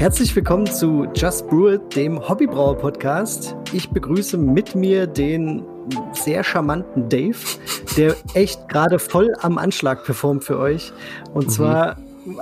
[0.00, 3.54] Herzlich willkommen zu Just Brew It, dem Hobbybrauer Podcast.
[3.74, 5.62] Ich begrüße mit mir den
[6.14, 7.36] sehr charmanten Dave,
[7.98, 10.94] der echt gerade voll am Anschlag performt für euch.
[11.34, 11.50] Und mhm.
[11.50, 11.96] zwar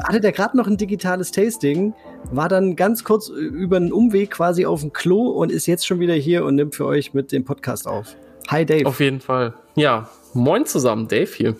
[0.04, 1.94] hatte der gerade noch ein digitales Tasting,
[2.30, 5.98] war dann ganz kurz über einen Umweg quasi auf dem Klo und ist jetzt schon
[5.98, 8.14] wieder hier und nimmt für euch mit dem Podcast auf.
[8.46, 8.86] Hi Dave.
[8.86, 9.52] Auf jeden Fall.
[9.74, 11.56] Ja, moin zusammen, Dave hier.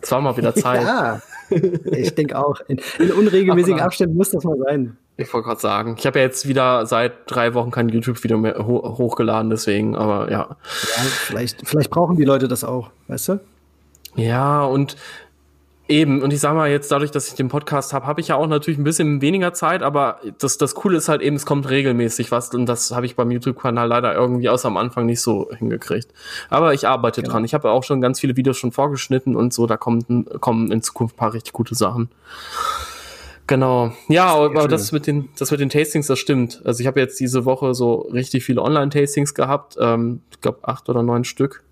[0.00, 0.82] Es war mal wieder Zeit.
[0.82, 2.60] ja, ich denke auch.
[2.68, 4.96] In, in unregelmäßigen Abständen muss das mal sein.
[5.16, 8.66] Ich wollte gerade sagen, ich habe ja jetzt wieder seit drei Wochen kein YouTube-Video mehr
[8.66, 10.56] ho hochgeladen, deswegen, aber ja.
[10.96, 13.40] Ja, vielleicht, vielleicht brauchen die Leute das auch, weißt du?
[14.16, 14.96] Ja, und
[15.92, 18.36] Eben, und ich sag mal jetzt, dadurch, dass ich den Podcast habe, habe ich ja
[18.36, 21.68] auch natürlich ein bisschen weniger Zeit, aber das, das Coole ist halt eben, es kommt
[21.68, 25.50] regelmäßig was und das habe ich beim YouTube-Kanal leider irgendwie außer am Anfang nicht so
[25.52, 26.08] hingekriegt.
[26.48, 27.34] Aber ich arbeite genau.
[27.34, 27.44] dran.
[27.44, 30.82] Ich habe auch schon ganz viele Videos schon vorgeschnitten und so, da kommen, kommen in
[30.82, 32.08] Zukunft ein paar richtig gute Sachen.
[33.52, 33.92] Genau.
[34.08, 36.62] Ja, aber das mit den, das mit den Tastings, das stimmt.
[36.64, 39.76] Also ich habe jetzt diese Woche so richtig viele Online-Tastings gehabt.
[39.78, 41.62] Ähm, ich glaube acht oder neun Stück.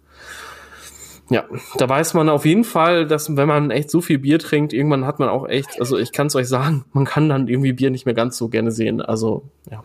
[1.30, 1.44] Ja,
[1.78, 5.06] da weiß man auf jeden Fall, dass wenn man echt so viel Bier trinkt, irgendwann
[5.06, 7.90] hat man auch echt, also ich kann es euch sagen, man kann dann irgendwie Bier
[7.90, 9.00] nicht mehr ganz so gerne sehen.
[9.00, 9.82] Also, ja.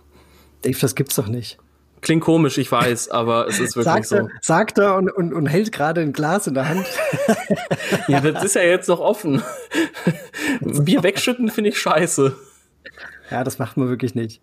[0.63, 1.59] Dave, das gibt's doch nicht.
[2.05, 4.15] Klingt komisch, ich weiß, aber es ist wirklich sagt so.
[4.17, 6.85] Er, sagt er und, und, und hält gerade ein Glas in der Hand.
[8.07, 9.41] ja, das ist ja jetzt noch offen.
[10.61, 12.35] Bier wegschütten finde ich scheiße.
[13.31, 14.39] Ja, das macht man wirklich nicht.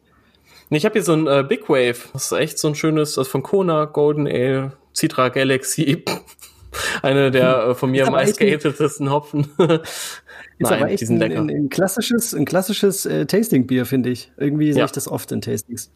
[0.71, 1.99] Ich habe hier so ein äh, Big Wave.
[2.13, 6.05] Das ist echt so ein schönes, das von Kona, Golden Ale, Citra Galaxy.
[7.03, 9.43] Eine der äh, von mir meist gehatetesten Hopfen.
[9.57, 10.19] ist
[10.59, 14.33] Nein, aber echt ein, ein, ein, klassisches, ein klassisches äh, Tasting-Bier, finde ich.
[14.37, 14.75] Irgendwie ja.
[14.75, 15.93] sehe ich das oft in Tastings.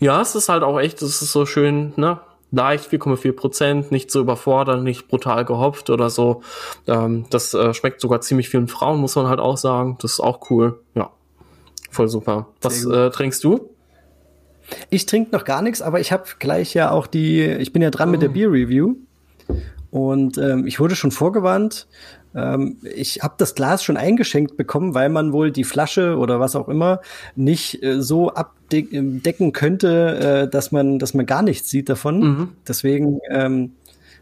[0.00, 2.20] Ja, es ist halt auch echt, es ist so schön, ne?
[2.50, 6.42] Leicht, 4,4 Prozent, nicht so überfordert, nicht brutal gehopft oder so.
[6.86, 9.96] Ähm, das äh, schmeckt sogar ziemlich vielen Frauen, muss man halt auch sagen.
[10.00, 10.78] Das ist auch cool.
[10.94, 11.10] Ja,
[11.90, 12.46] voll super.
[12.62, 13.70] Was äh, trinkst du?
[14.88, 17.90] Ich trinke noch gar nichts, aber ich habe gleich ja auch die, ich bin ja
[17.90, 18.12] dran oh.
[18.12, 18.94] mit der Beer Review
[19.90, 21.86] und ähm, ich wurde schon vorgewarnt.
[22.34, 26.56] Ähm, ich habe das Glas schon eingeschenkt bekommen, weil man wohl die Flasche oder was
[26.56, 27.00] auch immer
[27.36, 32.20] nicht äh, so abdecken könnte, äh, dass man, dass man gar nichts sieht davon.
[32.20, 32.48] Mhm.
[32.66, 33.72] Deswegen ähm,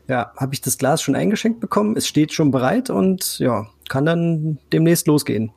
[0.08, 1.96] ja, habe ich das Glas schon eingeschenkt bekommen.
[1.96, 5.52] Es steht schon bereit und ja, kann dann demnächst losgehen.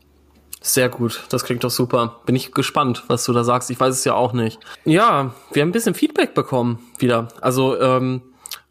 [0.61, 2.21] Sehr gut, das klingt doch super.
[2.25, 3.69] Bin ich gespannt, was du da sagst.
[3.69, 4.59] Ich weiß es ja auch nicht.
[4.83, 7.27] Ja, wir haben ein bisschen Feedback bekommen wieder.
[7.39, 8.23] Also ähm,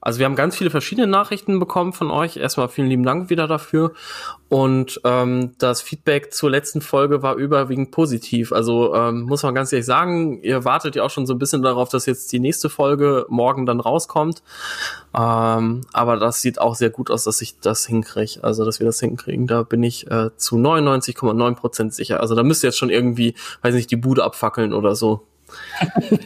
[0.04, 2.36] also wir haben ganz viele verschiedene Nachrichten bekommen von euch.
[2.36, 3.92] Erstmal vielen lieben Dank wieder dafür.
[4.50, 8.52] Und ähm, das Feedback zur letzten Folge war überwiegend positiv.
[8.52, 11.62] Also ähm, muss man ganz ehrlich sagen, ihr wartet ja auch schon so ein bisschen
[11.62, 14.42] darauf, dass jetzt die nächste Folge morgen dann rauskommt.
[15.18, 18.40] Ähm, aber das sieht auch sehr gut aus, dass ich das hinkriege.
[18.44, 19.46] Also dass wir das hinkriegen.
[19.46, 22.20] Da bin ich äh, zu 99,9 Prozent sicher.
[22.20, 25.22] Also da müsst ihr jetzt schon irgendwie, weiß nicht, die Bude abfackeln oder so.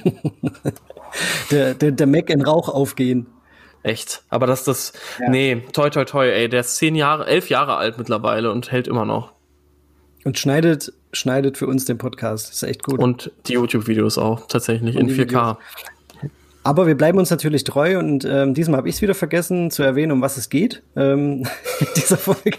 [1.53, 3.29] der, der, der Mac in Rauch aufgehen.
[3.83, 4.23] Echt.
[4.29, 5.29] Aber das, das, ja.
[5.29, 8.89] nee, toi, toi, toi, ey, der ist zehn Jahre, elf Jahre alt mittlerweile und hält
[8.89, 9.33] immer noch.
[10.25, 12.49] Und schneidet, schneidet für uns den Podcast.
[12.49, 12.99] Das ist echt gut.
[12.99, 15.21] Und die YouTube-Videos auch, tatsächlich, und in 4K.
[15.21, 15.57] Videos.
[16.65, 19.83] Aber wir bleiben uns natürlich treu und ähm, diesmal habe ich es wieder vergessen zu
[19.83, 21.47] erwähnen, um was es geht ähm,
[21.81, 22.59] in dieser Folge.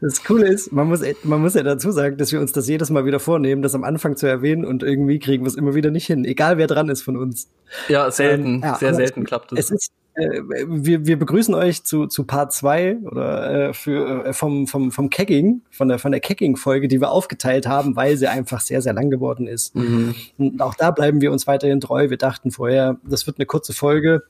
[0.00, 2.90] Das Coole ist, man muss, man muss ja dazu sagen, dass wir uns das jedes
[2.90, 5.90] Mal wieder vornehmen, das am Anfang zu erwähnen und irgendwie kriegen wir es immer wieder
[5.90, 7.48] nicht hin, egal wer dran ist von uns.
[7.88, 9.58] Ja, selten, ähm, ja, sehr selten klappt es.
[9.58, 14.32] Es ist, äh, wir, wir begrüßen euch zu, zu Part 2 oder äh, für, äh,
[14.32, 18.26] vom, vom, vom Kegging, von der, von der Kegging-Folge, die wir aufgeteilt haben, weil sie
[18.26, 19.74] einfach sehr, sehr lang geworden ist.
[19.76, 20.14] Mhm.
[20.38, 22.10] Und auch da bleiben wir uns weiterhin treu.
[22.10, 24.22] Wir dachten vorher, das wird eine kurze Folge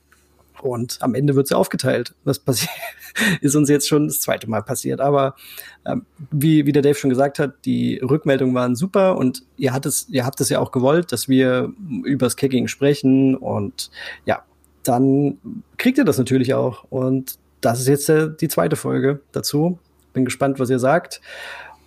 [0.61, 2.15] und am Ende wird sie aufgeteilt.
[2.25, 2.71] Das passiert,
[3.41, 5.01] ist uns jetzt schon das zweite Mal passiert.
[5.01, 5.35] Aber
[5.85, 9.85] ähm, wie, wie der Dave schon gesagt hat, die Rückmeldungen waren super und ihr habt
[9.85, 11.73] es, ihr habt es ja auch gewollt, dass wir
[12.03, 13.91] übers Kicking sprechen und
[14.25, 14.43] ja,
[14.83, 15.37] dann
[15.77, 16.85] kriegt ihr das natürlich auch.
[16.89, 19.79] Und das ist jetzt äh, die zweite Folge dazu.
[20.13, 21.21] Bin gespannt, was ihr sagt.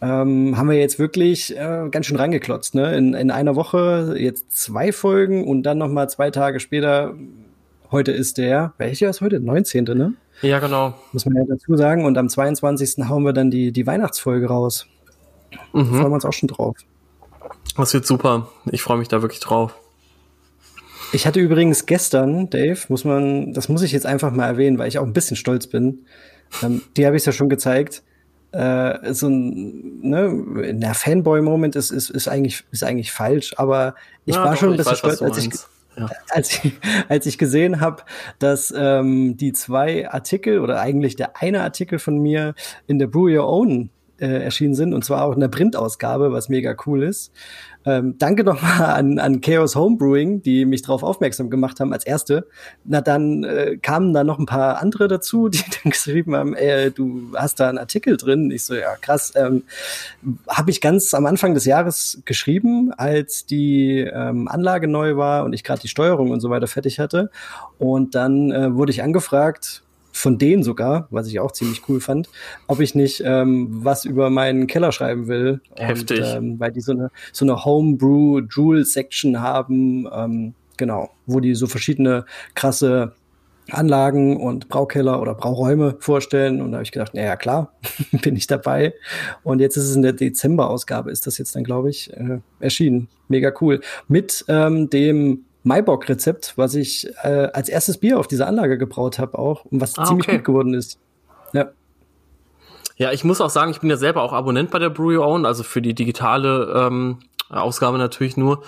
[0.00, 2.96] Ähm, haben wir jetzt wirklich äh, ganz schön rangeklotzt, ne?
[2.96, 7.14] In, in einer Woche jetzt zwei Folgen und dann noch mal zwei Tage später
[7.90, 9.40] Heute ist der, welcher ist heute?
[9.40, 9.84] 19.
[9.84, 10.14] ne?
[10.42, 10.94] Ja, genau.
[11.12, 12.04] Muss man ja dazu sagen.
[12.04, 13.08] Und am 22.
[13.08, 14.86] hauen wir dann die, die Weihnachtsfolge raus.
[15.72, 15.86] Mhm.
[15.86, 16.76] Freuen wir uns auch schon drauf.
[17.76, 18.48] Das wird super.
[18.70, 19.75] Ich freue mich da wirklich drauf.
[21.12, 24.88] Ich hatte übrigens gestern, Dave, muss man, das muss ich jetzt einfach mal erwähnen, weil
[24.88, 26.06] ich auch ein bisschen stolz bin.
[26.62, 28.02] Ähm, die habe ich ja schon gezeigt.
[28.50, 33.94] Äh, so ein, ne, Fanboy-Moment ist, ist, ist eigentlich, ist eigentlich falsch, aber
[34.26, 35.50] ich ja, war doch, schon ein bisschen stolz, als ich,
[35.96, 36.08] ja.
[36.31, 36.73] als, ich,
[37.08, 38.02] als ich gesehen habe,
[38.38, 42.55] dass ähm, die zwei Artikel oder eigentlich der eine Artikel von mir
[42.87, 46.49] in der Brew Your Own äh, erschienen sind und zwar auch in der Printausgabe, was
[46.49, 47.32] mega cool ist.
[47.86, 52.46] Ähm, danke nochmal an, an Chaos Homebrewing, die mich darauf aufmerksam gemacht haben als erste.
[52.84, 56.90] Na, dann äh, kamen da noch ein paar andere dazu, die dann geschrieben haben, ey,
[56.90, 58.50] du hast da einen Artikel drin.
[58.50, 59.32] Ich so, ja, krass.
[59.36, 59.64] Ähm,
[60.48, 65.52] Habe ich ganz am Anfang des Jahres geschrieben, als die ähm, Anlage neu war und
[65.52, 67.30] ich gerade die Steuerung und so weiter fertig hatte.
[67.78, 69.83] Und dann äh, wurde ich angefragt,
[70.14, 72.28] von denen sogar, was ich auch ziemlich cool fand,
[72.69, 75.61] ob ich nicht ähm, was über meinen Keller schreiben will.
[75.76, 76.20] Heftig.
[76.20, 81.40] Und, ähm, weil die so eine, so eine Homebrew Jewel Section haben, ähm, genau, wo
[81.40, 82.25] die so verschiedene
[82.55, 83.12] krasse
[83.70, 86.61] Anlagen und Braukeller oder Brauräume vorstellen.
[86.61, 87.72] Und da habe ich gedacht, naja, klar,
[88.22, 88.94] bin ich dabei.
[89.43, 93.08] Und jetzt ist es in der Dezember-Ausgabe, ist das jetzt dann, glaube ich, äh, erschienen.
[93.28, 93.81] Mega cool.
[94.06, 99.38] Mit ähm, dem Maibock-Rezept, was ich äh, als erstes Bier auf dieser Anlage gebraut habe
[99.38, 100.37] auch und was ah, ziemlich okay.
[100.37, 100.99] gut geworden ist.
[101.52, 101.70] Ja.
[102.96, 105.26] Ja, ich muss auch sagen, ich bin ja selber auch Abonnent bei der Brew Your
[105.26, 107.19] Own, also für die digitale ähm,
[107.49, 108.62] Ausgabe natürlich nur.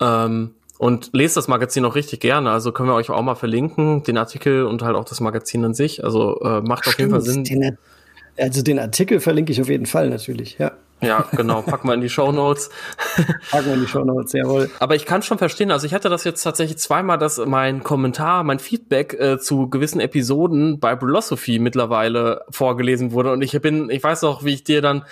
[0.00, 2.50] Ähm, und lest das Magazin auch richtig gerne.
[2.50, 5.74] Also können wir euch auch mal verlinken, den Artikel und halt auch das Magazin an
[5.74, 6.04] sich.
[6.04, 7.44] Also äh, macht Stimmt, auf jeden Fall Sinn.
[7.44, 7.78] Den,
[8.38, 10.72] also den Artikel verlinke ich auf jeden Fall natürlich, ja.
[11.02, 12.70] Ja, genau, packen wir in die Show Notes.
[13.50, 14.70] packen wir in die Show Notes, jawohl.
[14.78, 18.44] Aber ich kann schon verstehen, also ich hatte das jetzt tatsächlich zweimal, dass mein Kommentar,
[18.44, 24.02] mein Feedback äh, zu gewissen Episoden bei Philosophy mittlerweile vorgelesen wurde und ich bin, ich
[24.02, 25.04] weiß auch, wie ich dir dann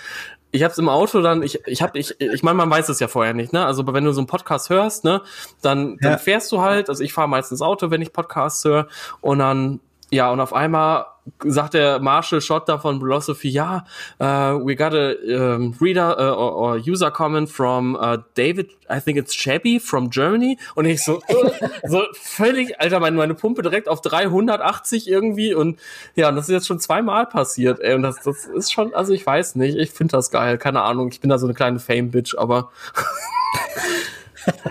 [0.55, 3.09] ich hab's im Auto dann, ich, ich hab, ich, ich meine, man weiß es ja
[3.09, 3.65] vorher nicht, ne?
[3.65, 5.21] Also wenn du so einen Podcast hörst, ne,
[5.61, 6.17] dann, dann ja.
[6.17, 8.87] fährst du halt, also ich fahre meistens Auto, wenn ich Podcasts höre,
[9.19, 11.05] und dann ja, und auf einmal
[11.43, 13.85] sagt der Marshall Schotter von Philosophy, ja,
[14.19, 15.15] uh, we got a
[15.55, 20.11] um, reader uh, or, or, user comment from uh, David, I think it's Shabby from
[20.11, 20.59] Germany.
[20.75, 21.21] Und ich so,
[21.87, 25.55] so völlig, Alter, meine, meine Pumpe direkt auf 380 irgendwie.
[25.55, 25.79] Und
[26.15, 27.95] ja, und das ist jetzt schon zweimal passiert, ey.
[27.95, 31.09] Und das, das ist schon, also ich weiß nicht, ich finde das geil, keine Ahnung.
[31.11, 32.69] Ich bin da so eine kleine Fame-Bitch, aber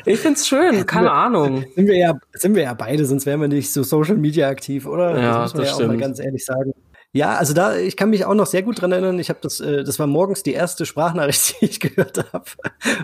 [0.07, 1.65] Ich find's schön, keine Ahnung.
[1.75, 4.87] Sind wir, ja, sind wir ja beide, sonst wären wir nicht so Social Media aktiv,
[4.87, 5.19] oder?
[5.21, 5.91] Ja, das muss man das ja stimmt.
[5.91, 6.75] auch mal ganz ehrlich sagen.
[7.17, 9.21] Ja, also da, ich kann mich auch noch sehr gut dran erinnern.
[9.21, 12.45] Ich habe das, äh, das war morgens die erste Sprachnachricht, die ich gehört habe.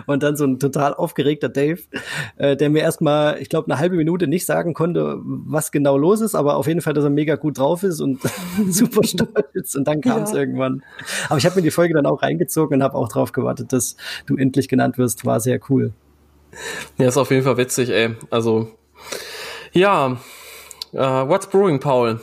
[0.05, 1.79] Und dann so ein total aufgeregter Dave,
[2.35, 6.19] äh, der mir erstmal, ich glaube, eine halbe Minute nicht sagen konnte, was genau los
[6.19, 8.19] ist, aber auf jeden Fall, dass er mega gut drauf ist und
[8.69, 9.75] super stolz.
[9.75, 10.39] Und dann kam es ja.
[10.39, 10.83] irgendwann.
[11.29, 13.95] Aber ich habe mir die Folge dann auch reingezogen und habe auch drauf gewartet, dass
[14.25, 15.25] du endlich genannt wirst.
[15.25, 15.93] War sehr cool.
[16.97, 18.15] Ja, ist auf jeden Fall witzig, ey.
[18.29, 18.71] Also,
[19.71, 20.17] ja.
[20.93, 22.19] Uh, what's brewing, Paul?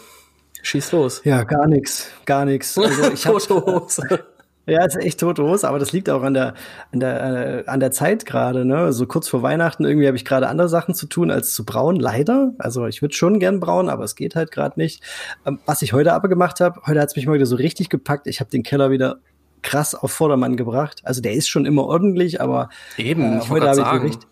[0.62, 1.22] Schieß los.
[1.24, 2.76] Ja, gar nichts, gar nichts.
[2.76, 4.24] Also ich tote Hose.
[4.68, 6.52] Ja, ist echt tote Hose, aber das liegt auch an der
[6.92, 8.76] an der äh, an der Zeit gerade, ne?
[8.76, 11.64] So also kurz vor Weihnachten irgendwie habe ich gerade andere Sachen zu tun als zu
[11.64, 12.52] brauen, leider.
[12.58, 15.02] Also ich würde schon gern brauen, aber es geht halt gerade nicht.
[15.46, 17.88] Ähm, was ich heute aber gemacht habe, heute hat es mich mal wieder so richtig
[17.88, 18.26] gepackt.
[18.26, 19.20] Ich habe den Keller wieder
[19.62, 21.00] krass auf Vordermann gebracht.
[21.04, 24.28] Also der ist schon immer ordentlich, aber eben, äh, heute habe ich so richtig,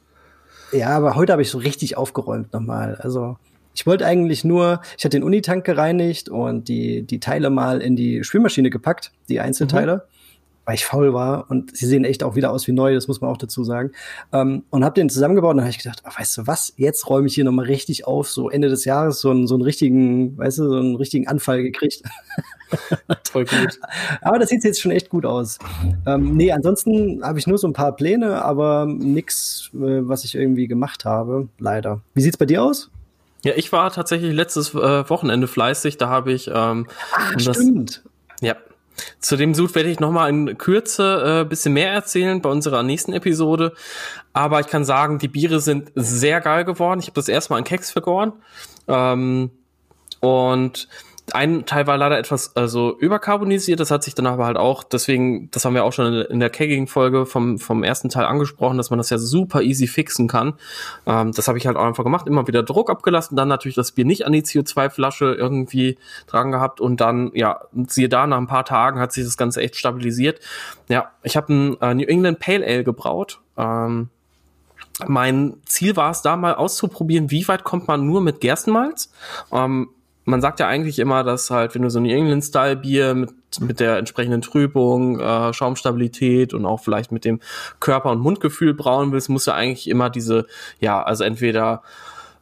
[0.72, 2.96] ja, aber heute habe ich so richtig aufgeräumt nochmal.
[2.96, 3.36] Also
[3.74, 7.96] ich wollte eigentlich nur, ich hatte den Unitank gereinigt und die die Teile mal in
[7.96, 9.96] die Spülmaschine gepackt, die Einzelteile.
[9.96, 10.15] Mhm
[10.66, 13.20] weil ich faul war und sie sehen echt auch wieder aus wie neu, das muss
[13.20, 13.92] man auch dazu sagen.
[14.32, 17.08] Ähm, und habe den zusammengebaut und dann habe ich gedacht, ach, weißt du was, jetzt
[17.08, 20.36] räume ich hier nochmal richtig auf, so Ende des Jahres so einen, so einen richtigen,
[20.36, 22.02] weißt du, so einen richtigen Anfall gekriegt.
[23.30, 23.78] Voll gut.
[24.22, 25.58] Aber das sieht jetzt schon echt gut aus.
[26.04, 30.34] Ähm, nee, ansonsten habe ich nur so ein paar Pläne, aber nix, äh, was ich
[30.34, 32.00] irgendwie gemacht habe, leider.
[32.14, 32.90] Wie sieht's bei dir aus?
[33.44, 38.02] Ja, ich war tatsächlich letztes äh, Wochenende fleißig, da habe ich ähm, Ach, stimmt.
[39.20, 43.12] Zu dem Sud werde ich nochmal in Kürze äh, bisschen mehr erzählen bei unserer nächsten
[43.12, 43.72] Episode.
[44.32, 47.00] Aber ich kann sagen, die Biere sind sehr geil geworden.
[47.00, 48.32] Ich habe das erstmal in Keks vergoren.
[48.88, 49.50] Ähm,
[50.20, 50.88] und
[51.32, 55.50] ein Teil war leider etwas also überkarbonisiert, das hat sich dann aber halt auch, deswegen,
[55.50, 58.98] das haben wir auch schon in der Kegging-Folge vom, vom ersten Teil angesprochen, dass man
[58.98, 60.54] das ja super easy fixen kann.
[61.04, 63.92] Ähm, das habe ich halt auch einfach gemacht, immer wieder Druck abgelassen, dann natürlich das
[63.92, 68.46] Bier nicht an die CO2-Flasche irgendwie dran gehabt und dann, ja, siehe da, nach ein
[68.46, 70.40] paar Tagen hat sich das Ganze echt stabilisiert.
[70.88, 73.40] Ja, ich habe ein äh, New England Pale Ale gebraut.
[73.56, 74.10] Ähm,
[75.06, 79.12] mein Ziel war es da mal auszuprobieren, wie weit kommt man nur mit Gerstenmalz.
[79.52, 79.90] Ähm,
[80.26, 83.30] man sagt ja eigentlich immer, dass halt, wenn du so ein New England-Style-Bier mit,
[83.60, 87.40] mit der entsprechenden Trübung, äh, Schaumstabilität und auch vielleicht mit dem
[87.80, 90.46] Körper- und Mundgefühl brauen willst, musst du eigentlich immer diese,
[90.80, 91.82] ja, also entweder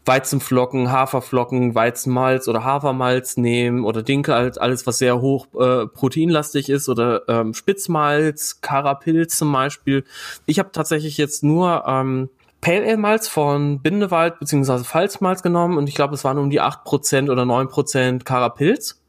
[0.06, 6.70] Weizenflocken, Haferflocken, Weizenmalz oder Hafermalz nehmen oder Dinkel, halt alles, was sehr hoch äh, proteinlastig
[6.70, 10.04] ist oder ähm, Spitzmalz, Karapilz zum Beispiel.
[10.46, 12.30] Ich habe tatsächlich jetzt nur ähm,
[12.64, 14.84] Pale Ale Malz von Bindewald bzw.
[14.84, 19.02] Pfalzmalz genommen und ich glaube, es waren um die 8% oder 9% Karapilz.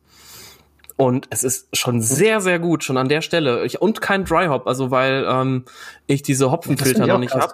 [0.98, 3.66] und es ist schon sehr, sehr gut, schon an der Stelle.
[3.66, 5.64] Ich, und kein Dry Hop, also weil ähm,
[6.06, 7.54] ich diese Hopfenfilter noch nicht habe.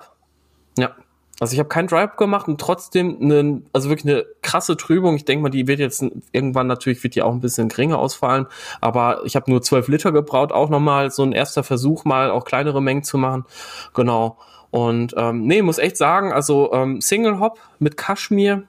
[0.78, 0.96] Ja.
[1.40, 5.16] Also ich habe keinen Dry Hop gemacht und trotzdem eine, also wirklich eine krasse Trübung.
[5.16, 8.48] Ich denke mal, die wird jetzt irgendwann natürlich wird die auch ein bisschen geringer ausfallen.
[8.80, 12.46] Aber ich habe nur 12 Liter gebraut, auch nochmal so ein erster Versuch, mal auch
[12.46, 13.46] kleinere Mengen zu machen.
[13.94, 14.38] Genau.
[14.72, 18.64] Und ähm, nee, muss echt sagen, also ähm, Single Hop mit Kaschmir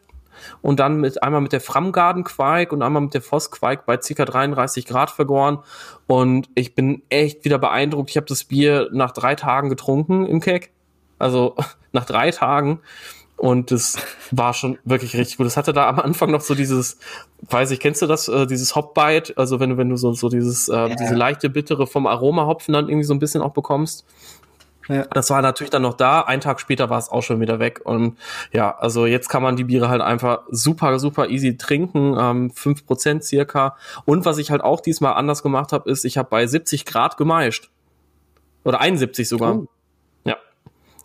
[0.61, 3.97] und dann mit einmal mit der Framgarden Quark und einmal mit der Voss Quark bei
[3.97, 4.25] ca.
[4.25, 5.59] 33 Grad vergoren.
[6.07, 8.11] Und ich bin echt wieder beeindruckt.
[8.11, 10.73] Ich habe das Bier nach drei Tagen getrunken im Keck.
[11.19, 11.55] Also
[11.93, 12.81] nach drei Tagen.
[13.37, 13.97] Und das
[14.31, 15.47] war schon wirklich richtig gut.
[15.47, 16.99] Das hatte da am Anfang noch so dieses,
[17.51, 19.35] weiß ich, kennst du das, äh, dieses Hopbite?
[19.37, 20.95] Also wenn du, wenn du so, so dieses, äh, ja.
[20.95, 24.05] diese leichte Bittere vom Aromahopfen dann irgendwie so ein bisschen auch bekommst.
[24.89, 25.05] Ja.
[25.07, 26.23] Das war natürlich dann noch da.
[26.23, 27.81] Ein Tag später war es auch schon wieder weg.
[27.85, 28.19] Und
[28.53, 32.17] ja, also jetzt kann man die Biere halt einfach super, super easy trinken.
[32.19, 33.77] Ähm, 5% circa.
[34.05, 37.17] Und was ich halt auch diesmal anders gemacht habe, ist, ich habe bei 70 Grad
[37.17, 37.71] gemeischt.
[38.65, 39.57] Oder 71 sogar.
[39.57, 39.67] Oh.
[40.25, 40.37] Ja.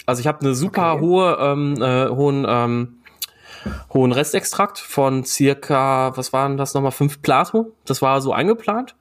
[0.05, 1.01] Also ich habe eine super okay.
[1.01, 2.98] hohe, ähm, äh, hohen, ähm,
[3.93, 7.74] hohen Restextrakt von circa, was waren das nochmal, 5 Plato.
[7.86, 8.96] Das war so eingeplant.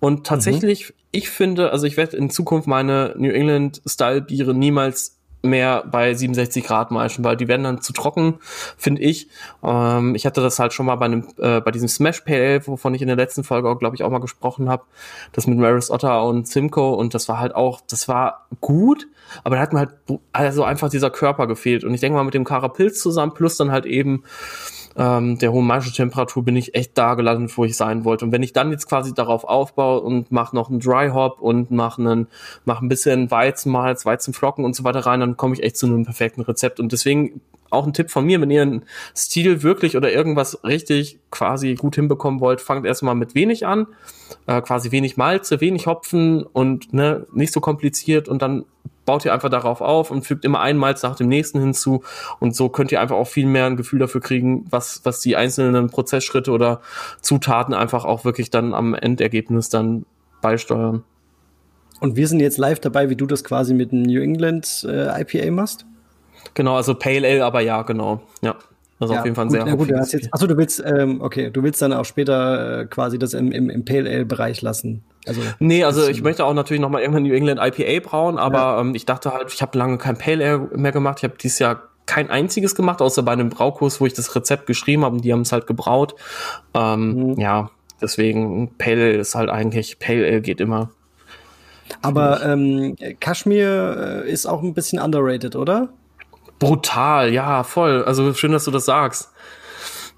[0.00, 0.99] Und tatsächlich, mhm.
[1.12, 6.12] Ich finde, also ich werde in Zukunft meine New England Style Biere niemals mehr bei
[6.14, 8.38] 67 Grad maischen, weil die werden dann zu trocken,
[8.76, 9.28] finde ich.
[9.62, 12.94] Ähm, ich hatte das halt schon mal bei einem, äh, bei diesem Smash Pale, wovon
[12.94, 14.84] ich in der letzten Folge auch, glaube ich, auch mal gesprochen habe.
[15.32, 19.08] Das mit Maris Otter und Simcoe und das war halt auch, das war gut,
[19.44, 19.90] aber da hat mir halt
[20.32, 21.84] also einfach dieser Körper gefehlt.
[21.84, 24.24] Und ich denke mal mit dem Karapilz zusammen, plus dann halt eben
[24.96, 28.24] ähm, der hohen Maische-Temperatur bin ich echt da gelandet, wo ich sein wollte.
[28.24, 31.70] Und wenn ich dann jetzt quasi darauf aufbaue und mache noch einen Dry Hop und
[31.70, 32.26] mache einen,
[32.64, 36.04] mach ein bisschen Weizenmalz, Weizenflocken und so weiter rein, dann komme ich echt zu einem
[36.04, 36.80] perfekten Rezept.
[36.80, 38.84] Und deswegen auch ein Tipp von mir, wenn ihr einen
[39.16, 43.86] Stil wirklich oder irgendwas richtig quasi gut hinbekommen wollt, fangt erstmal mit wenig an,
[44.46, 48.64] äh, quasi wenig Malze, wenig Hopfen und ne, nicht so kompliziert und dann
[49.06, 52.02] baut ihr einfach darauf auf und fügt immer ein Malz nach dem nächsten hinzu
[52.38, 55.36] und so könnt ihr einfach auch viel mehr ein Gefühl dafür kriegen, was, was die
[55.36, 56.80] einzelnen Prozessschritte oder
[57.20, 60.04] Zutaten einfach auch wirklich dann am Endergebnis dann
[60.42, 61.04] beisteuern.
[62.00, 65.20] Und wir sind jetzt live dabei, wie du das quasi mit dem New England äh,
[65.20, 65.86] IPA machst?
[66.54, 68.56] Genau, also Pale Ale, aber ja, genau, ja.
[69.00, 71.50] Also ja, auf jeden Fall gut, sehr ja, gut, jetzt, Achso, du willst, ähm, okay,
[71.50, 75.02] du willst dann auch später äh, quasi das im, im, im Pale Ale-Bereich lassen.
[75.26, 78.58] Also, nee, also ich möchte auch natürlich noch mal irgendwann New England IPA brauen, aber
[78.58, 78.80] ja.
[78.80, 81.18] ähm, ich dachte halt, ich habe lange kein Pale Ale mehr gemacht.
[81.18, 84.66] Ich habe dieses Jahr kein einziges gemacht, außer bei einem Braukurs, wo ich das Rezept
[84.66, 86.14] geschrieben habe und die haben es halt gebraut.
[86.74, 87.40] Ähm, mhm.
[87.40, 87.70] Ja,
[88.02, 90.90] deswegen Pale Ale ist halt eigentlich, Pale Ale geht immer.
[92.02, 95.88] Aber ähm, Kaschmir äh, ist auch ein bisschen underrated, oder?
[96.60, 98.04] Brutal, ja, voll.
[98.04, 99.32] Also schön, dass du das sagst.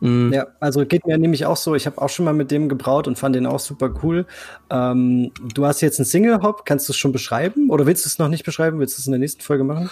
[0.02, 0.32] Mhm.
[0.32, 1.76] Ja, also geht mir nämlich auch so.
[1.76, 4.26] Ich habe auch schon mal mit dem gebraut und fand den auch super cool.
[4.68, 8.08] Ähm, du hast jetzt einen Single Hop, kannst du es schon beschreiben oder willst du
[8.08, 8.80] es noch nicht beschreiben?
[8.80, 9.90] Willst du es in der nächsten Folge machen?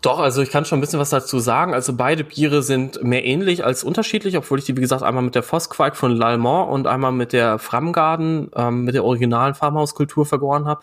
[0.00, 1.74] Doch, also ich kann schon ein bisschen was dazu sagen.
[1.74, 5.34] Also beide Biere sind mehr ähnlich als unterschiedlich, obwohl ich die, wie gesagt, einmal mit
[5.34, 10.66] der Vossquark von L'Allemand und einmal mit der Framgarden, ähm, mit der originalen Farmhauskultur vergoren
[10.66, 10.82] habe.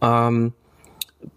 [0.00, 0.54] Ähm,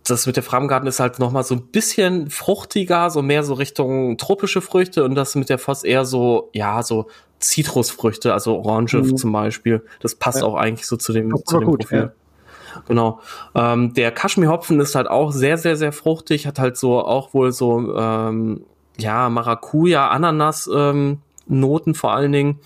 [0.04, 3.54] das mit der Framgarten ist halt noch mal so ein bisschen fruchtiger, so mehr so
[3.54, 7.08] Richtung tropische Früchte und das mit der Voss eher so, ja, so
[7.40, 9.18] Zitrusfrüchte, also Orange mhm.
[9.18, 9.84] zum Beispiel.
[10.02, 10.46] Das passt ja.
[10.46, 12.00] auch eigentlich so zu dem, zu dem gut, Profil.
[12.00, 12.12] Ja.
[12.88, 13.20] Genau.
[13.56, 17.52] Ähm, der Kaschmirhopfen ist halt auch sehr, sehr, sehr fruchtig, hat halt so auch wohl
[17.52, 18.66] so, ähm,
[18.98, 22.60] ja, Maracuja, Ananas, ähm, Noten vor allen Dingen.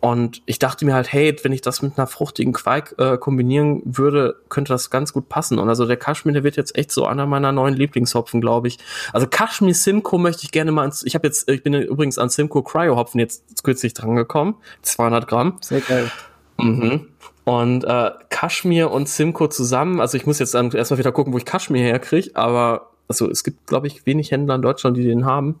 [0.00, 3.82] Und ich dachte mir halt, hey, wenn ich das mit einer fruchtigen Quark äh, kombinieren
[3.84, 5.58] würde, könnte das ganz gut passen.
[5.58, 8.78] Und also der Kaschmir, der wird jetzt echt so einer meiner neuen Lieblingshopfen, glaube ich.
[9.12, 12.30] Also Kaschmir Simcoe möchte ich gerne mal ins, ich habe jetzt, ich bin übrigens an
[12.30, 14.56] Simcoe Cryo Hopfen jetzt kürzlich dran gekommen.
[14.82, 15.58] 200 Gramm.
[15.60, 16.10] Sehr geil.
[16.56, 17.08] Mhm.
[17.44, 21.38] Und äh, Kaschmir und Simcoe zusammen, also ich muss jetzt dann erstmal wieder gucken, wo
[21.38, 25.26] ich Kaschmir herkriege, aber also es gibt, glaube ich, wenig Händler in Deutschland, die den
[25.26, 25.58] haben.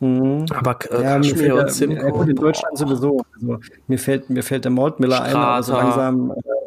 [0.00, 0.46] Mhm.
[0.54, 2.04] Aber äh, ja, Kaschmir und Simcoe.
[2.04, 3.22] Ja, gut, in Deutschland sowieso.
[3.34, 6.32] Also, mir, fällt, mir fällt der Mordmiller ein, also langsam.
[6.32, 6.58] Äh,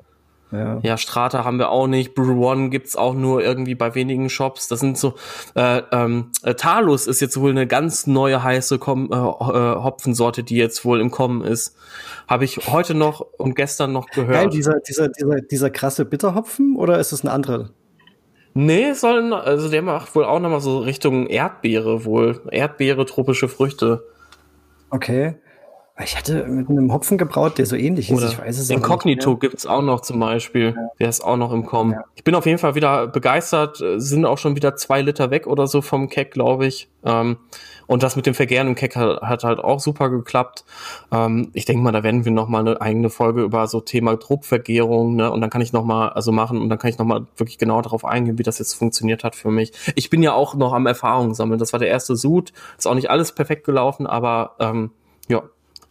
[0.51, 0.79] ja.
[0.83, 2.13] ja, Strata haben wir auch nicht.
[2.13, 4.67] Brew One gibt's auch nur irgendwie bei wenigen Shops.
[4.67, 5.13] Das sind so.
[5.55, 10.43] Äh, ähm, äh, Talus ist jetzt wohl eine ganz neue heiße Kom äh, äh, Hopfensorte,
[10.43, 11.77] die jetzt wohl im Kommen ist.
[12.27, 14.33] Habe ich heute noch und gestern noch gehört.
[14.33, 17.69] Geil, dieser, dieser, dieser, dieser krasse Bitterhopfen oder ist es ein anderer?
[18.53, 22.41] Nee, sollen, also der macht wohl auch nochmal so Richtung Erdbeere wohl.
[22.51, 24.03] Erdbeere, tropische Früchte.
[24.89, 25.35] Okay.
[26.03, 28.17] Ich hatte mit einem Hopfen gebraut, der so ähnlich ist.
[28.17, 30.73] Oder ich weiß es Incognito gibt's auch noch zum Beispiel.
[30.75, 30.87] Ja.
[30.99, 31.93] Der ist auch noch im Kommen.
[31.93, 32.05] Ja.
[32.15, 33.83] Ich bin auf jeden Fall wieder begeistert.
[33.97, 36.89] Sind auch schon wieder zwei Liter weg oder so vom Keck, glaube ich.
[37.05, 37.37] Ähm,
[37.91, 40.63] und das mit dem Vergären im Keck hat, hat halt auch super geklappt.
[41.11, 44.15] Ähm, ich denke mal, da werden wir noch mal eine eigene Folge über so Thema
[44.15, 45.29] Druckvergärung, ne?
[45.29, 47.57] Und dann kann ich noch mal also machen und dann kann ich noch mal wirklich
[47.57, 49.73] genau darauf eingehen, wie das jetzt funktioniert hat für mich.
[49.95, 51.59] Ich bin ja auch noch am Erfahrungen sammeln.
[51.59, 52.53] Das war der erste Sud.
[52.77, 54.91] Ist auch nicht alles perfekt gelaufen, aber ähm,
[55.27, 55.43] ja,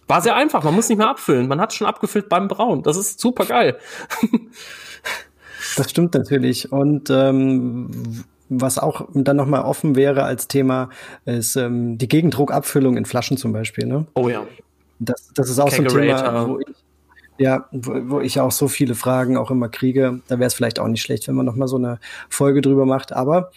[0.06, 0.64] war sehr einfach.
[0.64, 1.48] Man muss nicht mehr abfüllen.
[1.48, 2.82] Man hat schon abgefüllt beim Brauen.
[2.82, 3.76] Das ist super geil.
[5.76, 6.72] das stimmt natürlich.
[6.72, 10.90] Und ähm, was auch dann nochmal offen wäre als Thema,
[11.24, 13.86] ist ähm, die Gegendruckabfüllung in Flaschen zum Beispiel.
[13.86, 14.06] Ne?
[14.14, 14.42] Oh ja.
[14.98, 16.66] Das, das ist auch so ein Thema, wo ich,
[17.38, 20.20] ja, wo, wo ich auch so viele Fragen auch immer kriege.
[20.28, 23.12] Da wäre es vielleicht auch nicht schlecht, wenn man nochmal so eine Folge drüber macht.
[23.12, 23.50] Aber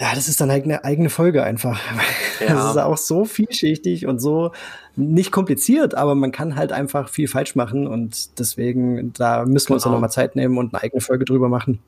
[0.00, 1.80] ja, das ist dann halt eine eigene Folge einfach.
[1.94, 2.00] Ja.
[2.48, 4.52] Das ist auch so vielschichtig und so
[4.96, 9.74] nicht kompliziert, aber man kann halt einfach viel falsch machen und deswegen, da müssen wir
[9.74, 9.92] uns genau.
[9.92, 11.80] dann nochmal Zeit nehmen und eine eigene Folge drüber machen.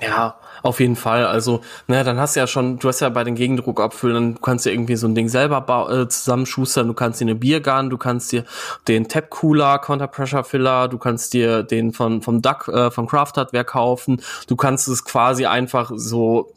[0.00, 1.26] Ja, auf jeden Fall.
[1.26, 4.64] Also, naja, dann hast du ja schon, du hast ja bei den Gegendruckabfüllern, du kannst
[4.64, 8.30] dir irgendwie so ein Ding selber äh, zusammenschustern, du kannst dir eine Biergun, du kannst
[8.30, 8.44] dir
[8.86, 13.06] den Tap Cooler, Counter Pressure Filler, du kannst dir den von, vom Duck, äh, von
[13.06, 16.52] Craft Hardware kaufen, du kannst es quasi einfach so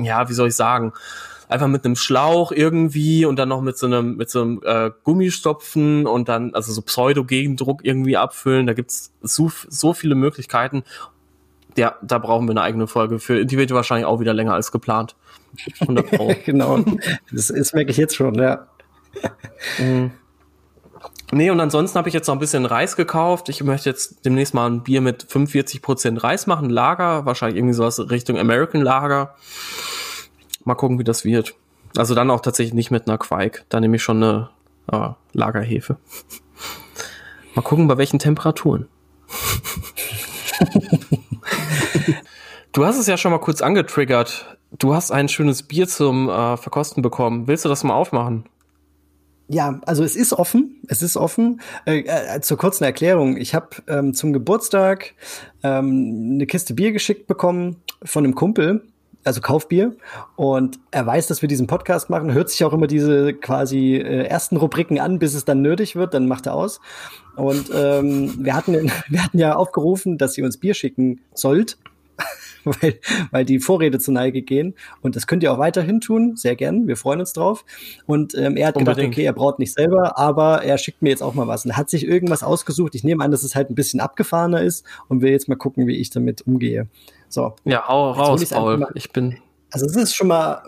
[0.00, 0.92] ja, wie soll ich sagen,
[1.48, 4.90] einfach mit einem Schlauch irgendwie und dann noch mit so einem mit so einem äh,
[5.04, 8.66] Gummistopfen und dann also so Pseudo-Gegendruck irgendwie abfüllen.
[8.66, 10.84] Da gibt's so, so viele Möglichkeiten.
[11.78, 13.46] Ja, da brauchen wir eine eigene Folge für.
[13.46, 15.14] Die wird wahrscheinlich auch wieder länger als geplant.
[15.80, 16.34] 100 Pro.
[16.44, 16.80] genau.
[17.30, 18.66] Das, das merke ich jetzt schon, ja.
[19.78, 20.10] Mhm.
[21.30, 23.48] Nee, und ansonsten habe ich jetzt noch ein bisschen Reis gekauft.
[23.48, 28.10] Ich möchte jetzt demnächst mal ein Bier mit 45% Reis machen, Lager, wahrscheinlich irgendwie sowas
[28.10, 29.36] Richtung American Lager.
[30.64, 31.54] Mal gucken, wie das wird.
[31.96, 33.64] Also dann auch tatsächlich nicht mit einer Quake.
[33.68, 34.50] Da nehme ich schon eine
[34.90, 35.98] äh, Lagerhefe.
[37.54, 38.88] Mal gucken, bei welchen Temperaturen.
[42.78, 44.56] du hast es ja schon mal kurz angetriggert.
[44.78, 47.48] Du hast ein schönes Bier zum äh, Verkosten bekommen.
[47.48, 48.44] Willst du das mal aufmachen?
[49.48, 50.80] Ja, also es ist offen.
[50.86, 51.60] Es ist offen.
[51.86, 53.36] Äh, äh, zur kurzen Erklärung.
[53.36, 55.14] Ich habe ähm, zum Geburtstag
[55.64, 58.84] ähm, eine Kiste Bier geschickt bekommen von einem Kumpel,
[59.24, 59.96] also Kaufbier.
[60.36, 64.26] Und er weiß, dass wir diesen Podcast machen, hört sich auch immer diese quasi äh,
[64.26, 66.80] ersten Rubriken an, bis es dann nötig wird, dann macht er aus.
[67.34, 71.76] Und ähm, wir, hatten, wir hatten ja aufgerufen, dass ihr uns Bier schicken sollt.
[72.80, 72.98] weil,
[73.30, 74.74] weil die Vorräte zur Neige gehen.
[75.02, 76.86] Und das könnt ihr auch weiterhin tun, sehr gern.
[76.86, 77.64] Wir freuen uns drauf.
[78.06, 78.96] Und ähm, er hat Unbedingt.
[78.96, 81.64] gedacht, okay, er braut nicht selber, aber er schickt mir jetzt auch mal was.
[81.64, 82.94] Und er hat sich irgendwas ausgesucht.
[82.94, 85.86] Ich nehme an, dass es halt ein bisschen abgefahrener ist und will jetzt mal gucken,
[85.86, 86.88] wie ich damit umgehe.
[87.28, 87.54] So.
[87.64, 88.86] Ja, hau raus, Paul.
[88.94, 89.38] Ich bin
[89.70, 90.62] also es ist schon mal,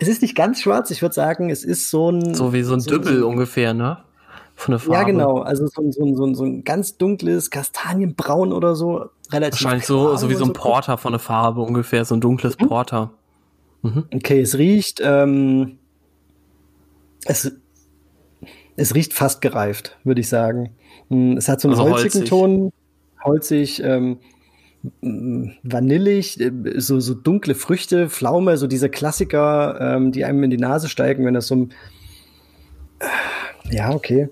[0.00, 2.34] es ist nicht ganz schwarz, ich würde sagen, es ist so ein.
[2.34, 3.98] So wie so ein so Düppel so, ungefähr, ne?
[4.54, 4.94] Von der Farbe.
[4.94, 5.38] Ja, genau.
[5.38, 9.06] Also so, so, so, so ein ganz dunkles Kastanienbraun oder so.
[9.32, 12.58] Relativ Wahrscheinlich so, so wie so ein Porter von der Farbe ungefähr, so ein dunkles
[12.58, 12.68] mhm.
[12.68, 13.10] Porter.
[13.82, 14.04] Mhm.
[14.14, 15.78] Okay, es riecht, ähm,
[17.24, 17.52] es,
[18.76, 20.70] es riecht fast gereift, würde ich sagen.
[21.08, 22.30] Hm, es hat so einen also holzigen holzig.
[22.30, 22.72] Ton,
[23.22, 24.18] holzig, ähm,
[25.62, 30.58] vanillig, äh, so, so dunkle Früchte, Pflaume, so diese Klassiker, ähm, die einem in die
[30.58, 31.72] Nase steigen, wenn das so ein,
[33.70, 34.28] ja, okay.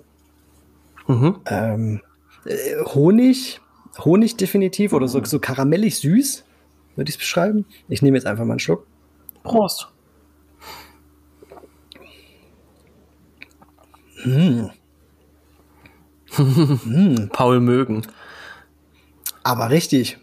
[1.13, 1.41] Mhm.
[1.47, 2.01] Ähm,
[2.47, 3.61] äh, Honig,
[3.99, 6.45] Honig definitiv oder so, so karamellig süß,
[6.97, 7.67] würde ich es beschreiben.
[7.89, 8.87] Ich nehme jetzt einfach mal einen Schluck.
[9.43, 9.89] Prost.
[14.25, 14.69] Mm.
[16.39, 17.29] mm.
[17.31, 18.07] Paul mögen.
[19.43, 20.19] Aber richtig.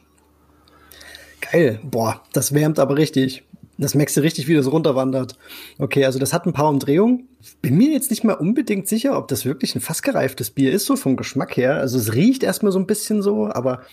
[1.51, 1.79] Geil.
[1.83, 3.43] Boah, das wärmt aber richtig.
[3.79, 5.37] Das merkst du richtig, wie das runterwandert.
[5.77, 7.29] Okay, also das hat ein paar Umdrehungen.
[7.61, 10.97] Bin mir jetzt nicht mal unbedingt sicher, ob das wirklich ein fassgereiftes Bier ist, so
[10.97, 11.77] vom Geschmack her.
[11.77, 13.83] Also es riecht erstmal so ein bisschen so, aber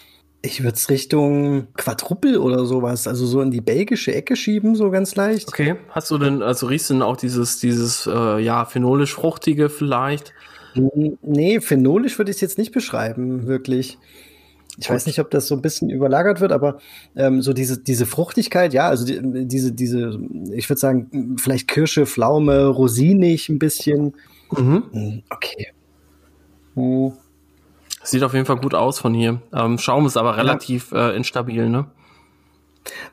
[0.43, 4.91] ich würde es Richtung Quadruppel oder sowas, also so in die belgische Ecke schieben, so
[4.91, 5.49] ganz leicht.
[5.49, 10.35] Okay, hast du denn, also riechst du denn auch dieses, dieses, äh, ja, phenolisch-fruchtige vielleicht?
[11.23, 13.99] Nee, phenolisch würde ich es jetzt nicht beschreiben, wirklich.
[14.79, 16.79] Ich weiß nicht, ob das so ein bisschen überlagert wird, aber
[17.15, 20.21] ähm, so diese, diese Fruchtigkeit, ja, also die, diese, diese,
[20.53, 24.15] ich würde sagen, vielleicht Kirsche, Pflaume, rosinig ein bisschen.
[24.51, 24.83] Mhm.
[24.93, 25.69] Hm, okay.
[26.75, 27.13] Mhm.
[28.03, 29.41] Sieht auf jeden Fall gut aus von hier.
[29.53, 31.11] Ähm, Schaum ist aber relativ ja.
[31.11, 31.87] äh, instabil, ne?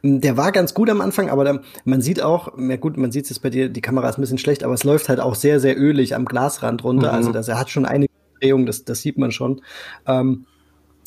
[0.02, 3.12] Hm, der war ganz gut am Anfang, aber da, man sieht auch, ja gut, man
[3.12, 5.36] sieht es bei dir, die Kamera ist ein bisschen schlecht, aber es läuft halt auch
[5.36, 7.10] sehr, sehr ölig am Glasrand runter.
[7.10, 7.16] Mhm.
[7.16, 9.62] Also das, er hat schon einige Drehungen, das, das sieht man schon.
[10.06, 10.46] Ähm,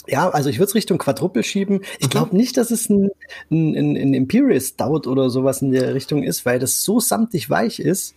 [0.06, 1.80] ja, also ich würde es Richtung Quadruppel schieben.
[1.98, 2.38] Ich glaube mhm.
[2.38, 3.10] nicht, dass es ein,
[3.50, 7.80] ein, ein Imperial Stout oder sowas in der Richtung ist, weil das so samtig weich
[7.80, 8.14] ist.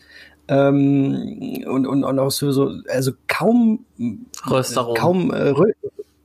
[0.47, 3.85] Ähm, und, und, und auch so, so also kaum
[4.49, 4.95] Röstarom.
[4.95, 5.71] kaum äh, Rö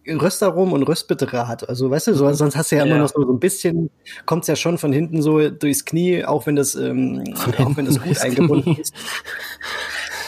[0.06, 1.68] Röstarom und Röstbedraht.
[1.68, 2.34] Also weißt du, so, Mhm.
[2.34, 2.90] sonst hast du ja, Ja.
[2.90, 3.90] immer noch so, so ein bisschen,
[4.26, 7.24] kommt's ja schon von hinten so durchs Knie, auch wenn das, ähm,
[7.58, 8.94] auch wenn das gut eingebunden ist.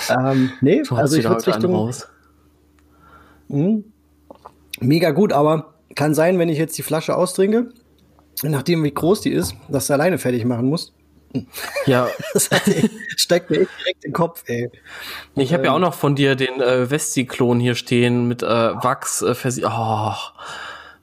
[0.08, 2.08] Ähm, nee, hast also ich würde Richtung raus.
[3.48, 3.84] Mhm.
[4.80, 7.68] Mega gut, aber kann sein, wenn ich jetzt die Flasche austrinke,
[8.42, 10.92] nachdem wie groß die ist, dass du alleine fertig machen musst.
[11.86, 12.48] Ja, Das
[13.16, 14.70] steigt mir echt direkt in den Kopf, ey.
[15.34, 15.76] ich habe ja Ähm.
[15.76, 19.34] auch noch von dir den äh, Vesti-Klon hier stehen mit äh, Wachs äh,
[19.64, 20.12] Oh,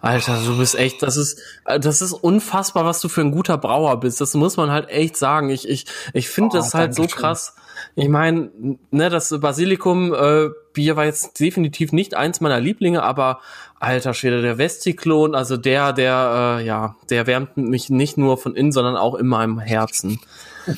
[0.01, 3.57] Alter, du bist echt, das ist, äh, das ist unfassbar, was du für ein guter
[3.57, 4.19] Brauer bist.
[4.21, 5.49] Das muss man halt echt sagen.
[5.49, 7.21] Ich, ich, ich finde Oh, das halt so Dankeschön.
[7.21, 7.55] krass.
[7.95, 8.51] Ich meine,
[8.91, 13.39] ne, das Basilikum äh, Bier war jetzt definitiv nicht eins meiner Lieblinge, aber
[13.79, 18.55] alter Schwede, der Vesti-Klon, also der, der, äh, ja, der wärmt mich nicht nur von
[18.55, 20.19] innen, sondern auch in meinem Herzen.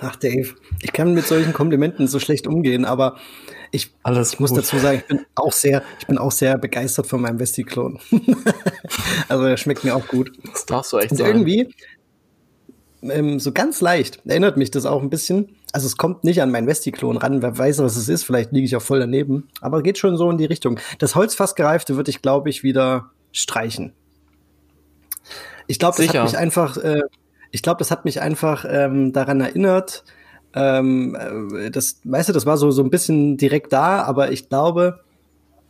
[0.00, 3.16] Ach, Dave, ich kann mit solchen Komplimenten so schlecht umgehen, aber
[3.74, 7.06] ich, Alles ich muss dazu sagen, ich bin auch sehr, ich bin auch sehr begeistert
[7.06, 7.98] von meinem Vesti-Klon.
[9.28, 10.30] also er schmeckt mir auch gut.
[10.52, 11.30] Das darfst du echt Und sagen.
[11.30, 11.74] irgendwie,
[13.02, 15.56] ähm, so ganz leicht, erinnert mich das auch ein bisschen.
[15.72, 18.66] Also es kommt nicht an meinen Vesti-Klon ran, wer weiß, was es ist, vielleicht liege
[18.66, 19.48] ich auch voll daneben.
[19.60, 20.78] Aber geht schon so in die Richtung.
[20.98, 23.92] Das Holzfassgereifte würde ich, glaube ich, wieder streichen.
[25.66, 26.20] Ich glaube, das Sicher.
[26.20, 27.02] hat mich einfach, äh,
[27.50, 30.04] ich glaube, das hat mich einfach daran erinnert.
[30.54, 31.16] Ähm,
[31.58, 35.00] äh, das, weißt du, das war so, so ein bisschen direkt da, aber ich glaube,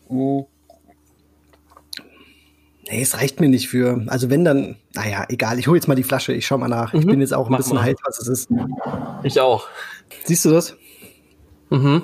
[0.08, 0.46] mh,
[2.92, 4.02] nee, es reicht mir nicht für.
[4.08, 6.92] Also wenn dann, naja, egal, ich hole jetzt mal die Flasche, ich schau mal nach.
[6.94, 7.10] Ich Mhm.
[7.10, 7.84] bin jetzt auch ein Mach bisschen mal.
[7.84, 8.50] heiß, was es ist.
[9.22, 9.66] Ich auch.
[10.24, 10.76] Siehst du das?
[11.70, 12.02] Mhm.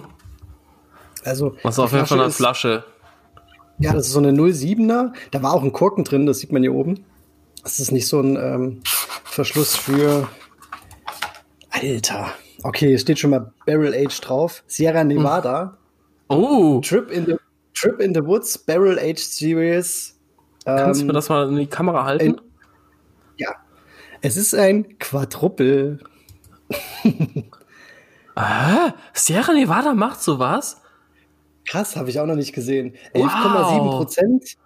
[1.25, 2.85] Also, Was die auf jeden Fall eine ist- Flasche.
[3.81, 5.13] Ja, das ist so eine 07er.
[5.31, 7.05] Da war auch ein Korken drin, das sieht man hier oben.
[7.63, 8.81] Das ist nicht so ein ähm,
[9.25, 10.29] Verschluss für.
[11.71, 12.33] Alter.
[12.63, 14.65] Okay, es steht schon mal Barrel Age drauf.
[14.67, 15.77] Sierra Nevada.
[16.29, 17.37] Oh, Trip, in the,
[17.75, 20.18] Trip in the Woods, Barrel Age Series.
[20.77, 22.41] Kannst du Ähm, mir das mal in die Kamera halten?
[23.37, 23.55] Ja.
[24.21, 26.01] Es ist ein Quadruppel.
[28.41, 30.81] Ah, Sierra Nevada macht sowas?
[31.67, 32.95] Krass, habe ich auch noch nicht gesehen.
[33.13, 33.27] Wow.
[33.27, 34.57] 11,7 Prozent.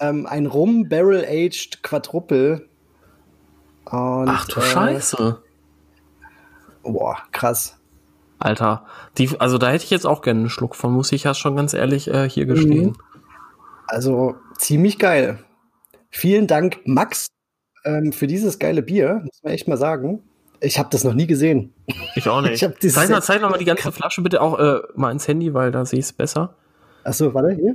[0.00, 2.68] Ähm, ein Rum Barrel Aged Quadruppel.
[3.86, 5.42] Und, Ach du äh, Scheiße.
[6.82, 7.78] Boah, krass.
[8.38, 8.84] Alter,
[9.16, 11.56] die, also da hätte ich jetzt auch gerne einen Schluck von, muss ich ja schon
[11.56, 12.98] ganz ehrlich äh, hier gestehen.
[13.86, 15.38] Also ziemlich geil.
[16.12, 17.28] Vielen Dank, Max,
[17.84, 20.22] ähm, für dieses geile Bier, muss man echt mal sagen.
[20.60, 21.72] Ich habe das noch nie gesehen.
[22.14, 22.62] Ich auch nicht.
[22.82, 25.72] Ich zeig, mal, zeig mal die ganze Flasche bitte auch äh, mal ins Handy, weil
[25.72, 26.54] da sehe ich es besser.
[27.02, 27.74] Achso, warte, hier.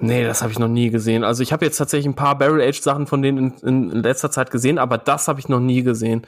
[0.00, 1.22] Nee, das habe ich noch nie gesehen.
[1.22, 4.78] Also ich habe jetzt tatsächlich ein paar Barrel-Aged-Sachen von denen in, in letzter Zeit gesehen,
[4.78, 6.26] aber das habe ich noch nie gesehen.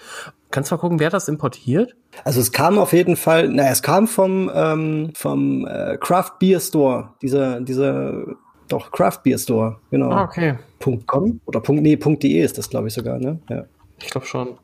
[0.52, 1.96] Kannst du mal gucken, wer das importiert?
[2.22, 6.60] Also es kam auf jeden Fall, naja, es kam vom, ähm, vom äh, Craft Beer
[6.60, 7.14] Store.
[7.20, 8.36] Dieser, dieser,
[8.68, 10.10] doch, Craft Beer Store, genau.
[10.10, 10.58] Ah, okay.
[10.78, 13.38] Punkt .com oder Punkt, nee, Punkt .de ist das, glaube ich, sogar, ne?
[13.48, 13.64] Ja.
[14.00, 14.58] Ich glaube schon.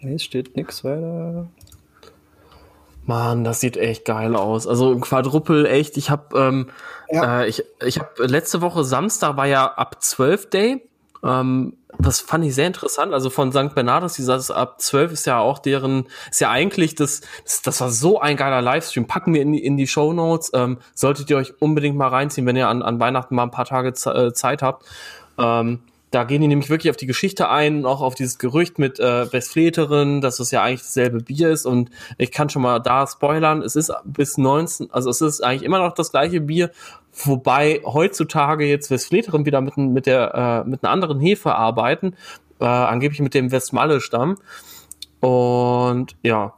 [0.00, 1.46] Nee, es steht nix weiter.
[3.04, 4.66] Mann, das sieht echt geil aus.
[4.66, 5.96] Also ein Quadruppel, echt.
[5.96, 6.70] Ich habe ähm,
[7.10, 7.42] Ja.
[7.42, 10.88] äh, ich, ich habe letzte Woche Samstag war ja ab 12 Day.
[11.24, 13.12] Ähm, das fand ich sehr interessant.
[13.12, 13.74] Also von St.
[13.74, 17.90] Bernardus, dieses ab 12 ist ja auch deren, ist ja eigentlich das, das, das war
[17.90, 19.06] so ein geiler Livestream.
[19.06, 20.50] Packen wir in die, in die Show Notes.
[20.54, 23.66] Ähm, solltet ihr euch unbedingt mal reinziehen, wenn ihr an, an Weihnachten mal ein paar
[23.66, 24.86] Tage äh, Zeit habt.
[25.38, 25.80] Ähm,
[26.12, 29.32] da gehen die nämlich wirklich auf die Geschichte ein, auch auf dieses Gerücht mit äh,
[29.32, 31.64] Westfleterin, dass es ja eigentlich dasselbe Bier ist.
[31.64, 35.62] Und ich kann schon mal da spoilern, es ist bis 19, also es ist eigentlich
[35.62, 36.70] immer noch das gleiche Bier,
[37.12, 42.14] wobei heutzutage jetzt Westfleterin wieder mit, mit, der, äh, mit einer anderen Hefe arbeiten,
[42.60, 44.36] äh, angeblich mit dem Westmalle-Stamm.
[45.20, 46.54] Und ja,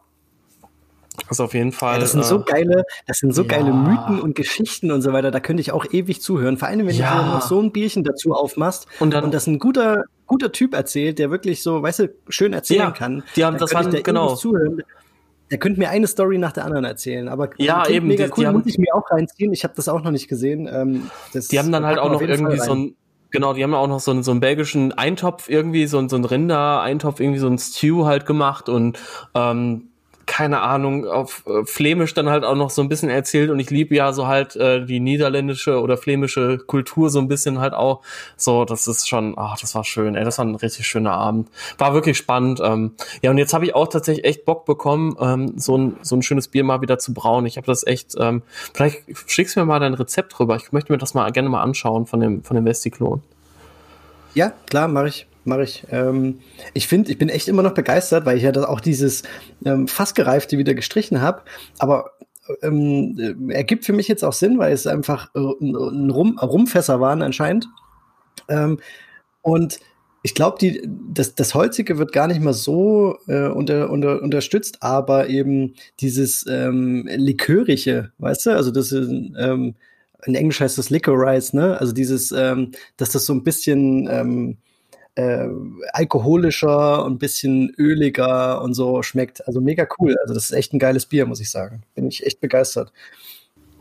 [1.31, 1.95] ist auf jeden Fall.
[1.95, 3.49] Ja, das sind äh, so geile, das sind so ja.
[3.49, 5.31] geile Mythen und Geschichten und so weiter.
[5.31, 6.57] Da könnte ich auch ewig zuhören.
[6.57, 7.23] Vor allem, wenn Ja.
[7.23, 11.19] du noch so ein Bierchen dazu aufmachst Und dann- das ein guter, guter Typ erzählt,
[11.19, 13.23] der wirklich so, weißt du, schön erzählen Ja, kann.
[13.37, 14.31] die haben- dann das waren- ich da genau.
[14.31, 14.83] ewig zuhören.
[15.51, 17.29] Der könnte mir eine Story nach der anderen erzählen.
[17.29, 19.53] Aber Ja, klingt eben, mega die- cool, die haben- muss ich mir auch reinziehen.
[19.53, 20.69] Ich habe das auch noch nicht gesehen.
[20.73, 22.97] Ähm, das Die haben dann halt auch noch irgendwie so ein,
[23.31, 26.17] genau, die haben auch noch so einen, so einen belgischen Eintopf irgendwie, so, ein- so
[26.17, 28.99] ein Rinder-Eintopf, irgendwie so ein Stew halt gemacht und
[29.35, 29.89] ähm,
[30.27, 33.71] keine Ahnung, auf äh, Flämisch dann halt auch noch so ein bisschen erzählt und ich
[33.71, 38.03] liebe ja so halt äh, die niederländische oder flämische Kultur so ein bisschen halt auch.
[38.37, 41.49] So, das ist schon, ach, das war schön, ey, das war ein richtig schöner Abend.
[41.79, 42.61] War wirklich spannend.
[42.63, 46.17] Ähm, ja, und jetzt habe ich auch tatsächlich echt Bock bekommen, ähm, so, ein, so
[46.17, 47.47] ein schönes Bier mal wieder zu brauen.
[47.47, 50.57] Ich habe das echt, ähm, vielleicht schickst du mir mal dein Rezept rüber.
[50.57, 53.23] Ich möchte mir das mal gerne mal anschauen von dem, von dem Vestiklon.
[54.35, 55.27] Ja, klar, mache ich.
[55.47, 55.85] Mache ich.
[55.91, 56.41] Ähm,
[56.73, 59.23] ich finde, ich bin echt immer noch begeistert, weil ich ja das auch dieses
[59.65, 61.43] ähm, Fassgereifte wieder gestrichen habe.
[61.79, 62.13] Aber
[62.63, 67.23] ähm, ergibt für mich jetzt auch Sinn, weil es einfach äh, ein Rum, Rumfässer waren
[67.23, 67.69] anscheinend.
[68.49, 68.79] Ähm,
[69.43, 69.79] und
[70.23, 70.59] ich glaube,
[71.13, 76.47] das, das Holzige wird gar nicht mal so äh, unter, unter, unterstützt, aber eben dieses
[76.49, 78.51] ähm, Likörige, weißt du?
[78.57, 79.75] Also das ist, ähm,
[80.25, 81.79] in Englisch heißt das Licorice, ne?
[81.79, 84.57] Also dieses, ähm, dass das so ein bisschen ähm,
[85.17, 85.47] äh,
[85.93, 89.47] alkoholischer und bisschen öliger und so schmeckt.
[89.47, 90.17] Also mega cool.
[90.23, 91.83] Also das ist echt ein geiles Bier, muss ich sagen.
[91.95, 92.93] Bin ich echt begeistert.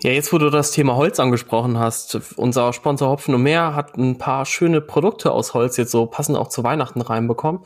[0.04, 3.98] Ja, jetzt wo du das Thema Holz angesprochen hast, unser Sponsor Hopfen und Meer hat
[3.98, 7.62] ein paar schöne Produkte aus Holz jetzt so passend auch zu Weihnachten reinbekommen.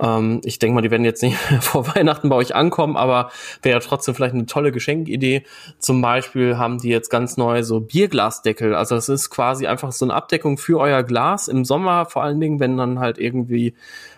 [0.00, 3.30] Ähm, ich denke mal, die werden jetzt nicht vor Weihnachten bei euch ankommen, aber
[3.62, 5.44] wäre ja trotzdem vielleicht eine tolle Geschenkidee.
[5.78, 8.74] Zum Beispiel haben die jetzt ganz neu so Bierglasdeckel.
[8.74, 12.40] Also das ist quasi einfach so eine Abdeckung für euer Glas im Sommer, vor allen
[12.40, 13.74] Dingen, wenn dann halt irgendwie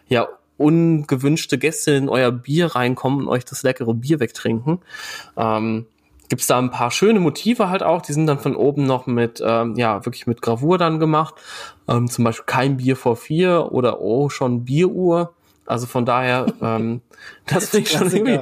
[0.08, 4.78] ja ungewünschte Gäste in euer Bier reinkommen und euch das leckere Bier wegtrinken.
[5.36, 5.84] Ähm,
[6.30, 8.00] gibt's da ein paar schöne Motive halt auch.
[8.00, 11.34] Die sind dann von oben noch mit, ähm, ja, wirklich mit Gravur dann gemacht.
[11.88, 15.34] Ähm, zum Beispiel kein Bier vor vier oder oh, schon Bieruhr.
[15.66, 17.02] Also von daher, ähm,
[17.46, 18.40] das finde ich schon irgendwie.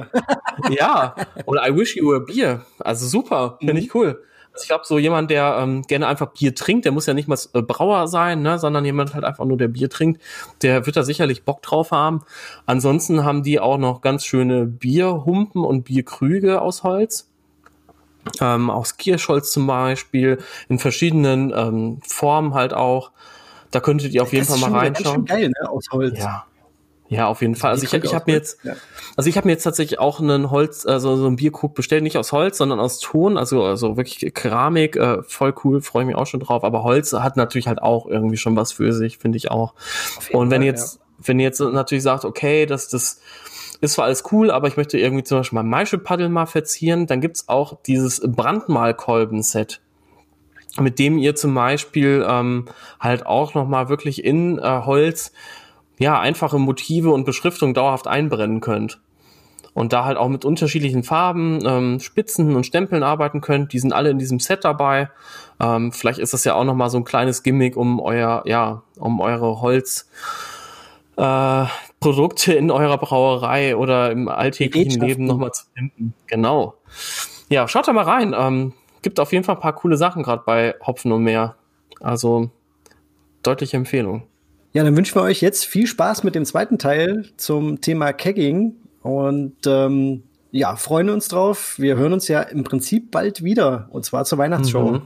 [0.69, 2.63] ja, oder I wish you were Bier.
[2.79, 3.79] Also super, finde mhm.
[3.79, 4.23] ich cool.
[4.53, 7.27] Also ich glaube, so jemand, der ähm, gerne einfach Bier trinkt, der muss ja nicht
[7.27, 10.21] mal äh, Brauer sein, ne, sondern jemand halt einfach nur, der Bier trinkt,
[10.61, 12.21] der wird da sicherlich Bock drauf haben.
[12.65, 17.28] Ansonsten haben die auch noch ganz schöne Bierhumpen und Bierkrüge aus Holz
[18.41, 23.11] ähm, aus Kirschholz zum Beispiel, in verschiedenen ähm, Formen halt auch.
[23.71, 25.25] Da könntet ihr auf jeden Fall mal reinschauen.
[25.25, 25.69] Das ist geil, ne?
[25.69, 26.17] Aus Holz.
[26.17, 26.45] Ja.
[27.09, 27.71] Ja, auf jeden Fall.
[27.71, 28.59] Also ich, ich habe mir jetzt,
[29.17, 32.19] also ich habe mir jetzt tatsächlich auch einen Holz, also so ein Bierkrug bestellt, nicht
[32.19, 36.27] aus Holz, sondern aus Ton, also also wirklich Keramik, äh, voll cool, freue mich auch
[36.27, 36.63] schon drauf.
[36.63, 39.73] Aber Holz hat natürlich halt auch irgendwie schon was für sich, finde ich auch.
[40.31, 41.01] Und wenn Fall, jetzt, ja.
[41.25, 43.19] wenn ihr jetzt natürlich sagt, okay, dass das
[43.81, 47.21] ist zwar alles cool, aber ich möchte irgendwie zum Beispiel mein Maischepaddel mal verzieren, dann
[47.21, 49.81] gibt's auch dieses Brandmalkolben-Set
[50.79, 52.65] mit dem ihr zum Beispiel ähm,
[52.99, 55.33] halt auch nochmal wirklich in äh, Holz
[55.97, 58.99] ja einfache Motive und Beschriftung dauerhaft einbrennen könnt.
[59.73, 63.71] Und da halt auch mit unterschiedlichen Farben, ähm, Spitzen und Stempeln arbeiten könnt.
[63.71, 65.09] Die sind alle in diesem Set dabei.
[65.59, 69.21] Ähm, vielleicht ist das ja auch nochmal so ein kleines Gimmick, um euer, ja, um
[69.21, 70.09] eure Holz,
[71.17, 71.65] äh,
[71.99, 76.13] Produkte in eurer Brauerei oder im alltäglichen Leben nochmal zu finden.
[76.27, 76.75] Genau.
[77.49, 78.33] Ja, schaut da mal rein.
[78.37, 81.55] Ähm, gibt auf jeden Fall ein paar coole Sachen gerade bei Hopfen und mehr.
[81.99, 82.51] Also
[83.43, 84.23] deutliche Empfehlung.
[84.71, 88.75] Ja, dann wünschen wir euch jetzt viel Spaß mit dem zweiten Teil zum Thema Kegging
[89.01, 91.79] und ähm, ja, freuen uns drauf.
[91.79, 94.91] Wir hören uns ja im Prinzip bald wieder und zwar zur Weihnachtsshow.
[94.91, 95.01] Mhm.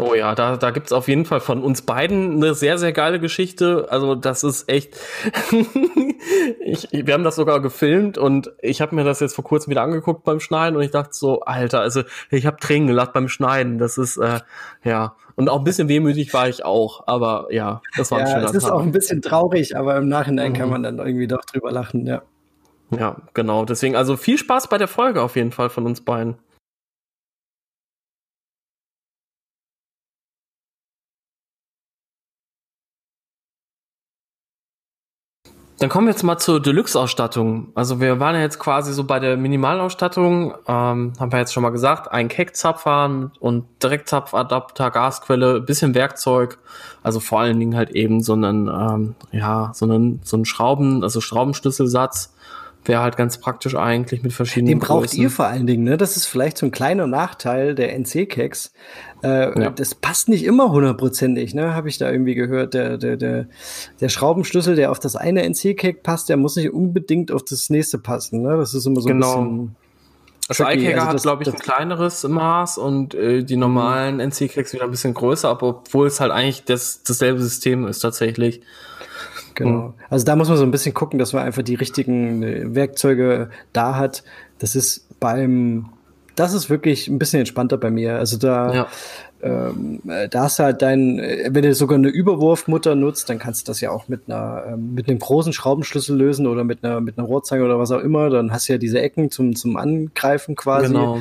[0.00, 3.20] Oh ja, da, da gibt's auf jeden Fall von uns beiden eine sehr, sehr geile
[3.20, 3.86] Geschichte.
[3.90, 4.96] Also das ist echt.
[6.60, 9.82] ich, wir haben das sogar gefilmt und ich habe mir das jetzt vor kurzem wieder
[9.82, 13.78] angeguckt beim Schneiden und ich dachte so, Alter, also ich habe Tränen gelacht beim Schneiden.
[13.78, 14.40] Das ist äh,
[14.84, 18.32] ja und auch ein bisschen wehmütig war ich auch, aber ja, das war ein ja,
[18.34, 18.72] schöner Es ist Tag.
[18.72, 20.56] auch ein bisschen traurig, aber im Nachhinein mhm.
[20.56, 22.20] kann man dann irgendwie doch drüber lachen, ja.
[22.90, 23.64] Ja, genau.
[23.64, 26.36] Deswegen also viel Spaß bei der Folge auf jeden Fall von uns beiden.
[35.80, 37.72] Dann kommen wir jetzt mal zur Deluxe-Ausstattung.
[37.74, 41.62] Also wir waren ja jetzt quasi so bei der Minimalausstattung, ähm, haben wir jetzt schon
[41.62, 46.58] mal gesagt, ein Keckzapfer und Direktzapfadapter, Gasquelle, bisschen Werkzeug,
[47.02, 51.02] also vor allen Dingen halt eben so einen, ähm, ja, so einen, so einen Schrauben,
[51.02, 52.34] also Schraubenschlüsselsatz,
[52.84, 54.78] Wäre halt ganz praktisch eigentlich mit verschiedenen.
[54.78, 55.20] Den braucht Größen.
[55.20, 55.98] ihr vor allen Dingen, ne?
[55.98, 58.72] Das ist vielleicht so ein kleiner Nachteil der NC-Keks.
[59.22, 59.70] Äh, ja.
[59.70, 61.74] Das passt nicht immer hundertprozentig, ne?
[61.74, 62.72] Habe ich da irgendwie gehört.
[62.72, 63.48] Der, der, der,
[64.00, 67.98] der Schraubenschlüssel, der auf das eine NC-Cake passt, der muss nicht unbedingt auf das nächste
[67.98, 68.56] passen, ne?
[68.56, 69.42] Das ist immer so ein genau.
[69.42, 69.76] bisschen.
[70.48, 74.84] Also iCaker also hat, glaube ich, ein kleineres Maß und äh, die normalen NC-Cakes wieder
[74.84, 78.62] ein bisschen größer, aber obwohl es halt eigentlich das, dasselbe System ist tatsächlich.
[79.60, 79.88] Genau.
[79.88, 79.94] Mhm.
[80.08, 83.50] Also da muss man so ein bisschen gucken, dass man einfach die richtigen äh, Werkzeuge
[83.72, 84.24] da hat.
[84.58, 85.90] Das ist beim,
[86.34, 88.16] das ist wirklich ein bisschen entspannter bei mir.
[88.16, 88.86] Also da, ja.
[89.42, 93.38] ähm, äh, da hast du halt dein, äh, wenn du sogar eine Überwurfmutter nutzt, dann
[93.38, 96.82] kannst du das ja auch mit einer, ähm, mit einem großen Schraubenschlüssel lösen oder mit
[96.82, 98.30] einer, mit einer Rohrzange oder was auch immer.
[98.30, 100.86] Dann hast du ja diese Ecken zum, zum Angreifen quasi.
[100.86, 101.20] Genau.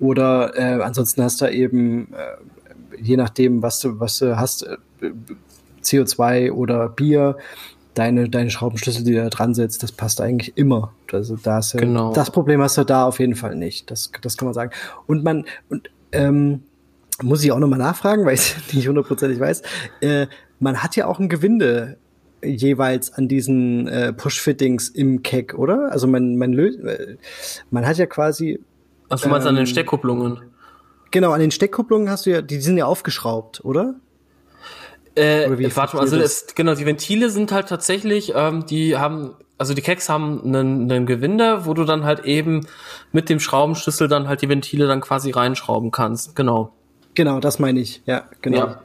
[0.00, 4.76] Oder äh, ansonsten hast du eben, äh, je nachdem, was du, was du hast, äh,
[5.82, 7.36] CO2 oder Bier,
[7.94, 10.92] deine, deine Schraubenschlüssel, die du da dran setzt, das passt eigentlich immer.
[11.12, 12.12] Also da hast du, genau.
[12.12, 13.90] das Problem hast du da auf jeden Fall nicht.
[13.90, 14.70] Das, das kann man sagen.
[15.06, 16.62] Und man, und, ähm,
[17.22, 19.62] muss ich auch nochmal nachfragen, weil ich nicht hundertprozentig weiß.
[20.00, 20.26] Äh,
[20.58, 21.96] man hat ja auch ein Gewinde
[22.42, 25.92] jeweils an diesen äh, Push-Fittings im Keck, oder?
[25.92, 27.16] Also man, man löst, äh,
[27.70, 28.60] man hat ja quasi.
[29.08, 30.38] Also du meinst ähm, an den ähm, Steckkupplungen?
[31.10, 33.96] Genau, an den Steckkupplungen hast du ja, die sind ja aufgeschraubt, oder?
[35.16, 39.74] Äh, warte mal, also das, genau, die Ventile sind halt tatsächlich, ähm, die haben, also
[39.74, 42.66] die Keks haben einen, einen Gewinde, wo du dann halt eben
[43.12, 46.72] mit dem Schraubenschlüssel dann halt die Ventile dann quasi reinschrauben kannst, genau.
[47.14, 48.58] Genau, das meine ich, ja, genau.
[48.58, 48.80] Ja.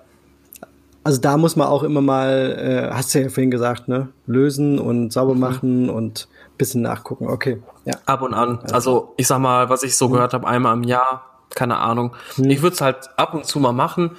[1.03, 4.79] Also da muss man auch immer mal, äh, hast du ja vorhin gesagt, ne, lösen
[4.79, 5.39] und sauber mhm.
[5.39, 7.93] machen und bisschen nachgucken, okay, ja.
[8.07, 10.13] Ab und an, also ich sag mal, was ich so mhm.
[10.13, 12.15] gehört habe, einmal im Jahr, keine Ahnung.
[12.37, 12.49] Mhm.
[12.49, 14.17] Ich würde es halt ab und zu mal machen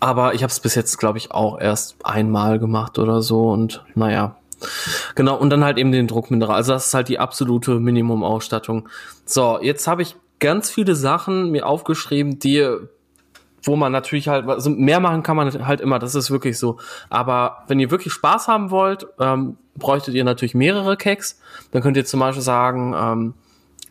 [0.00, 3.84] aber ich habe es bis jetzt, glaube ich, auch erst einmal gemacht oder so und
[3.94, 4.36] naja.
[5.14, 6.56] Genau, und dann halt eben den Druckmineral.
[6.56, 8.88] Also das ist halt die absolute Minimumausstattung.
[9.24, 12.68] So, jetzt habe ich ganz viele Sachen mir aufgeschrieben, die,
[13.62, 16.78] wo man natürlich halt, also mehr machen kann man halt immer, das ist wirklich so.
[17.08, 21.40] Aber wenn ihr wirklich Spaß haben wollt, ähm, bräuchtet ihr natürlich mehrere Cakes.
[21.70, 23.34] Dann könnt ihr zum Beispiel sagen, ähm,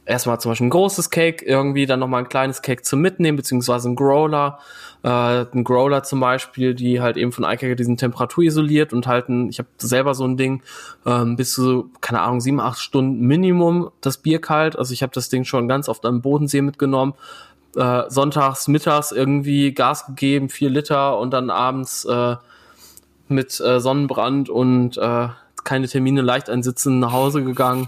[0.05, 3.89] erstmal zum Beispiel ein großes Cake, irgendwie dann nochmal ein kleines Cake zum Mitnehmen, beziehungsweise
[3.89, 4.59] ein Growler
[5.03, 9.49] äh, ein Growler zum Beispiel, die halt eben von iCaker diesen Temperatur isoliert und halten,
[9.49, 10.61] ich habe selber so ein Ding,
[11.05, 14.77] ähm, bis zu, keine Ahnung, sieben, acht Stunden Minimum das Bier kalt.
[14.77, 17.13] Also ich habe das Ding schon ganz oft am Bodensee mitgenommen.
[17.75, 22.35] Äh, sonntags, mittags irgendwie Gas gegeben, vier Liter und dann abends äh,
[23.27, 25.27] mit äh, Sonnenbrand und äh,
[25.63, 27.87] keine Termine leicht einsitzen, nach Hause gegangen.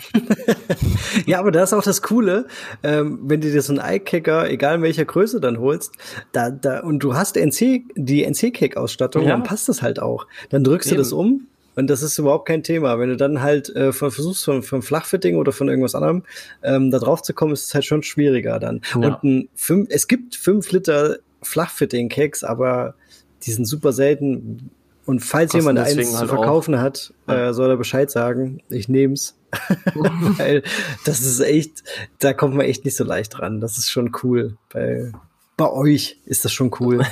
[1.25, 2.47] ja, aber da ist auch das Coole,
[2.84, 5.93] ähm, wenn du dir so einen Eye-Kicker, egal in welcher Größe dann holst,
[6.31, 9.29] da, da, und du hast NC, die NC-Kick-Ausstattung, ja.
[9.29, 10.27] dann passt das halt auch.
[10.49, 10.97] Dann drückst Eben.
[10.97, 12.99] du das um und das ist überhaupt kein Thema.
[12.99, 16.23] Wenn du dann halt äh, von, versuchst, von, von Flachfitting oder von irgendwas anderem
[16.63, 18.81] ähm, da drauf zu kommen, ist es halt schon schwieriger dann.
[18.89, 19.07] Ja.
[19.07, 22.95] Und ein fünf, es gibt fünf Liter Flachfitting-Keks, aber
[23.43, 24.69] die sind super selten
[25.06, 26.80] und falls jemand eins halt zu verkaufen auch.
[26.80, 28.62] hat, äh, soll er Bescheid sagen.
[28.70, 29.36] Ich nehm's.
[29.96, 30.64] Weil
[31.06, 31.84] das ist echt,
[32.20, 33.60] da kommt man echt nicht so leicht ran.
[33.60, 34.58] Das ist schon cool.
[34.72, 35.12] Bei,
[35.58, 37.06] bei euch ist das schon cool.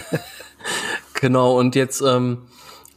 [1.20, 2.38] genau, und jetzt ähm,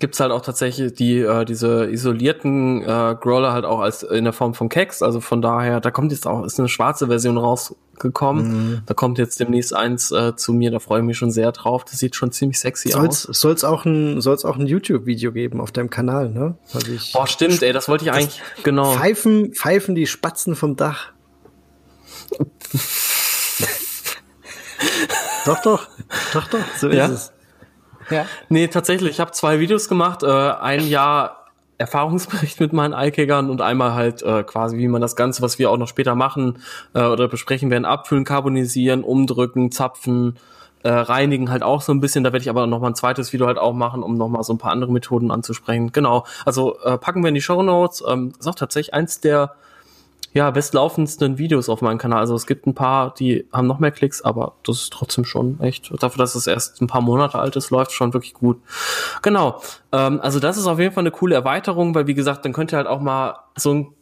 [0.04, 4.34] gibt's halt auch tatsächlich die äh, diese isolierten äh, Growler halt auch als in der
[4.34, 5.02] Form von Keks.
[5.02, 8.48] Also von daher, da kommt jetzt auch ist eine schwarze Version rausgekommen.
[8.48, 8.82] Mhm.
[8.86, 10.72] Da kommt jetzt demnächst eins äh, zu mir.
[10.72, 11.86] Da freue ich mich schon sehr drauf.
[11.86, 13.39] Das sieht schon ziemlich sexy soll's, aus.
[13.39, 16.58] Soll's auch ein soll's auch ein YouTube-Video geben auf deinem Kanal, ne?
[16.74, 17.63] Also Boah, stimmt.
[17.63, 18.92] Ey, das wollte ich eigentlich genau.
[18.96, 21.13] Pfeifen pfeifen die Spatzen vom Dach.
[25.46, 25.88] doch, doch,
[26.34, 26.60] doch, doch.
[26.78, 27.06] So ja?
[27.06, 27.33] ist es.
[28.10, 28.26] Ja.
[28.50, 29.12] Nee, tatsächlich.
[29.12, 30.24] Ich habe zwei Videos gemacht.
[30.24, 31.44] Äh, ein Jahr
[31.78, 35.70] Erfahrungsbericht mit meinen Eikegern und einmal halt äh, quasi, wie man das Ganze, was wir
[35.70, 36.60] auch noch später machen
[36.94, 40.38] äh, oder besprechen werden, abfüllen, carbonisieren, umdrücken, zapfen,
[40.84, 42.24] äh, reinigen halt auch so ein bisschen.
[42.24, 44.44] Da werde ich aber noch mal ein zweites Video halt auch machen, um noch mal
[44.44, 45.92] so ein paar andere Methoden anzusprechen.
[45.92, 46.26] Genau.
[46.46, 48.04] Also äh, packen wir in die Show Notes.
[48.08, 49.56] Ähm, ist auch tatsächlich eins der
[50.34, 52.19] ja, bestlaufendsten Videos auf meinem Kanal.
[52.19, 55.60] Also es gibt ein paar, die haben noch mehr Klicks, aber das ist trotzdem schon
[55.60, 58.60] echt, dafür, dass es erst ein paar Monate alt ist, läuft schon wirklich gut.
[59.22, 59.62] Genau.
[59.91, 62.74] Ähm, also das ist auf jeden Fall eine coole Erweiterung, weil wie gesagt, dann könnt
[62.74, 63.93] ihr halt auch mal so ein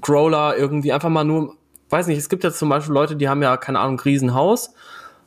[0.00, 1.54] Growler irgendwie einfach mal nur,
[1.90, 4.72] weiß nicht, es gibt ja zum Beispiel Leute, die haben ja, keine Ahnung, ein Riesenhaus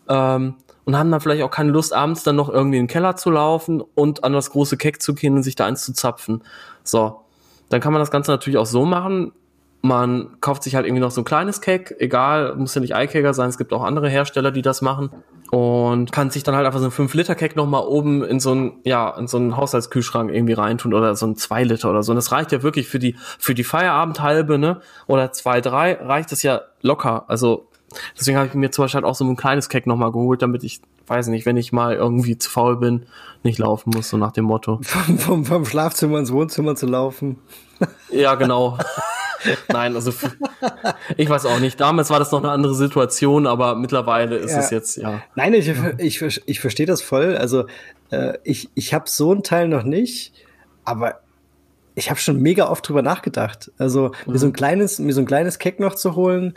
[0.09, 3.15] ähm, und haben dann vielleicht auch keine Lust, abends dann noch irgendwie in den Keller
[3.15, 6.43] zu laufen und an das große Keck zu gehen und sich da eins zu zapfen.
[6.83, 7.21] So.
[7.69, 9.33] Dann kann man das Ganze natürlich auch so machen,
[9.81, 13.33] man kauft sich halt irgendwie noch so ein kleines Cake, egal, muss ja nicht iCaker
[13.33, 15.11] sein, es gibt auch andere Hersteller, die das machen.
[15.49, 19.09] Und kann sich dann halt einfach so ein 5-Liter-Cake nochmal oben in so ein, ja,
[19.11, 22.11] in so einen Haushaltskühlschrank irgendwie reintun oder so ein 2 Liter oder so.
[22.11, 24.81] Und das reicht ja wirklich für die, für die Feierabendhalbe, ne?
[25.05, 27.23] Oder 2, 3 reicht es ja locker.
[27.29, 27.69] Also,
[28.17, 30.63] deswegen habe ich mir zum Beispiel halt auch so ein kleines Cake nochmal geholt, damit
[30.63, 33.05] ich, weiß nicht, wenn ich mal irgendwie zu faul bin,
[33.43, 34.79] nicht laufen muss, so nach dem Motto.
[34.81, 37.37] Vom, vom, vom Schlafzimmer ins Wohnzimmer zu laufen.
[38.09, 38.77] Ja, genau.
[39.69, 40.11] Nein, also
[41.15, 41.79] ich weiß auch nicht.
[41.79, 44.59] Damals war das noch eine andere Situation, aber mittlerweile ist ja.
[44.59, 45.21] es jetzt, ja.
[45.35, 47.37] Nein, ich, ich, ich verstehe das voll.
[47.37, 47.65] Also
[48.09, 50.33] äh, ich, ich habe so einen Teil noch nicht,
[50.85, 51.19] aber
[51.95, 53.71] ich habe schon mega oft drüber nachgedacht.
[53.77, 54.33] Also mhm.
[54.33, 56.53] mir so ein kleines, mir so ein kleines Keck noch zu holen,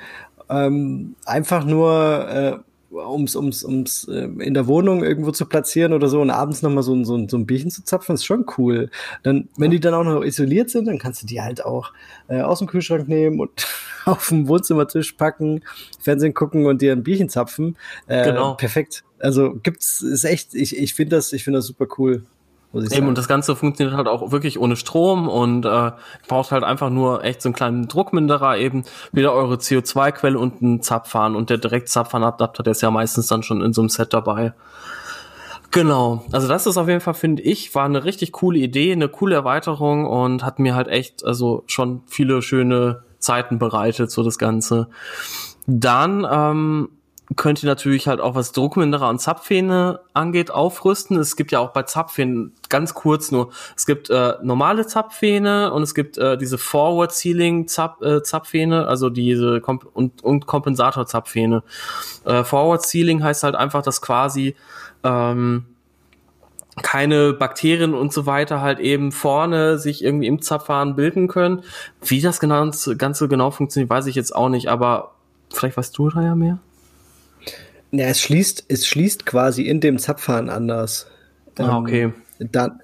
[0.51, 2.59] ähm, einfach nur äh,
[2.93, 6.83] ums, ums, ums äh, in der Wohnung irgendwo zu platzieren oder so und abends nochmal
[6.83, 8.91] so, so, so ein Bierchen zu zapfen, ist schon cool.
[9.23, 11.93] Dann, wenn die dann auch noch isoliert sind, dann kannst du die halt auch
[12.29, 13.51] äh, aus dem Kühlschrank nehmen und
[14.05, 15.63] auf dem Wohnzimmertisch packen,
[16.01, 17.77] Fernsehen gucken und dir ein Bierchen zapfen.
[18.07, 18.55] Äh, genau.
[18.55, 19.05] Perfekt.
[19.19, 22.25] Also gibt's, ist echt, ich, ich finde das, ich finde das super cool.
[22.73, 25.91] Eben, und das Ganze funktioniert halt auch wirklich ohne Strom und äh,
[26.29, 30.81] braucht halt einfach nur echt so einen kleinen Druckminderer eben, wieder eure CO2-Quelle und einen
[30.81, 34.53] Zapfhahn und der Direktzapfhahnadapter, der ist ja meistens dann schon in so einem Set dabei.
[35.73, 39.09] Genau, also das ist auf jeden Fall, finde ich, war eine richtig coole Idee, eine
[39.09, 44.39] coole Erweiterung und hat mir halt echt, also schon viele schöne Zeiten bereitet, so das
[44.39, 44.89] Ganze.
[45.67, 46.89] Dann ähm,
[47.37, 51.17] könnt ihr natürlich halt auch was Druckminderer und Zapfhähne angeht aufrüsten.
[51.17, 55.83] Es gibt ja auch bei Zapfhähnen ganz kurz nur, es gibt äh, normale Zapfhähne und
[55.83, 61.07] es gibt äh, diese Forward Ceiling Zap, äh, Zapfhähne, also diese Komp und, und Kompensator
[61.07, 61.63] Zapfhähne.
[62.25, 64.57] Äh, Forward Ceiling heißt halt einfach, dass quasi
[65.05, 65.67] ähm,
[66.83, 71.63] keine Bakterien und so weiter halt eben vorne sich irgendwie im Zapfhahn bilden können.
[72.03, 75.13] Wie das Ganze genau funktioniert, weiß ich jetzt auch nicht, aber
[75.53, 76.59] vielleicht weißt du da ja mehr.
[77.93, 81.07] Ja, es schließt, es schließt quasi in dem Zapfhahn anders.
[81.59, 82.13] Ah, okay.
[82.41, 82.79] Ähm, da,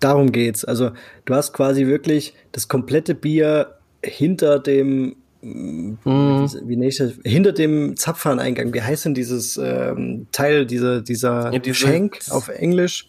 [0.00, 0.64] darum geht's.
[0.64, 0.92] Also
[1.24, 7.14] du hast quasi wirklich das komplette Bier hinter dem mm, wie nenne ich das?
[7.24, 8.72] Hinter dem Zapfhahneingang.
[8.72, 13.08] Wie heißt denn dieses ähm, Teil, dieser, dieser Ja, diese- Schenk auf Englisch?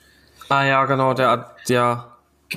[0.50, 2.08] Ah ja, genau, der, der,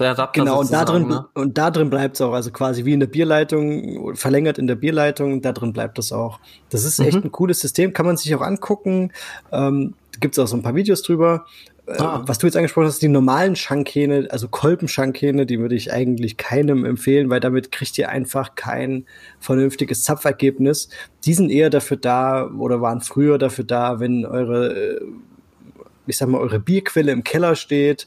[0.04, 1.26] der Adapter Genau, und da drin, ne?
[1.34, 4.74] und da drin bleibt es auch, also quasi wie in der Bierleitung, verlängert in der
[4.76, 6.40] Bierleitung, da drin bleibt es auch.
[6.70, 7.24] Das ist echt Mhm.
[7.24, 9.12] ein cooles System, kann man sich auch angucken.
[9.52, 11.44] Ähm, Gibt es auch so ein paar Videos drüber.
[11.86, 12.22] Äh, Ah.
[12.26, 16.84] Was du jetzt angesprochen hast, die normalen Schankhähne, also Kolbenschankhähne, die würde ich eigentlich keinem
[16.84, 19.04] empfehlen, weil damit kriegt ihr einfach kein
[19.40, 20.88] vernünftiges Zapfergebnis.
[21.24, 25.00] Die sind eher dafür da oder waren früher dafür da, wenn eure, äh,
[26.08, 28.06] ich sag mal, eure Bierquelle im Keller steht.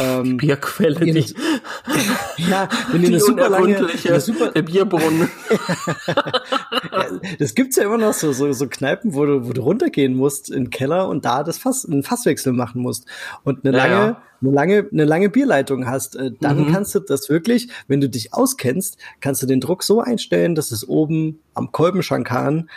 [0.00, 1.36] Ähm, Bierquelle, die, nicht-
[2.38, 3.76] ja, wenn die eine super lange,
[4.06, 5.28] eine super, der Bierbrunnen.
[7.38, 10.50] das gibt's ja immer noch so, so, so Kneipen, wo du, wo du runtergehen musst
[10.50, 13.06] in den Keller und da das Fass, einen Fasswechsel machen musst
[13.44, 14.22] und eine Ja, lange, ja.
[14.40, 16.72] eine lange, eine lange Bierleitung hast, äh, dann Mhm.
[16.72, 20.70] kannst du das wirklich, wenn du dich auskennst, kannst du den Druck so einstellen, dass
[20.72, 22.68] es oben am Kolbenschankan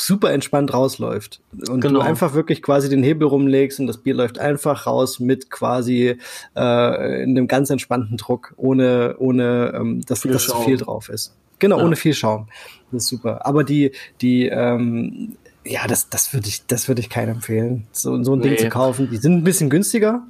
[0.00, 2.00] super entspannt rausläuft und Genau.
[2.00, 6.16] du einfach wirklich quasi den Hebel rumlegst und das Bier läuft einfach raus mit quasi
[6.56, 11.08] äh, in einem ganz entspannten Druck, ohne ohne ähm, dass, Viel dass zu viel drauf
[11.08, 11.34] ist.
[11.58, 11.84] Genau, Ja.
[11.84, 12.48] ohne viel Schaum.
[12.92, 13.46] Das ist super.
[13.46, 18.22] Aber die die ähm, ja, das das würde ich das würde ich keinem empfehlen, so
[18.22, 18.58] so ein Ding Nee.
[18.58, 19.08] zu kaufen.
[19.10, 20.22] Die sind ein bisschen günstiger,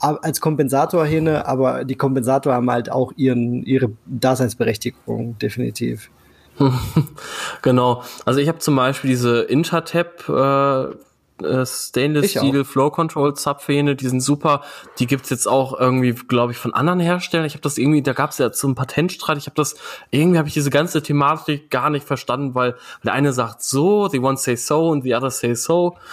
[0.00, 6.10] als Kompensatorhähne, aber die Kompensator haben halt auch ihren ihre Daseinsberechtigung definitiv.
[7.62, 8.02] genau.
[8.24, 10.94] Also ich habe zum Beispiel diese Intertap äh,
[11.44, 12.42] äh, Stainless Ich auch.
[12.42, 14.62] Steel Flow Control Zapfhähne, die sind super.
[14.98, 17.46] Die gibt's jetzt auch irgendwie, glaube ich, von anderen Herstellern.
[17.46, 19.38] Ich habe das irgendwie, da gab's ja zum Patentstreit.
[19.38, 19.76] Ich habe das
[20.10, 24.18] irgendwie habe ich diese ganze Thematik gar nicht verstanden, weil der eine sagt so, the
[24.18, 25.96] one say so und the other say so.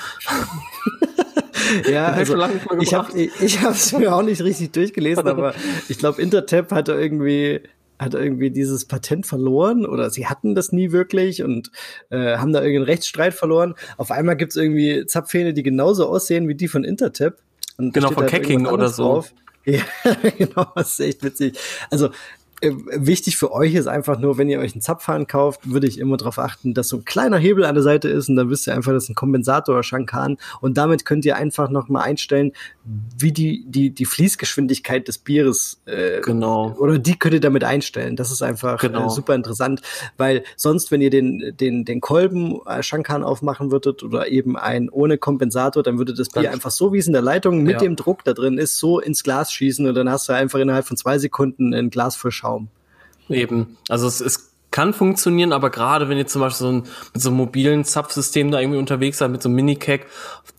[1.89, 2.37] Ja, ich also
[2.79, 5.53] ich habe ich habe es mir auch nicht richtig durchgelesen, aber
[5.87, 7.61] ich glaube Intertap hatte irgendwie
[7.99, 11.71] hat irgendwie dieses Patent verloren oder sie hatten das nie wirklich und
[12.09, 13.75] äh, haben da irgendeinen Rechtsstreit verloren.
[13.97, 17.35] Auf einmal gibt's irgendwie Zapfhähne, die genauso aussehen wie die von Intertap.
[17.77, 19.25] Und Genau, von halt Kecking oder so.
[19.65, 19.83] Ja,
[20.37, 21.59] genau, das ist echt witzig.
[21.91, 22.09] Also
[22.61, 26.17] wichtig für euch ist einfach nur, wenn ihr euch einen Zapfhahn kauft, würde ich immer
[26.17, 28.75] darauf achten, dass so ein kleiner Hebel an der Seite ist und dann wisst ihr
[28.75, 32.51] einfach, das ist ein Kompensator oder Schankan und damit könnt ihr einfach noch mal einstellen,
[33.17, 36.75] wie die die die Fließgeschwindigkeit des Bieres äh, Genau.
[36.79, 38.15] oder die könnt ihr damit einstellen.
[38.15, 39.07] Das ist einfach Genau.
[39.07, 39.81] äh, super interessant,
[40.17, 44.89] weil sonst, wenn ihr den den den Kolben äh, Schankan aufmachen würdet oder eben ein
[44.89, 47.73] ohne Kompensator, dann würde das Bier Dann- einfach so wie es in der Leitung mit
[47.73, 47.79] Ja.
[47.79, 50.85] dem Druck da drin ist, so ins Glas schießen und dann hast du einfach innerhalb
[50.85, 52.48] von zwei Sekunden ein Glas voll Schaum.
[53.29, 53.77] Eben.
[53.87, 56.83] Also es, es kann funktionieren, aber gerade wenn ihr zum Beispiel so ein,
[57.13, 60.05] mit so einem mobilen Zapfsystem da irgendwie unterwegs seid, mit so einem Mini-Cack,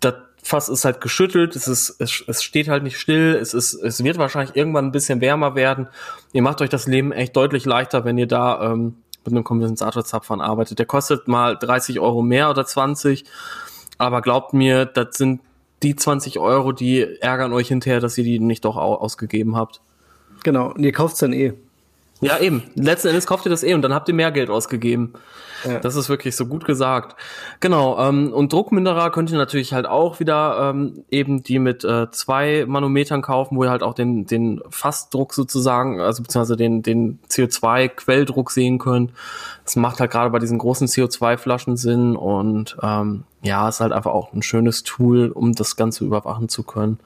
[0.00, 3.74] das Fass ist halt geschüttelt, es ist, es, es steht halt nicht still, es ist,
[3.74, 5.88] es wird wahrscheinlich irgendwann ein bisschen wärmer werden.
[6.32, 10.40] Ihr macht euch das Leben echt deutlich leichter, wenn ihr da ähm, mit einem Kondensatorzapfern
[10.40, 10.78] arbeitet.
[10.78, 13.24] Der kostet mal 30 Euro mehr oder 20,
[13.98, 15.42] aber glaubt mir, das sind
[15.82, 19.80] die 20 Euro, die ärgern euch hinterher, dass ihr die nicht doch au ausgegeben habt.
[20.42, 21.52] Genau, und ihr kauft's dann eh.
[22.20, 22.64] Ja, eben.
[22.74, 25.14] Letzten Endes kauft ihr das eh und dann habt ihr mehr Geld ausgegeben.
[25.64, 25.78] Ja.
[25.78, 27.16] Das ist wirklich so gut gesagt.
[27.60, 27.98] Genau.
[27.98, 32.64] Ähm, und Druckminderer könnt ihr natürlich halt auch wieder ähm, eben die mit äh, zwei
[32.66, 38.50] Manometern kaufen, wo ihr halt auch den, den Fassdruck sozusagen, also beziehungsweise den, den CO2-Quelldruck
[38.50, 39.12] sehen könnt.
[39.70, 44.10] Das macht halt gerade bei diesen großen CO2-Flaschen Sinn und ähm, ja, ist halt einfach
[44.10, 46.98] auch ein schönes Tool, um das Ganze überwachen zu können.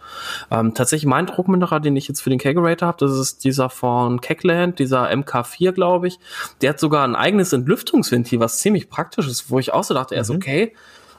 [0.50, 4.22] Ähm, tatsächlich mein Druckminderer, den ich jetzt für den Kegerator habe, das ist dieser von
[4.22, 6.18] Kegland, dieser MK4, glaube ich.
[6.62, 10.14] Der hat sogar ein eigenes Entlüftungsventil, was ziemlich praktisch ist, wo ich auch so dachte,
[10.14, 10.36] er ist Mhm.
[10.36, 10.72] okay.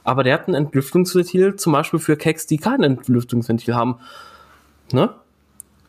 [0.03, 3.99] Aber der hat ein Entlüftungsventil zum Beispiel für Kegs, die kein Entlüftungsventil haben.
[4.91, 5.11] Ne?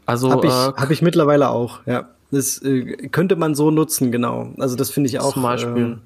[0.05, 2.11] Also Hab ich, äh, hab ich mittlerweile auch, ja.
[2.37, 4.53] Das äh, könnte man so nutzen, genau.
[4.59, 6.03] Also das finde ich auch ähm,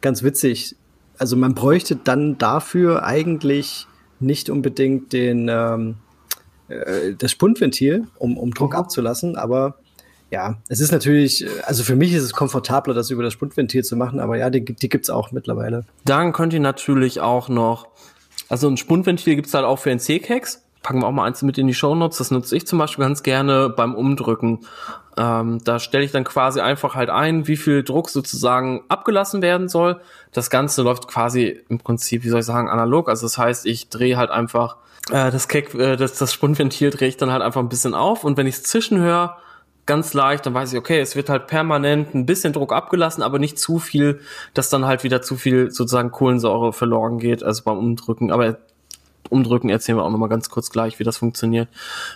[0.00, 0.76] ganz witzig.
[1.18, 3.86] Also man bräuchte dann dafür eigentlich
[4.18, 5.96] nicht unbedingt den, ähm,
[6.68, 8.78] äh, das Spundventil, um, um Druck mhm.
[8.78, 9.76] abzulassen, aber
[10.30, 13.96] ja, es ist natürlich, also für mich ist es komfortabler, das über das Spundventil zu
[13.96, 15.84] machen, aber ja, die, die gibt's auch mittlerweile.
[16.04, 17.88] Dann könnt ihr natürlich auch noch,
[18.48, 20.62] also ein Spundventil gibt's halt auch für den C-Kex.
[20.82, 22.18] Packen wir auch mal eins mit in die Show Notes.
[22.18, 24.60] Das nutze ich zum Beispiel ganz gerne beim Umdrücken.
[25.16, 29.68] Ähm, da stelle ich dann quasi einfach halt ein, wie viel Druck sozusagen abgelassen werden
[29.68, 30.00] soll.
[30.32, 33.08] Das Ganze läuft quasi im Prinzip, wie soll ich sagen, analog.
[33.08, 34.76] Also das heißt, ich drehe halt einfach
[35.10, 38.24] äh, das, Keck, äh, das, das Spundventil drehe ich dann halt einfach ein bisschen auf
[38.24, 39.36] und wenn ich es zwischenhöre,
[39.88, 43.38] ganz leicht, dann weiß ich, okay, es wird halt permanent ein bisschen Druck abgelassen, aber
[43.38, 44.20] nicht zu viel,
[44.52, 48.30] dass dann halt wieder zu viel sozusagen Kohlensäure verloren geht, also beim Umdrücken.
[48.30, 48.58] Aber
[49.30, 51.68] Umdrücken erzählen wir auch nochmal ganz kurz gleich, wie das funktioniert.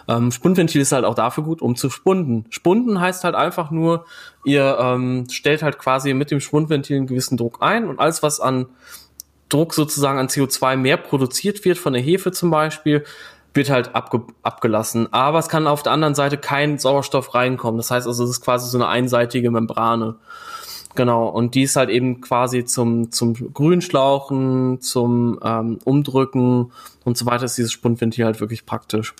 [0.08, 2.46] Ähm, Spundventil ist halt auch dafür gut, um zu spunden.
[2.50, 4.04] Spunden heißt halt einfach nur,
[4.44, 8.40] ihr ähm, stellt halt quasi mit dem Spundventil einen gewissen Druck ein und alles, was
[8.40, 8.66] an
[9.48, 13.04] Druck sozusagen an CO2 mehr produziert wird, von der Hefe zum Beispiel,
[13.54, 15.12] wird halt abge abgelassen.
[15.12, 17.76] Aber es kann auf der anderen Seite kein Sauerstoff reinkommen.
[17.76, 20.16] Das heißt also, es ist quasi so eine einseitige Membrane.
[20.94, 26.72] Genau, und die ist halt eben quasi zum, zum Grünschlauchen, zum ähm, Umdrücken
[27.04, 29.14] und so weiter ist dieses Spundventil halt wirklich praktisch.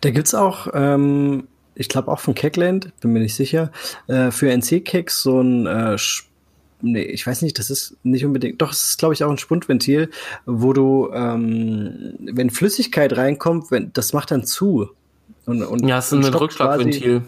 [0.00, 3.70] Da gibt's auch, ähm, ich glaube auch von Keckland, bin mir nicht sicher,
[4.06, 5.96] äh, für NC-Keks so ein äh,
[6.80, 9.38] nee, ich weiß nicht, das ist nicht unbedingt, doch, es ist, glaube ich, auch ein
[9.38, 10.10] Spundventil,
[10.46, 14.88] wo du, ähm, wenn Flüssigkeit reinkommt, wenn, das macht dann zu.
[15.44, 17.22] Und, und, ja, es ist ein Rückschlagventil.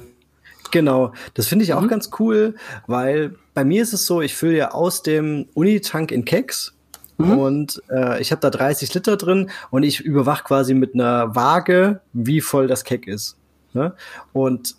[0.71, 1.89] Genau, das finde ich auch mhm.
[1.89, 2.55] ganz cool,
[2.87, 6.75] weil bei mir ist es so, ich fülle ja aus dem Unitank in Keks
[7.16, 7.39] mhm.
[7.39, 12.01] und äh, ich habe da 30 Liter drin und ich überwache quasi mit einer Waage,
[12.12, 13.37] wie voll das Keck ist.
[13.73, 13.95] Ne?
[14.33, 14.77] Und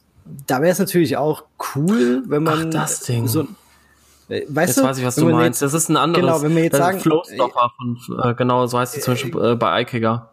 [0.48, 1.44] da wäre es natürlich auch
[1.76, 3.28] cool, wenn man Ach, das Ding.
[3.28, 3.48] so
[4.30, 5.62] äh, weißt jetzt du, weiß ich, was du meinst.
[5.62, 6.26] Jetzt, das ist ein anderes.
[6.26, 9.56] Genau, wenn wir jetzt sagen, Flowstopper von, äh, genau, so heißt es zum Beispiel äh,
[9.56, 10.30] bei iKigger.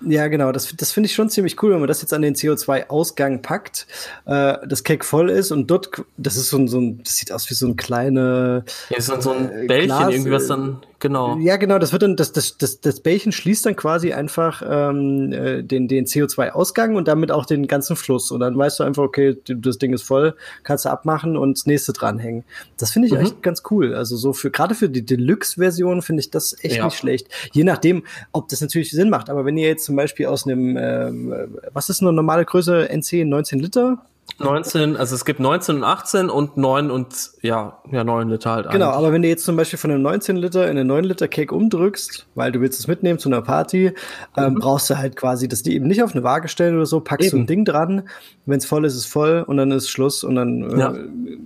[0.00, 0.52] Ja, genau.
[0.52, 3.86] Das, das finde ich schon ziemlich cool, wenn man das jetzt an den CO2-Ausgang packt,
[4.26, 7.32] äh, das Cake voll ist und dort, das ist so ein, so ein, das sieht
[7.32, 8.64] aus wie so ein kleine.
[8.90, 11.38] Ja, so, so ein äh, Bällchen Glas, irgendwie, was dann, genau.
[11.38, 11.78] Ja, genau.
[11.78, 15.88] Das wird dann, das, das, das, das Bällchen schließt dann quasi einfach ähm, äh, den,
[15.88, 18.30] den CO2-Ausgang und damit auch den ganzen Fluss.
[18.30, 21.66] Und dann weißt du einfach, okay, das Ding ist voll, kannst du abmachen und das
[21.66, 22.44] nächste dranhängen.
[22.76, 23.20] Das finde ich mhm.
[23.20, 23.94] echt ganz cool.
[23.94, 26.84] Also so für, gerade für die Deluxe-Version finde ich das echt ja.
[26.84, 27.28] nicht schlecht.
[27.52, 29.30] Je nachdem, ob das natürlich Sinn macht.
[29.30, 33.24] Aber wenn ihr jetzt zum Beispiel aus einem, äh, was ist eine normale Größe NC,
[33.24, 33.98] 19 Liter?
[34.38, 38.70] 19, also es gibt 19 und 18 und 9 und ja, ja 9 Liter halt.
[38.70, 38.98] Genau, eigentlich.
[38.98, 41.54] aber wenn du jetzt zum Beispiel von einem 19 Liter in einen 9 Liter Cake
[41.54, 43.92] umdrückst, weil du willst es mitnehmen zu einer Party,
[44.36, 44.58] ähm, mhm.
[44.58, 47.28] brauchst du halt quasi, dass die eben nicht auf eine Waage stellen oder so, packst
[47.28, 47.38] eben.
[47.38, 48.08] du ein Ding dran,
[48.46, 50.94] wenn es voll ist, ist voll und dann ist Schluss und dann äh, ja.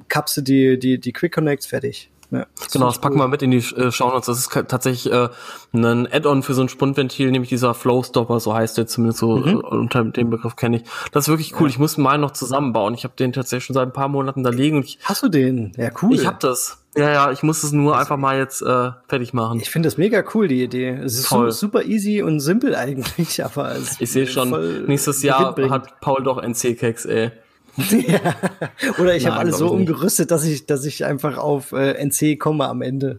[0.08, 2.10] kappst du die, die, die Quick Connects fertig.
[2.30, 4.26] Ja, genau, das packen wir mit in die äh, Shownotes.
[4.26, 5.28] Das ist tatsächlich äh,
[5.72, 9.48] ein Add-on für so ein Spundventil, nämlich dieser Flowstopper, so heißt der zumindest so mhm.
[9.48, 10.82] äh, unter dem Begriff kenne ich.
[11.12, 11.68] Das ist wirklich cool.
[11.68, 11.74] Ja.
[11.74, 12.94] Ich muss mal noch zusammenbauen.
[12.94, 14.82] Ich habe den tatsächlich schon seit ein paar Monaten da liegen.
[14.82, 15.72] Ich, Hast du den?
[15.76, 16.14] Ja, cool.
[16.14, 16.78] Ich habe das.
[16.96, 19.60] Ja, ja, ich muss es nur das einfach mal jetzt äh, fertig machen.
[19.60, 20.98] Ich finde das mega cool, die Idee.
[21.04, 21.52] Es ist Voll.
[21.52, 26.42] super easy und simpel eigentlich, aber es ich sehe schon, nächstes Jahr hat Paul doch
[26.42, 27.32] NC-Keks, ey
[27.76, 28.20] ja.
[28.98, 32.68] Oder ich habe alles so umgerüstet, dass ich, dass ich einfach auf äh, NC komme
[32.68, 33.18] am Ende.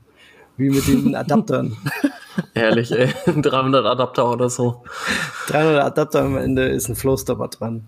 [0.58, 1.78] Wie mit den Adaptern.
[2.54, 3.14] Ehrlich, ey.
[3.26, 4.84] 300 Adapter oder so.
[5.48, 7.88] 300 Adapter am Ende ist ein Flowstopper dran.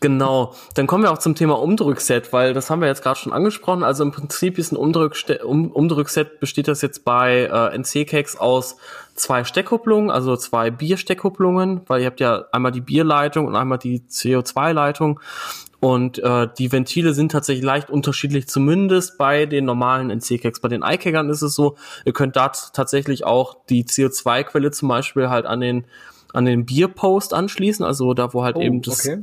[0.00, 0.54] Genau.
[0.74, 3.82] Dann kommen wir auch zum Thema Umdrückset, weil das haben wir jetzt gerade schon angesprochen.
[3.82, 8.76] Also im Prinzip ist ein Umdrückste um Umdrückset besteht das jetzt bei äh, NC-Cakes aus
[9.14, 14.00] zwei Steckkupplungen, also zwei Biersteckkupplungen, weil ihr habt ja einmal die Bierleitung und einmal die
[14.00, 15.20] CO2-Leitung.
[15.80, 20.60] Und äh, die Ventile sind tatsächlich leicht unterschiedlich, zumindest bei den normalen NC-Cakes.
[20.60, 25.28] Bei den iCaggern ist es so, ihr könnt da tatsächlich auch die CO2-Quelle zum Beispiel
[25.28, 25.84] halt an den
[26.32, 29.22] an den Bierpost anschließen, also da wo halt oh, eben das okay.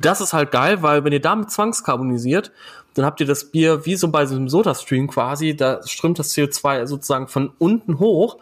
[0.00, 2.50] Das ist halt geil, weil wenn ihr damit zwangskarbonisiert,
[2.94, 6.34] dann habt ihr das Bier wie so bei so einem Soda-Stream quasi, da strömt das
[6.34, 8.38] CO2 sozusagen von unten hoch,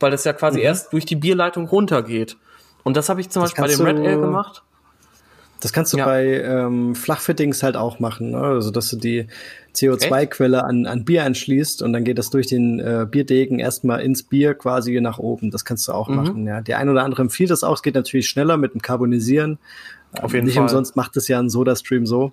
[0.00, 0.64] weil das ja quasi mhm.
[0.64, 2.36] erst durch die Bierleitung runtergeht.
[2.84, 4.62] Und das habe ich zum das Beispiel bei dem Red Ale gemacht.
[5.66, 6.04] Das kannst du ja.
[6.04, 8.38] bei ähm, Flachfittings halt auch machen, ne?
[8.38, 9.26] also dass du die
[9.74, 14.22] CO2-Quelle an, an Bier anschließt und dann geht das durch den äh, Bierdegen erstmal ins
[14.22, 15.50] Bier quasi nach oben.
[15.50, 16.14] Das kannst du auch mhm.
[16.14, 16.46] machen.
[16.46, 17.74] Ja, der ein oder andere empfiehlt das auch.
[17.74, 19.58] Es geht natürlich schneller mit dem Carbonisieren.
[20.22, 20.62] Auf jeden Nicht Fall.
[20.62, 22.30] umsonst macht es ja ein Soda-Stream so.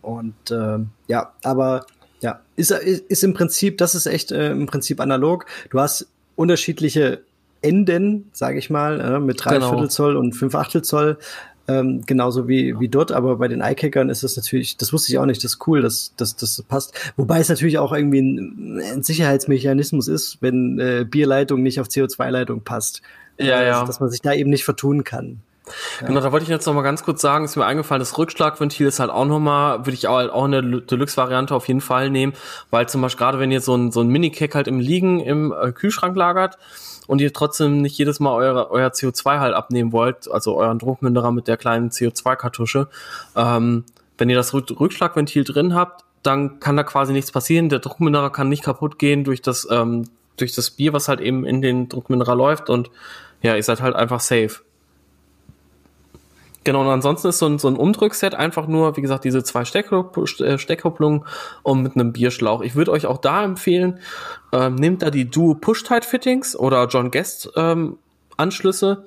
[0.00, 1.86] Und äh, ja, aber
[2.20, 5.44] ja, ist, ist im Prinzip, das ist echt äh, im Prinzip analog.
[5.70, 6.06] Du hast
[6.36, 7.22] unterschiedliche
[7.62, 9.70] Enden, sage ich mal, äh, mit drei genau.
[9.70, 11.18] Viertel Zoll und fünf Achtel Zoll.
[11.70, 15.18] Ähm, genauso wie, wie dort, aber bei den Eye-Kickern ist das natürlich, das wusste ich
[15.18, 16.92] auch nicht, das ist cool, dass das, das passt.
[17.16, 22.62] Wobei es natürlich auch irgendwie ein, ein Sicherheitsmechanismus ist, wenn äh, Bierleitung nicht auf CO2-Leitung
[22.62, 23.02] passt.
[23.38, 23.74] Ja, ja.
[23.74, 25.40] Also, dass man sich da eben nicht vertun kann.
[26.00, 26.08] Ja.
[26.08, 28.86] Genau, da wollte ich jetzt noch mal ganz kurz sagen, ist mir eingefallen, das Rückschlagventil
[28.86, 32.10] ist halt auch noch mal, würde ich auch, halt auch eine Deluxe-Variante auf jeden Fall
[32.10, 32.32] nehmen,
[32.70, 35.52] weil zum Beispiel gerade wenn ihr so ein, so ein Mini-Cake halt im Liegen im
[35.52, 36.58] äh, Kühlschrank lagert
[37.10, 41.32] und ihr trotzdem nicht jedes Mal eure, euer CO2 halt abnehmen wollt, also euren Druckminderer
[41.32, 42.86] mit der kleinen CO2-Kartusche,
[43.34, 43.84] ähm,
[44.16, 47.68] wenn ihr das Rückschlagventil drin habt, dann kann da quasi nichts passieren.
[47.68, 50.04] Der Druckminderer kann nicht kaputt gehen durch das, ähm,
[50.36, 52.92] durch das Bier, was halt eben in den Druckminderer läuft und
[53.42, 54.60] ja, ihr seid halt einfach safe.
[56.62, 59.62] Genau, und ansonsten ist so ein, so ein Umdrückset einfach nur, wie gesagt, diese zwei
[59.62, 61.24] äh, Steckkupplungen
[61.62, 62.60] und mit einem Bierschlauch.
[62.60, 63.98] Ich würde euch auch da empfehlen,
[64.52, 67.96] ähm, nehmt da die Duo Push-Tight-Fittings oder John Guest ähm,
[68.36, 69.06] Anschlüsse,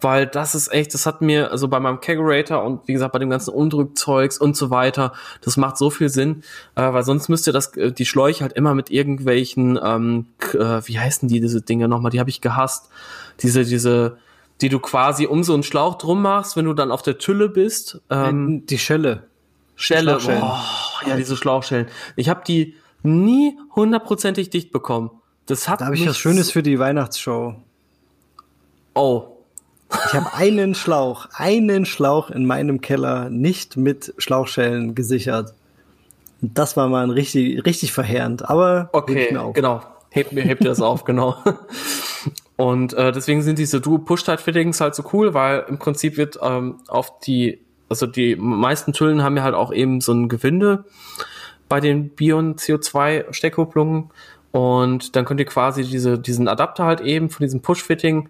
[0.00, 3.18] weil das ist echt, das hat mir, also bei meinem Kegerator und wie gesagt, bei
[3.18, 5.12] dem ganzen Umdrückzeugs und so weiter,
[5.42, 6.42] das macht so viel Sinn,
[6.74, 10.80] äh, weil sonst müsst ihr das, äh, die Schläuche halt immer mit irgendwelchen, ähm, äh,
[10.84, 12.88] wie heißen die, diese Dinge nochmal, die habe ich gehasst,
[13.42, 14.16] diese, diese,
[14.60, 17.48] die du quasi um so einen Schlauch drum machst, wenn du dann auf der Tülle
[17.48, 18.00] bist.
[18.10, 19.24] Ähm, die Schelle.
[19.76, 20.64] Schelle, boah,
[21.06, 21.86] ja, diese Schlauchschellen.
[22.16, 25.10] Ich habe die nie hundertprozentig dicht bekommen.
[25.46, 27.54] Das hat da habe ich was Schönes für die Weihnachtsshow.
[28.94, 29.24] Oh.
[30.06, 35.54] Ich habe einen Schlauch, einen Schlauch in meinem Keller nicht mit Schlauchschellen gesichert.
[36.40, 38.48] Das war mal ein richtig, richtig verheerend.
[38.50, 39.82] Aber okay, genau.
[40.10, 41.36] Hebt mir, hebt ihr das auf, genau.
[42.58, 46.78] Und äh, deswegen sind diese Duo Push-Tight-Fittings halt so cool, weil im Prinzip wird ähm,
[46.88, 50.84] auf die, also die meisten Tüllen haben ja halt auch eben so ein Gewinde
[51.68, 54.10] bei den Bion CO2-Steckkupplungen.
[54.50, 58.28] Und dann könnt ihr quasi diese, diesen Adapter halt eben von diesem Push-Fitting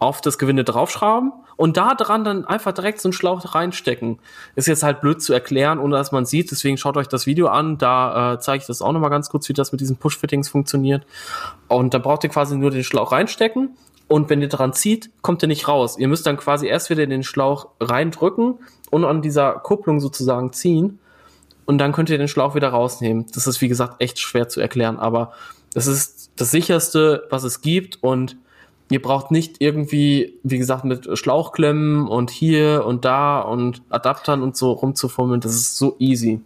[0.00, 4.18] auf das Gewinde draufschrauben und da dran dann einfach direkt so einen Schlauch reinstecken.
[4.56, 6.50] Ist jetzt halt blöd zu erklären, ohne dass man sieht.
[6.50, 7.76] Deswegen schaut euch das Video an.
[7.76, 11.06] Da äh, zeige ich das auch nochmal ganz kurz, wie das mit diesen Push-Fittings funktioniert.
[11.68, 13.76] Und da braucht ihr quasi nur den Schlauch reinstecken.
[14.08, 15.98] Und wenn ihr dran zieht, kommt ihr nicht raus.
[15.98, 18.58] Ihr müsst dann quasi erst wieder den Schlauch reindrücken
[18.90, 20.98] und an dieser Kupplung sozusagen ziehen.
[21.66, 23.26] Und dann könnt ihr den Schlauch wieder rausnehmen.
[23.34, 24.98] Das ist, wie gesagt, echt schwer zu erklären.
[24.98, 25.34] Aber
[25.74, 28.02] das ist das sicherste, was es gibt.
[28.02, 28.38] Und
[28.90, 34.56] ihr braucht nicht irgendwie, wie gesagt, mit Schlauchklemmen und hier und da und Adaptern und
[34.56, 35.40] so rumzufummeln.
[35.40, 36.40] Das ist so easy.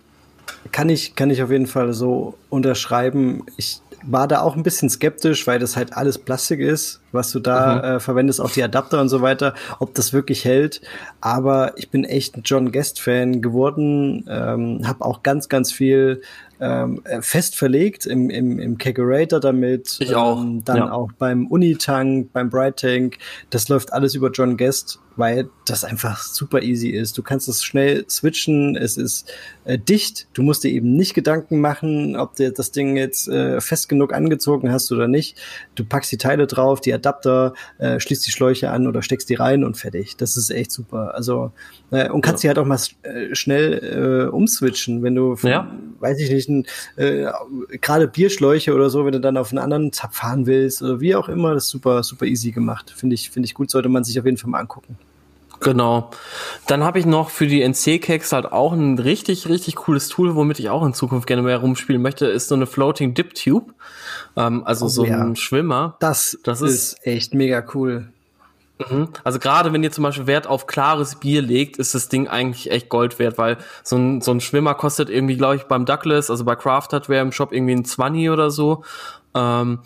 [0.70, 3.44] Kann ich, kann ich auf jeden Fall so unterschreiben.
[3.56, 7.40] Ich war da auch ein bisschen skeptisch, weil das halt alles Plastik ist, was du
[7.40, 7.84] da mhm.
[7.84, 10.82] äh, verwendest, auch die Adapter und so weiter, ob das wirklich hält.
[11.22, 16.20] Aber ich bin echt ein John Guest Fan geworden, ähm, habe auch ganz, ganz viel
[16.64, 19.98] ähm, äh, fest verlegt im, im, im Kegerator damit.
[20.00, 20.40] Ich auch.
[20.40, 20.92] Ähm, dann ja.
[20.92, 23.18] auch beim Unitank, beim Bright Tank.
[23.50, 27.18] Das läuft alles über John Guest, weil das einfach super easy ist.
[27.18, 28.76] Du kannst es schnell switchen.
[28.76, 29.30] Es ist
[29.64, 30.26] äh, dicht.
[30.32, 34.14] Du musst dir eben nicht Gedanken machen, ob du das Ding jetzt äh, fest genug
[34.14, 35.36] angezogen hast oder nicht.
[35.74, 39.34] Du packst die Teile drauf, die Adapter, äh, schließt die Schläuche an oder steckst die
[39.34, 40.16] rein und fertig.
[40.16, 41.14] Das ist echt super.
[41.14, 41.52] Also
[41.90, 42.48] äh, und kannst ja.
[42.52, 45.70] die halt auch mal äh, schnell äh, umswitchen, wenn du, von, ja.
[46.00, 46.48] weiß ich nicht,
[46.96, 47.26] äh,
[47.80, 51.14] gerade Bierschläuche oder so, wenn du dann auf einen anderen Zap fahren willst oder wie
[51.14, 52.92] auch immer, das ist super, super easy gemacht.
[52.96, 54.96] Finde ich, finde ich gut, sollte man sich auf jeden Fall mal angucken.
[55.60, 56.10] Genau.
[56.66, 60.58] Dann habe ich noch für die NC-Cakes halt auch ein richtig, richtig cooles Tool, womit
[60.58, 63.72] ich auch in Zukunft gerne mehr rumspielen möchte, ist so eine Floating Dip Tube.
[64.36, 65.20] Ähm, also oh, so ja.
[65.20, 65.96] ein Schwimmer.
[66.00, 68.12] Das, das ist, ist echt mega cool.
[68.78, 69.08] Mhm.
[69.22, 72.70] Also gerade wenn ihr zum Beispiel Wert auf klares Bier legt, ist das Ding eigentlich
[72.70, 76.30] echt Gold wert, weil so ein, so ein Schwimmer kostet irgendwie, glaube ich, beim Douglas,
[76.30, 78.84] also bei Craft Hardware im Shop irgendwie ein 20 oder so.
[79.34, 79.80] Ähm,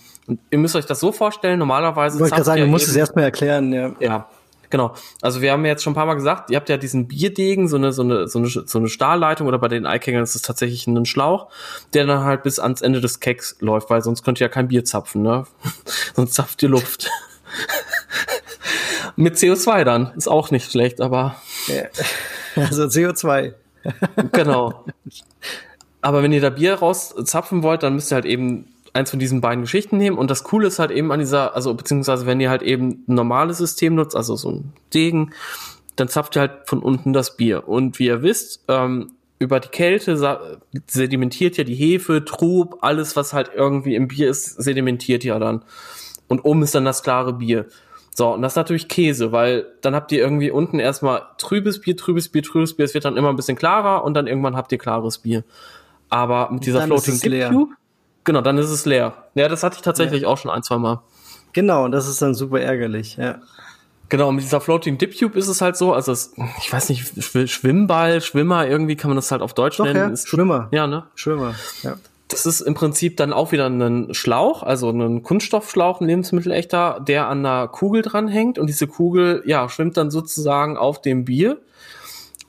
[0.51, 2.17] ihr müsst euch das so vorstellen, normalerweise.
[2.17, 3.93] Ich wollte gerade sagen, du musst es erstmal erklären, ja.
[4.01, 4.29] Ja,
[4.71, 4.95] Genau.
[5.23, 7.77] Also wir haben jetzt schon ein paar Mal gesagt, ihr habt ja diesen Bierdegen, so
[7.77, 10.87] eine, so eine, so eine, so eine Stahlleitung oder bei den Eikingern ist es tatsächlich
[10.87, 11.49] ein Schlauch,
[11.95, 14.69] der dann halt bis ans Ende des Keks läuft, weil sonst könnt ihr ja kein
[14.69, 15.47] Bier zapfen, ne?
[16.15, 17.11] sonst zapft ihr Luft.
[19.19, 20.13] Mit CO2 dann.
[20.17, 21.35] Ist auch nicht schlecht, aber.
[22.55, 23.53] Also CO2.
[24.33, 24.85] genau.
[26.01, 29.41] Aber wenn ihr da Bier rauszapfen wollt, dann müsst ihr halt eben eins von diesen
[29.41, 30.17] beiden Geschichten nehmen.
[30.17, 33.15] Und das Coole ist halt eben an dieser, also beziehungsweise wenn ihr halt eben ein
[33.15, 35.33] normales System nutzt, also so ein Degen,
[35.97, 37.67] dann zapft ihr halt von unten das Bier.
[37.67, 39.11] Und wie ihr wisst, ähm,
[39.41, 44.63] über die Kälte sedimentiert ja die Hefe, Trub, alles, was halt irgendwie im Bier ist,
[44.63, 45.65] sedimentiert ja dann.
[46.29, 47.67] Und oben ist dann das klare Bier.
[48.19, 51.97] So, und das ist natürlich Käse, weil dann habt ihr irgendwie unten erstmal trübes Bier,
[51.97, 54.73] trübes Bier, trübes Bier, es wird dann immer ein bisschen klarer und dann irgendwann habt
[54.73, 55.45] ihr klares Bier.
[56.09, 57.75] Aber mit dieser Floating Dip Cube,
[58.25, 59.15] genau, dann ist es leer.
[59.37, 60.29] Ja, das hatte ich tatsächlich ja.
[60.29, 61.01] auch schon ein, zwei Mal.
[61.53, 63.39] Genau, und das ist dann super ärgerlich, ja.
[64.09, 67.23] Genau, mit dieser Floating Dip Tube ist es halt so, also es, ich weiß nicht,
[67.49, 69.97] Schwimmball, Schwimmer, irgendwie kann man das halt auf Deutsch Doch, nennen.
[69.97, 70.67] Ja, ist, Schwimmer.
[70.73, 71.05] Ja, ne?
[71.15, 71.55] Schwimmer,
[71.85, 71.95] ja.
[72.29, 77.27] Das ist im Prinzip dann auch wieder ein Schlauch, also ein Kunststoffschlauch, ein Lebensmittelechter, der
[77.27, 81.59] an einer Kugel dranhängt und diese Kugel, ja, schwimmt dann sozusagen auf dem Bier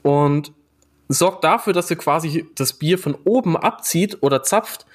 [0.03, 0.51] und
[1.07, 4.85] sorgt dafür, dass ihr quasi das Bier von oben abzieht oder zapft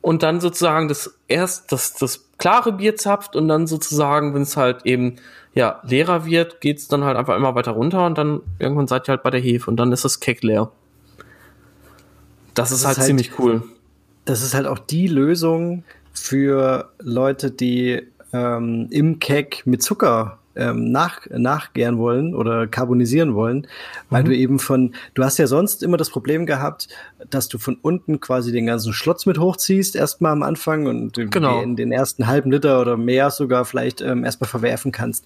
[0.00, 4.56] und dann sozusagen das erst das, das klare Bier zapft und dann sozusagen, wenn es
[4.56, 5.16] halt eben
[5.54, 9.12] ja leerer wird, geht's dann halt einfach immer weiter runter und dann irgendwann seid ihr
[9.12, 10.70] halt bei der Hefe und dann ist das Keck leer.
[12.54, 13.62] Das, das ist, halt, halt ziemlich cool.
[14.30, 18.00] Das ist halt auch die Lösung für Leute, die
[18.32, 23.66] ähm, im Keck mit Zucker ähm, nach, nachgären wollen oder carbonisieren wollen,
[24.08, 24.26] weil mhm.
[24.26, 26.86] du eben von, du hast ja sonst immer das Problem gehabt,
[27.28, 31.60] dass du von unten quasi den ganzen Schlotz mit hochziehst, erstmal am Anfang und genau.
[31.60, 35.24] in den ersten halben Liter oder mehr sogar vielleicht ähm, erstmal verwerfen kannst.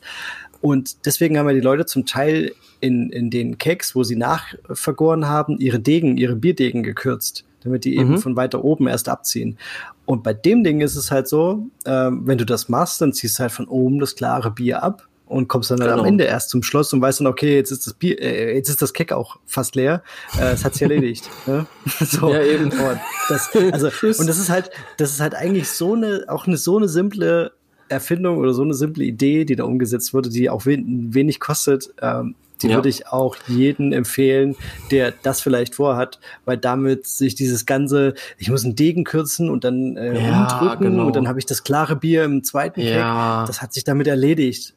[0.63, 5.29] Und deswegen haben ja die Leute zum Teil in, in den Keks, wo sie nachvergoren
[5.29, 8.19] haben, ihre Degen, ihre Bierdegen gekürzt damit die eben mhm.
[8.19, 9.59] von weiter oben erst abziehen.
[10.07, 13.39] Und bei dem Ding ist es halt so, ähm, wenn du das machst, dann ziehst
[13.39, 16.03] du halt von oben das klare Bier ab und kommst dann halt genau.
[16.03, 18.69] am Ende erst zum Schloss und weißt dann, okay, jetzt ist das Bier, äh, jetzt
[18.69, 20.03] ist das Keck auch fast leer.
[20.39, 21.29] Äh, es hat sich erledigt.
[21.47, 21.67] ne?
[22.01, 22.33] so.
[22.33, 22.71] Ja, eben.
[22.71, 23.87] Und das, also,
[24.21, 27.53] und das ist halt, das ist halt eigentlich so eine, auch eine so eine simple
[27.89, 31.95] Erfindung oder so eine simple Idee, die da umgesetzt wurde, die auch wen, wenig kostet.
[32.01, 32.77] Ähm, die ja.
[32.77, 34.57] würde ich auch jeden empfehlen,
[34.91, 39.65] der das vielleicht vorhat, weil damit sich dieses ganze, ich muss einen Degen kürzen und
[39.65, 41.07] dann äh, ja, umdrücken genau.
[41.07, 43.41] und dann habe ich das klare Bier im zweiten ja.
[43.41, 44.75] Keck, das hat sich damit erledigt.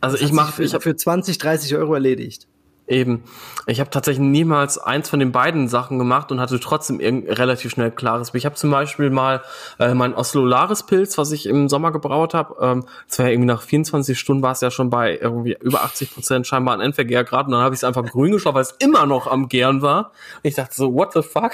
[0.00, 2.46] Also ich mache, ich habe für 20, 30 Euro erledigt.
[2.86, 3.24] Eben.
[3.66, 7.90] Ich habe tatsächlich niemals eins von den beiden Sachen gemacht und hatte trotzdem relativ schnell
[7.90, 8.34] klares.
[8.34, 9.42] Ich habe zum Beispiel mal
[9.78, 12.56] äh, mein Oslolaris Pilz, was ich im Sommer gebraut habe.
[12.60, 15.82] Ähm, das war ja irgendwie nach 24 Stunden war es ja schon bei irgendwie über
[15.82, 17.46] 80 Prozent scheinbar an Endvergärgrad.
[17.46, 20.10] Und dann habe ich es einfach grün geschaut, weil es immer noch am Gären war.
[20.42, 21.52] Und ich dachte so, what the fuck?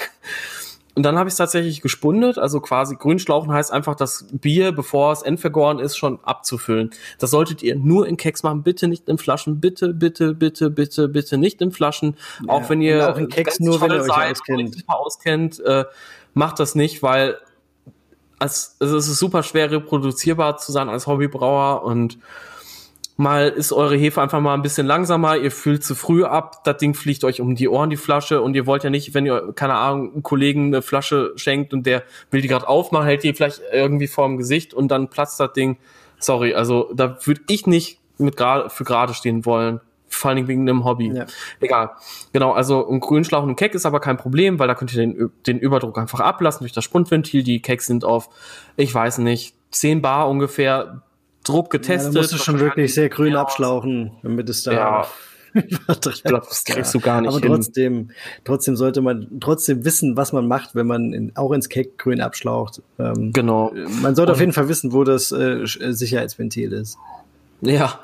[0.93, 5.13] Und dann habe ich es tatsächlich gespundet, also quasi Grünschlauchen heißt einfach das Bier, bevor
[5.13, 6.91] es endvergoren ist, schon abzufüllen.
[7.17, 11.07] Das solltet ihr nur in Keks machen, bitte nicht in Flaschen, bitte, bitte, bitte, bitte,
[11.07, 12.17] bitte nicht in Flaschen.
[12.45, 14.83] Ja, auch wenn ihr auch in Keks nur, wenn ihr euch auskennt.
[14.87, 15.85] auskennt äh,
[16.33, 17.37] macht das nicht, weil
[18.39, 22.17] es, es ist super schwer reproduzierbar zu sein als Hobbybrauer und
[23.17, 26.77] mal ist eure Hefe einfach mal ein bisschen langsamer, ihr fühlt zu früh ab, das
[26.77, 29.53] Ding fliegt euch um die Ohren, die Flasche, und ihr wollt ja nicht, wenn ihr,
[29.55, 33.33] keine Ahnung, einen Kollegen eine Flasche schenkt und der will die gerade aufmachen, hält die
[33.33, 35.77] vielleicht irgendwie vorm Gesicht und dann platzt das Ding.
[36.19, 39.79] Sorry, also da würde ich nicht mit grade, für gerade stehen wollen.
[40.07, 41.09] Vor allen Dingen wegen einem Hobby.
[41.13, 41.25] Ja.
[41.61, 41.91] Egal.
[42.33, 44.99] Genau, also ein Grünschlauch und ein Keck ist aber kein Problem, weil da könnt ihr
[44.99, 47.43] den, den Überdruck einfach ablassen durch das Spundventil.
[47.43, 48.29] Die Kecks sind auf,
[48.75, 51.01] ich weiß nicht, 10 Bar ungefähr
[51.43, 52.13] Druck getestet.
[52.13, 54.71] Ja, musst du schon wirklich sehr grün abschlauchen, damit es da.
[54.71, 55.07] Ja.
[55.53, 57.29] ich glaube, das kriegst du gar nicht.
[57.29, 58.11] Aber trotzdem,
[58.45, 62.21] trotzdem sollte man trotzdem wissen, was man macht, wenn man in, auch ins Cake grün
[62.21, 62.81] abschlaucht.
[62.99, 63.73] Ähm, genau.
[64.01, 66.97] Man sollte Und, auf jeden Fall wissen, wo das äh, Sicherheitsventil ist.
[67.61, 67.99] Ja,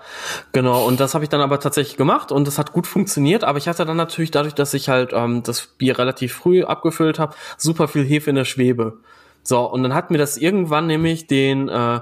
[0.51, 0.85] genau.
[0.85, 3.43] Und das habe ich dann aber tatsächlich gemacht und das hat gut funktioniert.
[3.43, 7.17] Aber ich hatte dann natürlich dadurch, dass ich halt ähm, das Bier relativ früh abgefüllt
[7.17, 8.97] habe, super viel Hefe in der Schwebe.
[9.41, 12.01] So, und dann hat mir das irgendwann nämlich den äh,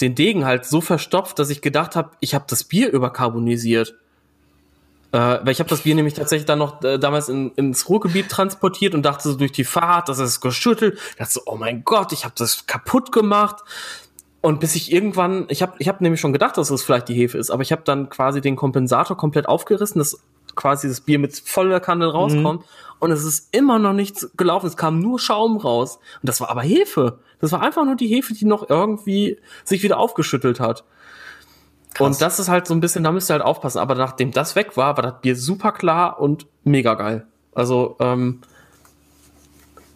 [0.00, 3.94] den Degen halt so verstopft, dass ich gedacht habe, ich habe das Bier überkarbonisiert.
[5.12, 8.28] Äh, weil ich habe das Bier nämlich tatsächlich dann noch äh, damals in, ins Ruhrgebiet
[8.28, 10.98] transportiert und dachte so durch die Fahrt, das ist geschüttelt.
[11.18, 13.62] Dachte so, oh mein Gott, ich habe das kaputt gemacht.
[14.40, 17.08] Und bis ich irgendwann, ich habe ich hab nämlich schon gedacht, dass es das vielleicht
[17.08, 20.18] die Hefe ist, aber ich habe dann quasi den Kompensator komplett aufgerissen, dass
[20.56, 22.60] quasi das Bier mit voller Kanne rauskommt.
[22.60, 22.66] Mhm.
[23.04, 24.66] Und es ist immer noch nichts gelaufen.
[24.66, 25.98] Es kam nur Schaum raus.
[26.22, 27.18] Und das war aber Hefe.
[27.38, 30.84] Das war einfach nur die Hefe, die noch irgendwie sich wieder aufgeschüttelt hat.
[31.92, 32.06] Krass.
[32.06, 33.78] Und das ist halt so ein bisschen, da müsst ihr halt aufpassen.
[33.78, 37.26] Aber nachdem das weg war, war das Bier super klar und mega geil.
[37.54, 38.40] Also, ähm,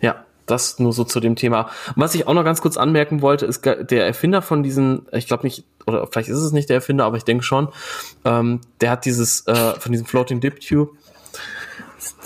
[0.03, 1.71] ja, das nur so zu dem Thema.
[1.97, 5.45] was ich auch noch ganz kurz anmerken wollte, ist der Erfinder von diesen, ich glaube
[5.45, 7.69] nicht, oder vielleicht ist es nicht der Erfinder, aber ich denke schon,
[8.27, 10.91] ähm, der hat dieses, äh, von diesem Floating Dip Tube,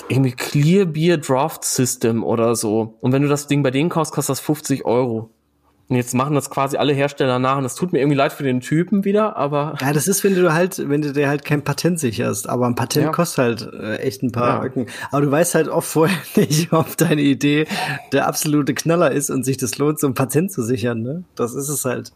[0.09, 2.97] irgendwie Clear Beer Draft System oder so.
[3.01, 5.31] Und wenn du das Ding bei denen kaufst, kostet das 50 Euro.
[5.89, 8.45] Und jetzt machen das quasi alle Hersteller nach und das tut mir irgendwie leid für
[8.45, 9.75] den Typen wieder, aber.
[9.79, 12.77] Ja, das ist, wenn du halt, wenn du dir halt kein Patent sicherst, aber ein
[12.77, 13.13] Patent ja.
[13.13, 14.65] kostet halt äh, echt ein paar ja.
[14.65, 14.87] Öcken.
[15.11, 17.67] Aber du weißt halt oft vorher nicht, ob deine Idee
[18.13, 21.25] der absolute Knaller ist und sich das lohnt, so ein Patent zu sichern, ne?
[21.35, 22.13] Das ist es halt.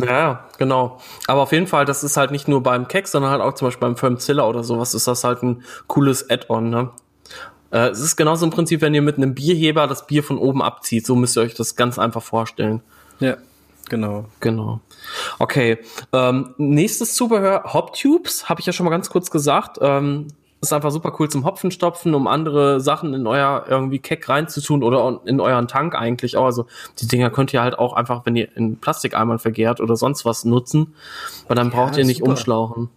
[0.00, 1.00] Ja, genau.
[1.26, 3.66] Aber auf jeden Fall, das ist halt nicht nur beim Keck, sondern halt auch zum
[3.66, 6.90] Beispiel beim Firmzilla oder sowas ist das halt ein cooles Add-on, ne?
[7.70, 10.62] Äh, es ist genauso im Prinzip, wenn ihr mit einem Bierheber das Bier von oben
[10.62, 11.06] abzieht.
[11.06, 12.80] So müsst ihr euch das ganz einfach vorstellen.
[13.20, 13.36] Ja,
[13.88, 14.26] genau.
[14.40, 14.80] Genau.
[15.38, 15.78] Okay.
[16.12, 19.78] Ähm, nächstes Zubehör, Hoptubes, habe ich ja schon mal ganz kurz gesagt.
[19.80, 20.28] Ähm,
[20.60, 25.20] ist einfach super cool zum Hopfenstopfen, um andere Sachen in euer irgendwie Keck reinzutun oder
[25.24, 26.46] in euren Tank eigentlich auch.
[26.46, 26.66] Also
[26.98, 30.44] die Dinger könnt ihr halt auch einfach, wenn ihr in Plastikeimern vergehrt oder sonst was
[30.44, 30.94] nutzen,
[31.46, 32.30] weil dann braucht ja, ihr nicht super.
[32.30, 32.88] umschlauchen.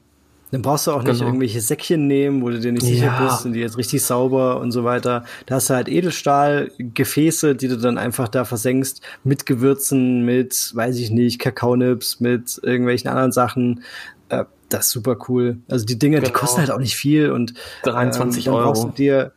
[0.51, 1.27] Dann brauchst du auch nicht genau.
[1.27, 3.23] irgendwelche Säckchen nehmen, wo du dir nicht sicher ja.
[3.25, 5.23] bist, sind die jetzt richtig sauber und so weiter.
[5.45, 10.97] Da hast du halt Edelstahlgefäße, die du dann einfach da versenkst mit Gewürzen, mit, weiß
[10.97, 13.81] ich nicht, Kakaonips, mit irgendwelchen anderen Sachen.
[14.31, 15.57] Äh, das ist super cool.
[15.69, 16.27] Also die Dinger, genau.
[16.27, 17.53] die kosten halt auch nicht viel und
[17.83, 18.93] 23 ähm, Euro.
[18.97, 19.33] dir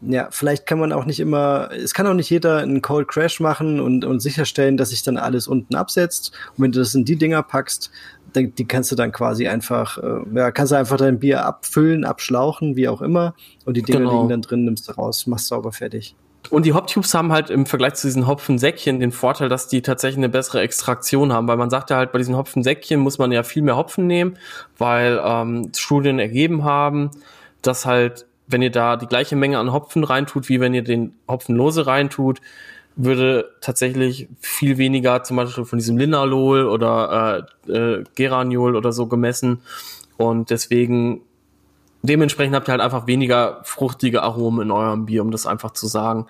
[0.00, 3.40] ja, vielleicht kann man auch nicht immer, es kann auch nicht jeder einen Cold Crash
[3.40, 6.32] machen und, und sicherstellen, dass sich dann alles unten absetzt.
[6.56, 7.90] Und wenn du das in die Dinger packst,
[8.36, 12.04] die, die kannst du dann quasi einfach, äh, ja, kannst du einfach dein Bier abfüllen,
[12.04, 13.34] abschlauchen, wie auch immer.
[13.64, 14.16] Und die Dinger genau.
[14.18, 16.14] liegen dann drin, nimmst du raus, machst sauber fertig.
[16.50, 20.18] Und die Hoptubes haben halt im Vergleich zu diesen Hopfensäckchen den Vorteil, dass die tatsächlich
[20.18, 23.42] eine bessere Extraktion haben, weil man sagt ja halt, bei diesen Hopfensäckchen muss man ja
[23.42, 24.38] viel mehr Hopfen nehmen,
[24.78, 27.10] weil ähm, Studien ergeben haben,
[27.60, 31.14] dass halt, wenn ihr da die gleiche Menge an Hopfen reintut, wie wenn ihr den
[31.28, 32.40] Hopfen lose reintut,
[32.96, 39.06] würde tatsächlich viel weniger zum Beispiel von diesem Linalol oder äh, äh, Geraniol oder so
[39.06, 39.60] gemessen.
[40.16, 41.20] Und deswegen,
[42.02, 45.86] dementsprechend habt ihr halt einfach weniger fruchtige Aromen in eurem Bier, um das einfach zu
[45.86, 46.26] sagen.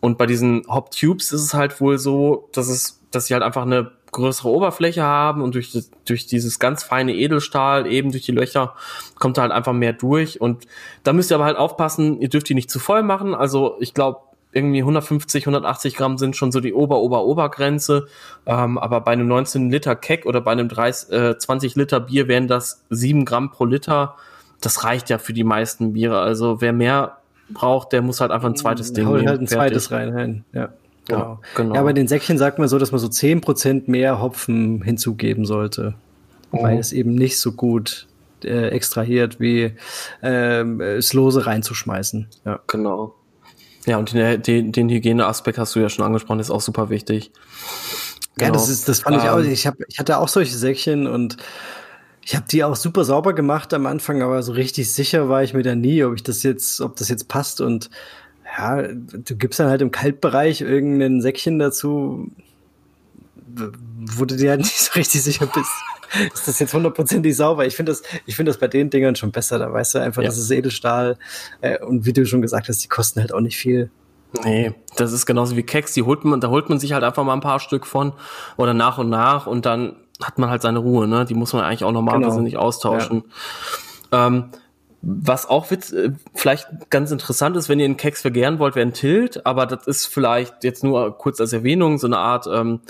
[0.00, 3.42] Und bei diesen Hop Tubes ist es halt wohl so, dass es, dass sie halt
[3.42, 5.72] einfach eine größere Oberfläche haben und durch,
[6.04, 8.74] durch dieses ganz feine Edelstahl eben durch die Löcher
[9.18, 10.66] kommt da halt einfach mehr durch und
[11.02, 13.34] da müsst ihr aber halt aufpassen, ihr dürft die nicht zu voll machen.
[13.34, 14.20] Also ich glaube,
[14.52, 18.06] irgendwie 150, 180 Gramm sind schon so die Ober-Ober-Obergrenze.
[18.44, 22.28] Ähm, aber bei einem 19 Liter Keck oder bei einem 30, äh, 20 Liter Bier
[22.28, 24.16] wären das 7 Gramm pro Liter.
[24.64, 26.20] Das reicht ja für die meisten Biere.
[26.20, 27.18] Also wer mehr
[27.50, 29.28] braucht, der muss halt einfach ein zweites Ding Hau nehmen.
[29.28, 30.44] halt ein zweites rein, rein.
[30.52, 30.70] Ja.
[31.06, 31.40] Genau.
[31.56, 31.74] Genau.
[31.74, 35.94] Ja, bei den Säckchen sagt man so, dass man so 10% mehr Hopfen hinzugeben sollte.
[36.52, 36.62] Oh.
[36.62, 38.06] Weil es eben nicht so gut
[38.44, 39.74] äh, extrahiert, wie
[40.22, 42.28] ähm, es lose reinzuschmeißen.
[42.44, 43.14] Ja, genau.
[43.86, 47.32] Ja, und den, den, den Hygieneaspekt hast du ja schon angesprochen, ist auch super wichtig.
[48.36, 48.46] Genau.
[48.46, 49.38] Ja, das ist, das fand ähm, ich auch.
[49.40, 51.36] Ich hab, ich hatte auch solche Säckchen und
[52.24, 55.54] ich habe die auch super sauber gemacht am Anfang, aber so richtig sicher war ich
[55.54, 57.60] mir da nie, ob ich das jetzt, ob das jetzt passt.
[57.60, 57.90] Und
[58.56, 62.30] ja, du gibst dann halt im Kaltbereich irgendein Säckchen dazu,
[63.46, 65.70] wo du dir halt nicht so richtig sicher bist.
[66.34, 67.66] ist das jetzt hundertprozentig sauber?
[67.66, 69.58] Ich finde das, ich finde das bei den Dingern schon besser.
[69.58, 70.28] Da weißt du einfach, ja.
[70.28, 71.18] das ist Edelstahl.
[71.60, 73.90] Äh, und wie du schon gesagt hast, die kosten halt auch nicht viel.
[74.44, 77.22] Nee, das ist genauso wie Keks, die holt man, da holt man sich halt einfach
[77.22, 78.14] mal ein paar Stück von
[78.56, 81.24] oder nach und nach und dann hat man halt seine Ruhe, ne?
[81.24, 82.42] Die muss man eigentlich auch normalerweise genau.
[82.42, 83.24] nicht austauschen.
[84.12, 84.26] Ja.
[84.26, 84.50] Ähm,
[85.02, 88.86] was auch witz, äh, vielleicht ganz interessant ist, wenn ihr einen Keks vergären wollt, wäre
[88.86, 92.80] ein Tilt, aber das ist vielleicht jetzt nur kurz als Erwähnung so eine Art ähm,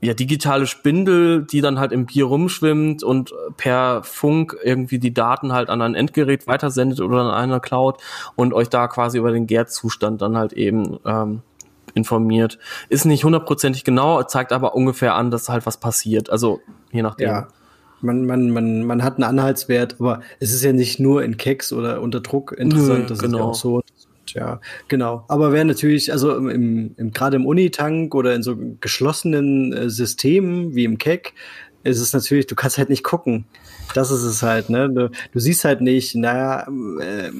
[0.00, 5.52] ja, digitale Spindel, die dann halt im Bier rumschwimmt und per Funk irgendwie die Daten
[5.52, 7.98] halt an ein Endgerät weitersendet oder an einer Cloud
[8.34, 11.42] und euch da quasi über den Gärzustand dann halt eben ähm,
[11.94, 12.58] informiert.
[12.88, 16.30] Ist nicht hundertprozentig genau, zeigt aber ungefähr an, dass halt was passiert.
[16.30, 17.28] Also je nachdem.
[17.28, 17.48] Ja.
[18.04, 21.72] Man, man, man, man hat einen Anhaltswert, aber es ist ja nicht nur in Keks
[21.72, 23.20] oder unter Druck interessant, Nö, das genau.
[23.20, 23.50] ist ja genau.
[23.50, 23.82] auch so,
[24.34, 25.24] ja, genau.
[25.28, 30.74] Aber wer natürlich, also im, im, gerade im Unitank oder in so geschlossenen äh, Systemen
[30.74, 31.34] wie im Keck,
[31.84, 33.46] ist es natürlich, du kannst halt nicht gucken.
[33.94, 34.88] Das ist es halt, ne?
[34.90, 36.66] Du, du siehst halt nicht, naja,
[37.00, 37.30] äh,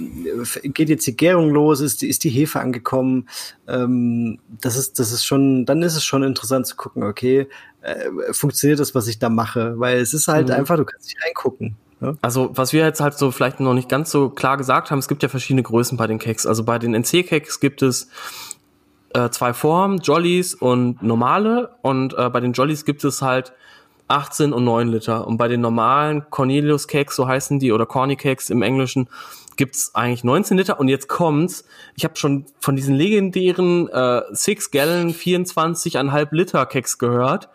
[0.68, 3.28] geht jetzt die Gärung los, ist die, ist die Hefe angekommen?
[3.68, 7.48] Ähm, das ist, das ist schon, dann ist es schon interessant zu gucken, okay,
[7.82, 9.78] äh, funktioniert das, was ich da mache?
[9.78, 10.54] Weil es ist halt mhm.
[10.54, 11.76] einfach, du kannst nicht reingucken.
[12.20, 15.06] Also, was wir jetzt halt so vielleicht noch nicht ganz so klar gesagt haben, es
[15.06, 16.46] gibt ja verschiedene Größen bei den Cakes.
[16.46, 18.08] Also bei den NC-Cakes gibt es
[19.14, 21.76] äh, zwei Formen, Jollies und normale.
[21.82, 23.52] Und äh, bei den Jollies gibt es halt
[24.12, 25.26] 18 und 9 Liter.
[25.26, 29.08] Und bei den normalen Cornelius Cakes, so heißen die, oder Corny Cakes im Englischen,
[29.56, 30.78] gibt's eigentlich 19 Liter.
[30.78, 36.98] Und jetzt kommt's, ich habe schon von diesen legendären äh, 6 Gallon 24,5 Liter Cakes
[36.98, 37.48] gehört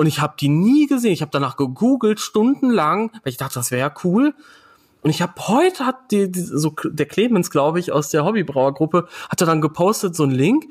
[0.00, 1.12] und ich habe die nie gesehen.
[1.12, 4.34] Ich habe danach gegoogelt stundenlang, weil ich dachte, das wäre ja cool.
[5.02, 9.08] Und ich habe heute hat die, die, so der Clemens, glaube ich, aus der Hobbybrauergruppe,
[9.28, 10.64] hat er dann gepostet so einen Link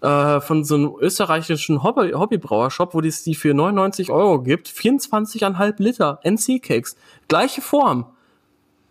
[0.00, 5.74] äh, von so einem österreichischen Hobby, Hobbybrauershop, wo es die für 99 Euro gibt, 24,5
[5.78, 6.96] Liter NC-Cakes,
[7.28, 8.06] gleiche Form.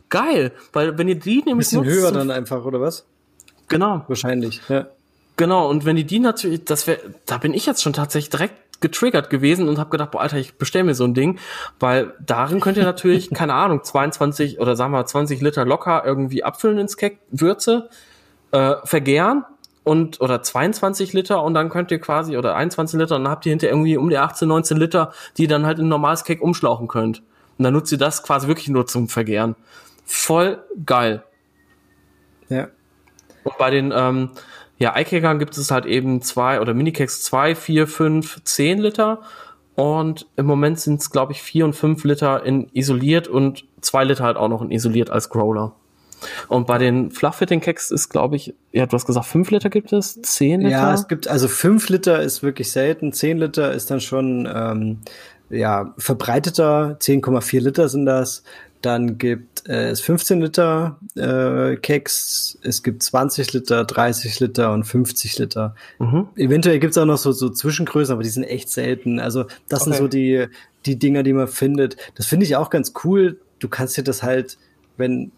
[0.10, 3.06] Geil, weil wenn ihr die nämlich bisschen nutzt, höher dann einfach oder was?
[3.68, 4.62] Genau, wahrscheinlich.
[4.70, 4.88] Ja.
[5.38, 8.82] Genau, und wenn die die natürlich, das wäre, da bin ich jetzt schon tatsächlich direkt
[8.82, 11.40] getriggert gewesen und habe gedacht, boah, Alter, ich bestell mir so ein Ding,
[11.80, 16.44] weil darin könnt ihr natürlich, keine Ahnung, 22 oder sagen wir 20 Liter locker irgendwie
[16.44, 17.90] abfüllen ins Keck, Würze,
[18.52, 19.46] äh, vergären
[19.86, 23.46] und oder 22 Liter und dann könnt ihr quasi oder 21 Liter und dann habt
[23.46, 26.26] ihr hinter irgendwie um die 18, 19 Liter, die ihr dann halt in ein normales
[26.26, 27.20] Keck umschlauchen könnt.
[27.58, 29.56] Und dann nutzt ihr das quasi wirklich nur zum Vergären.
[30.04, 31.24] Voll geil.
[32.50, 32.68] Ja.
[33.44, 34.32] Und bei den ähm,
[34.80, 39.22] ja, Eikekern gibt es halt eben zwei oder Minikeks zwei, vier, fünf, zehn Liter.
[39.76, 44.04] Und im Moment sind es, glaube ich, vier und fünf Liter in isoliert und zwei
[44.04, 45.74] Liter halt auch noch in isoliert als Growler.
[46.48, 50.22] Und bei den Flachfitting-Keks ist, glaube ich, ja, du hast gesagt, fünf Liter gibt es,
[50.22, 50.72] zehn Liter?
[50.72, 55.00] Ja, es gibt, also fünf Liter ist wirklich selten, zehn Liter ist dann schon, ähm,
[55.50, 58.44] ja, verbreiteter, 10,4 Liter sind das.
[58.82, 65.40] Dann gibt es 15 Liter äh, Keks, es gibt 20 Liter, 30 Liter und 50
[65.40, 65.76] Liter.
[65.98, 66.28] Mhm.
[66.36, 69.20] Eventuell gibt es auch noch so, so Zwischengrößen, aber die sind echt selten.
[69.20, 69.92] Also das okay.
[69.92, 70.46] sind so die,
[70.86, 71.98] die Dinger, die man findet.
[72.16, 73.40] Das finde ich auch ganz cool.
[73.58, 74.60] Du kannst dir das halt,
[74.98, 75.32] wenn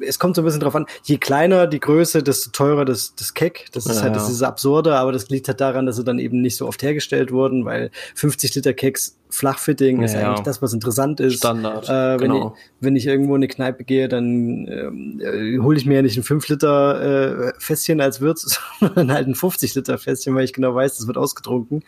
[0.00, 3.34] es kommt so ein bisschen drauf an, je kleiner die Größe, desto teurer das, das
[3.34, 3.66] Keck.
[3.72, 6.18] Das ist ja, halt, das ist absurde, aber das liegt halt daran, dass sie dann
[6.18, 10.62] eben nicht so oft hergestellt wurden, weil 50 Liter Keks Flachfitting ja, ist eigentlich das,
[10.62, 11.36] was interessant ist.
[11.36, 11.88] Standard.
[11.88, 12.54] Äh, wenn, genau.
[12.56, 16.02] ich, wenn ich irgendwo in eine Kneipe gehe, dann ähm, äh, hole ich mir ja
[16.02, 18.38] nicht ein 5 Liter äh, Fässchen als Wirt,
[18.80, 21.84] sondern halt ein 50 Liter Fässchen, weil ich genau weiß, das wird ausgetrunken.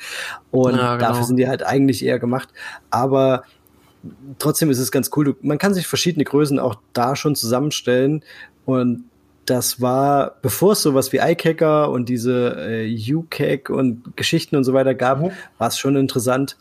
[0.51, 1.09] Und ja, genau.
[1.09, 2.51] dafür sind die halt eigentlich eher gemacht.
[2.91, 3.45] Aber
[4.39, 5.37] trotzdem ist es ganz cool.
[5.43, 8.25] man kann sich verschiedene Größen auch da schon zusammenstellen
[8.65, 9.05] und
[9.47, 14.73] das war, bevor es sowas wie iCacker und diese äh, UCAC und Geschichten und so
[14.73, 15.33] weiter gab, mhm.
[15.59, 16.57] war es schon interessant,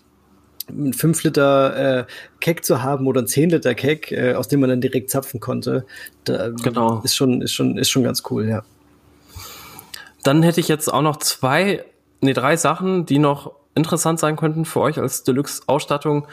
[0.68, 2.06] einen 5 Liter äh,
[2.40, 5.40] Keck zu haben oder einen 10 Liter Keck, äh, aus dem man dann direkt zapfen
[5.40, 5.86] konnte.
[6.24, 7.02] Da, genau.
[7.04, 8.64] Ist schon, ist schon, ist schon ganz cool, ja.
[10.24, 11.86] Dann hätte ich jetzt auch noch zwei,
[12.22, 16.28] nee, drei Sachen, die noch interessant sein könnten für euch als Deluxe-Ausstattung.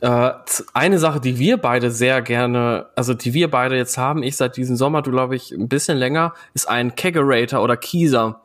[0.00, 0.30] Äh,
[0.74, 4.56] eine Sache, die wir beide sehr gerne, also die wir beide jetzt haben, ich seit
[4.56, 8.42] diesem Sommer, du glaube ich ein bisschen länger, ist ein Kegerator oder Kieser.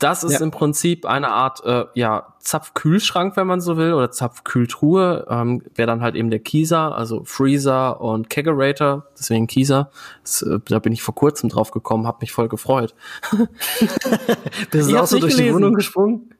[0.00, 0.40] Das ist ja.
[0.40, 5.26] im Prinzip eine Art äh, ja, Zapfkühlschrank, wenn man so will, oder Zapfkühltruhe.
[5.28, 9.90] Ähm, Wäre dann halt eben der Kieser, also Freezer und Kegerator, deswegen Kieser.
[10.22, 12.94] Das, äh, da bin ich vor kurzem drauf gekommen, habe mich voll gefreut.
[14.70, 15.48] Bist du auch so durch gelesen.
[15.48, 16.30] die Wohnung gesprungen?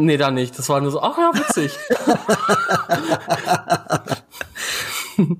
[0.00, 0.56] Nee, da nicht.
[0.56, 1.76] Das war nur so, ach ja, witzig.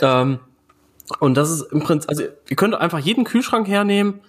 [0.00, 0.40] ähm,
[1.20, 4.22] und das ist im Prinzip, also ihr könnt einfach jeden Kühlschrank hernehmen,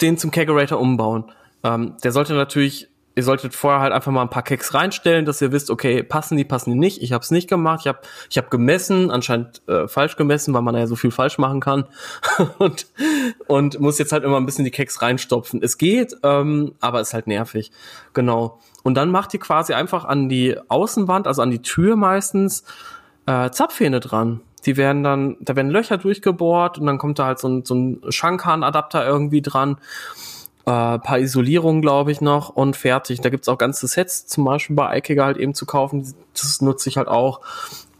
[0.00, 1.32] den zum Kegerator umbauen.
[1.64, 5.42] Ähm, der sollte natürlich ihr solltet vorher halt einfach mal ein paar Keks reinstellen, dass
[5.42, 7.02] ihr wisst, okay, passen die, passen die nicht.
[7.02, 7.80] Ich habe es nicht gemacht.
[7.82, 7.98] Ich habe
[8.30, 11.84] ich hab gemessen, anscheinend äh, falsch gemessen, weil man ja so viel falsch machen kann
[12.58, 12.86] und
[13.46, 15.62] und muss jetzt halt immer ein bisschen die Keks reinstopfen.
[15.62, 17.72] Es geht, ähm, aber ist halt nervig.
[18.14, 18.60] Genau.
[18.82, 22.64] Und dann macht ihr quasi einfach an die Außenwand, also an die Tür meistens
[23.26, 24.40] äh, Zapfhähne dran.
[24.66, 27.74] Die werden dann, da werden Löcher durchgebohrt und dann kommt da halt so ein, so
[27.74, 29.78] ein Schankan-Adapter irgendwie dran
[30.70, 33.20] äh, paar Isolierungen, glaube ich, noch und fertig.
[33.20, 36.14] Da gibt's auch ganze Sets, zum Beispiel bei Eikega halt eben zu kaufen.
[36.32, 37.40] Das nutze ich halt auch.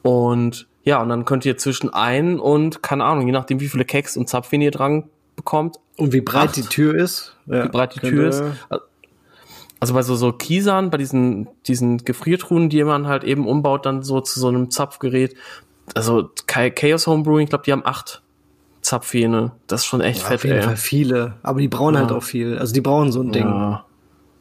[0.02, 3.84] Und ja, und dann könnt ihr zwischen ein und, keine Ahnung, je nachdem, wie viele
[3.84, 5.04] Keks und Zapfen ihr dran
[5.34, 5.78] bekommt.
[5.96, 7.36] Und wie breit acht, die Tür ist.
[7.46, 8.42] Ja, wie breit die Tür ist.
[9.80, 14.02] Also bei so, so Kiesern, bei diesen, diesen Gefriertruhen, die man halt eben umbaut, dann
[14.02, 15.34] so zu so einem Zapfgerät.
[15.94, 18.22] Also Chaos Homebrewing, ich glaube, die haben acht
[18.82, 19.52] Zapfhähne.
[19.66, 20.62] Das ist schon echt ja, fett, Auf jeden ey.
[20.62, 21.34] Fall viele.
[21.42, 22.14] Aber die brauchen halt ja.
[22.14, 22.58] halt auch viel.
[22.58, 23.46] Also die brauchen so ein Ding.
[23.46, 23.84] Ja,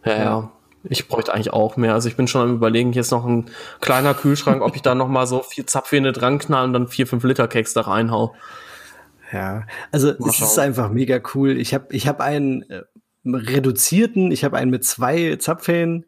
[0.06, 0.18] ja.
[0.18, 0.52] ja.
[0.84, 1.94] Ich bräuchte eigentlich auch mehr.
[1.94, 3.50] Also ich bin schon am überlegen, hier ist noch ein
[3.82, 7.06] kleiner Kühlschrank, ob ich da noch mal so vier Zapfhähne dran knall und dann vier,
[7.06, 8.34] fünf Liter Keks da reinhau.
[9.34, 11.60] Ja, also es ist einfach mega cool.
[11.60, 12.84] Ich habe ich hab einen äh,
[13.26, 16.06] reduzierten, ich habe einen mit zwei Zapfhähnen.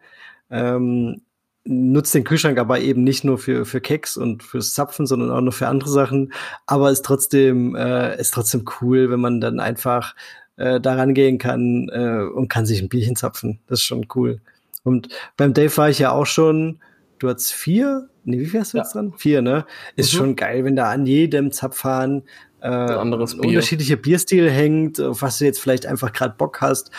[0.49, 1.21] Ähm,
[1.63, 5.41] nutzt den Kühlschrank aber eben nicht nur für, für Keks und fürs Zapfen, sondern auch
[5.41, 6.33] noch für andere Sachen.
[6.65, 10.15] Aber ist trotzdem, äh, ist trotzdem cool, wenn man dann einfach
[10.57, 13.59] äh, daran gehen kann äh, und kann sich ein Bierchen zapfen.
[13.67, 14.41] Das ist schon cool.
[14.83, 16.79] Und beim Dave war ich ja auch schon,
[17.19, 18.83] du hast vier, nee, wie viel hast du ja.
[18.83, 19.13] jetzt dran?
[19.17, 19.65] Vier, ne?
[19.95, 20.17] Ist mhm.
[20.17, 22.23] schon geil, wenn da an jedem Zapfhahn
[22.61, 23.49] äh, ein anderes Bier.
[23.49, 26.91] unterschiedlicher Bierstil hängt, auf was du jetzt vielleicht einfach gerade Bock hast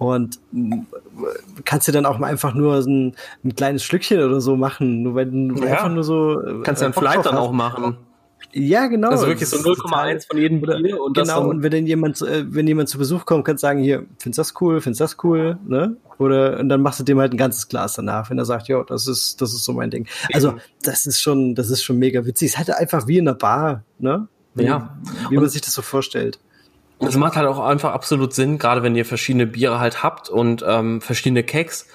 [0.00, 0.40] und
[1.66, 5.02] kannst du dann auch mal einfach nur so ein, ein kleines Schlückchen oder so machen,
[5.02, 5.72] nur wenn du ja.
[5.72, 6.40] einfach nur so.
[6.40, 7.98] Äh, kannst du dann vielleicht dann auch machen.
[8.52, 9.10] Ja, genau.
[9.10, 11.46] Also wirklich so 0,1 von jedem Bier und genau.
[11.46, 14.38] und wenn dann jemand, äh, wenn jemand zu Besuch kommt, kannst du sagen, hier, findest
[14.38, 15.98] das cool, findest das cool, ne?
[16.16, 18.82] Oder und dann machst du dem halt ein ganzes Glas danach, wenn er sagt, ja,
[18.82, 20.08] das ist, das ist so mein Ding.
[20.32, 22.46] Also das ist schon, das ist schon mega witzig.
[22.46, 24.28] Es ist halt einfach wie in einer Bar, ne?
[24.54, 24.98] Wie, ja.
[25.28, 26.38] Wie man sich das so vorstellt
[27.00, 30.64] es macht halt auch einfach absolut Sinn, gerade wenn ihr verschiedene Biere halt habt und
[30.66, 31.86] ähm, verschiedene Keks,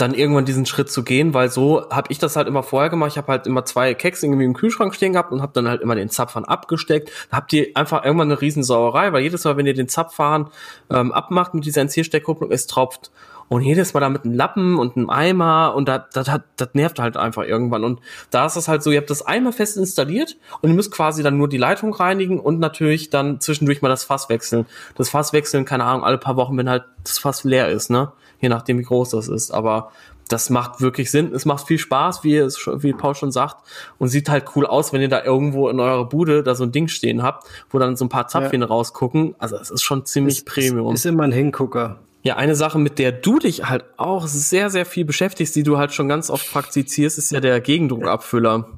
[0.00, 3.10] dann irgendwann diesen Schritt zu gehen, weil so habe ich das halt immer vorher gemacht.
[3.12, 5.82] Ich habe halt immer zwei Keks irgendwie im Kühlschrank stehen gehabt und habe dann halt
[5.82, 7.10] immer den Zapfhahn abgesteckt.
[7.30, 10.48] Da habt ihr einfach irgendwann eine Riesensauerei, weil jedes Mal, wenn ihr den Zapfhahn
[10.90, 13.10] ähm, abmacht mit dieser NC-Steckkupplung, es tropft.
[13.50, 16.68] Und jedes Mal da mit einem Lappen und einem Eimer und das, das, hat, das
[16.74, 17.82] nervt halt einfach irgendwann.
[17.82, 17.98] Und
[18.30, 21.24] da ist es halt so, ihr habt das Eimer fest installiert und ihr müsst quasi
[21.24, 24.66] dann nur die Leitung reinigen und natürlich dann zwischendurch mal das Fass wechseln.
[24.94, 28.12] Das Fass wechseln, keine Ahnung, alle paar Wochen, wenn halt das Fass leer ist, ne?
[28.40, 29.50] Je nachdem, wie groß das ist.
[29.50, 29.90] Aber
[30.28, 31.34] das macht wirklich Sinn.
[31.34, 33.66] Es macht viel Spaß, wie es wie Paul schon sagt,
[33.98, 36.70] und sieht halt cool aus, wenn ihr da irgendwo in eurer Bude da so ein
[36.70, 38.66] Ding stehen habt, wo dann so ein paar Zapfen ja.
[38.68, 39.34] rausgucken.
[39.38, 40.94] Also es ist schon ziemlich ist, Premium.
[40.94, 41.98] Ist immer ein Hingucker.
[42.22, 45.78] Ja, eine Sache, mit der du dich halt auch sehr, sehr viel beschäftigst, die du
[45.78, 48.68] halt schon ganz oft praktizierst, ist ja der Gegendruckabfüller.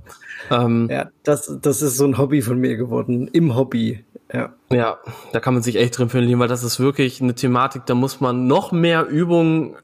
[0.50, 4.04] Ähm, ja, das, das ist so ein Hobby von mir geworden, im Hobby.
[4.32, 4.54] Ja.
[4.70, 4.96] ja,
[5.32, 8.20] da kann man sich echt drin verlieren, weil das ist wirklich eine Thematik, da muss
[8.20, 9.76] man noch mehr Übungen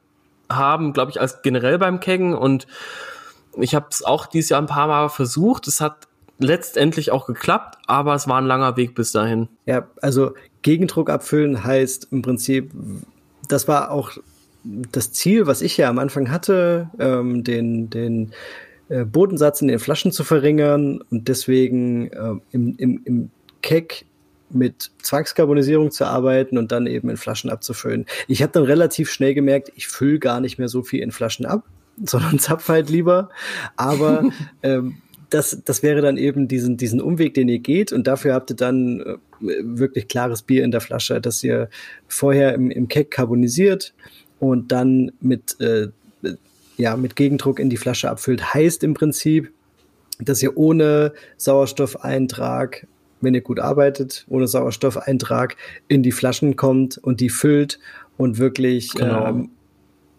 [0.49, 2.35] haben, glaube ich, als generell beim Keggen.
[2.35, 2.67] Und
[3.59, 5.69] ich habe es auch dieses Jahr ein paar Mal versucht.
[5.69, 9.49] Es hat letztendlich auch geklappt, aber es war ein langer Weg bis dahin.
[9.67, 10.33] Ja, also
[10.63, 12.73] Gegendruck abfüllen heißt im Prinzip,
[13.49, 14.13] das war auch
[14.65, 18.33] das Ziel, was ich ja am Anfang hatte, ähm, den, den
[18.89, 23.31] äh, Bodensatz in den Flaschen zu verringern und deswegen äh, im, im, im
[23.63, 24.05] Keg
[24.51, 28.07] mit Zwangskarbonisierung zu arbeiten und dann eben in Flaschen abzufüllen.
[28.29, 31.47] Ich habe dann relativ schnell gemerkt, ich fülle gar nicht mehr so viel in Flaschen
[31.47, 31.65] ab,
[32.05, 33.29] sondern zapf halt lieber.
[33.77, 34.25] Aber
[34.63, 34.97] ähm,
[35.31, 37.93] das, das wäre dann eben diesen, diesen Umweg, den ihr geht.
[37.93, 39.17] Und dafür habt ihr dann äh,
[39.63, 41.69] wirklich klares Bier in der Flasche, das ihr
[42.07, 43.95] vorher im, im Keck carbonisiert
[44.39, 45.89] und dann mit, äh,
[46.77, 48.55] ja, mit Gegendruck in die Flasche abfüllt.
[48.55, 49.53] Heißt im Prinzip,
[50.21, 52.87] dass ihr ohne Sauerstoffeintrag
[53.21, 55.57] wenn ihr gut arbeitet, ohne Sauerstoffeintrag
[55.89, 57.79] in die Flaschen kommt und die füllt
[58.17, 59.27] und wirklich genau.
[59.27, 59.51] ähm,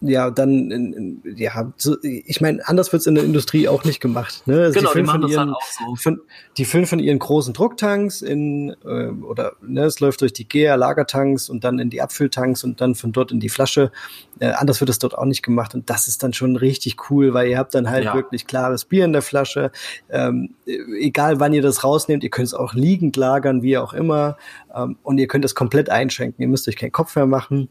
[0.01, 4.43] ja, dann, ja, so, ich meine, anders wird's in der Industrie auch nicht gemacht.
[4.47, 4.63] Ne?
[4.63, 5.95] Also genau, die, die machen das ihren, halt auch so.
[5.95, 6.21] Von,
[6.57, 11.49] die füllen von ihren großen Drucktanks in, äh, oder ne, es läuft durch die GEA-Lagertanks
[11.49, 13.91] und dann in die Abfülltanks und dann von dort in die Flasche.
[14.39, 17.33] Äh, anders wird es dort auch nicht gemacht und das ist dann schon richtig cool,
[17.33, 18.13] weil ihr habt dann halt ja.
[18.13, 19.71] wirklich klares Bier in der Flasche.
[20.09, 24.37] Ähm, egal wann ihr das rausnehmt, ihr könnt es auch liegend lagern, wie auch immer.
[24.73, 26.41] Ähm, und ihr könnt es komplett einschenken.
[26.41, 27.69] Ihr müsst euch keinen Kopf mehr machen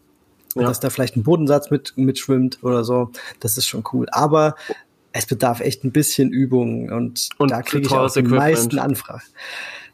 [0.54, 0.62] ja.
[0.62, 3.10] dass da vielleicht ein Bodensatz mit mitschwimmt oder so.
[3.40, 4.06] Das ist schon cool.
[4.10, 4.54] Aber
[5.12, 8.40] es bedarf echt ein bisschen Übung und, und da kriege ich auch die Equipment.
[8.40, 9.22] meisten Anfragen.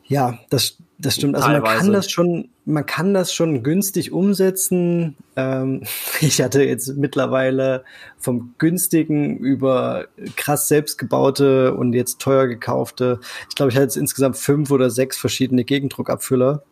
[0.07, 1.35] Ja, das, das stimmt.
[1.35, 1.63] Also Teilweise.
[1.63, 5.17] man kann das schon, man kann das schon günstig umsetzen.
[5.35, 5.83] Ähm,
[6.21, 7.85] ich hatte jetzt mittlerweile
[8.19, 13.21] vom günstigen über krass selbstgebaute und jetzt teuer gekaufte.
[13.49, 16.63] Ich glaube, ich hatte jetzt insgesamt fünf oder sechs verschiedene Gegendruckabfüller.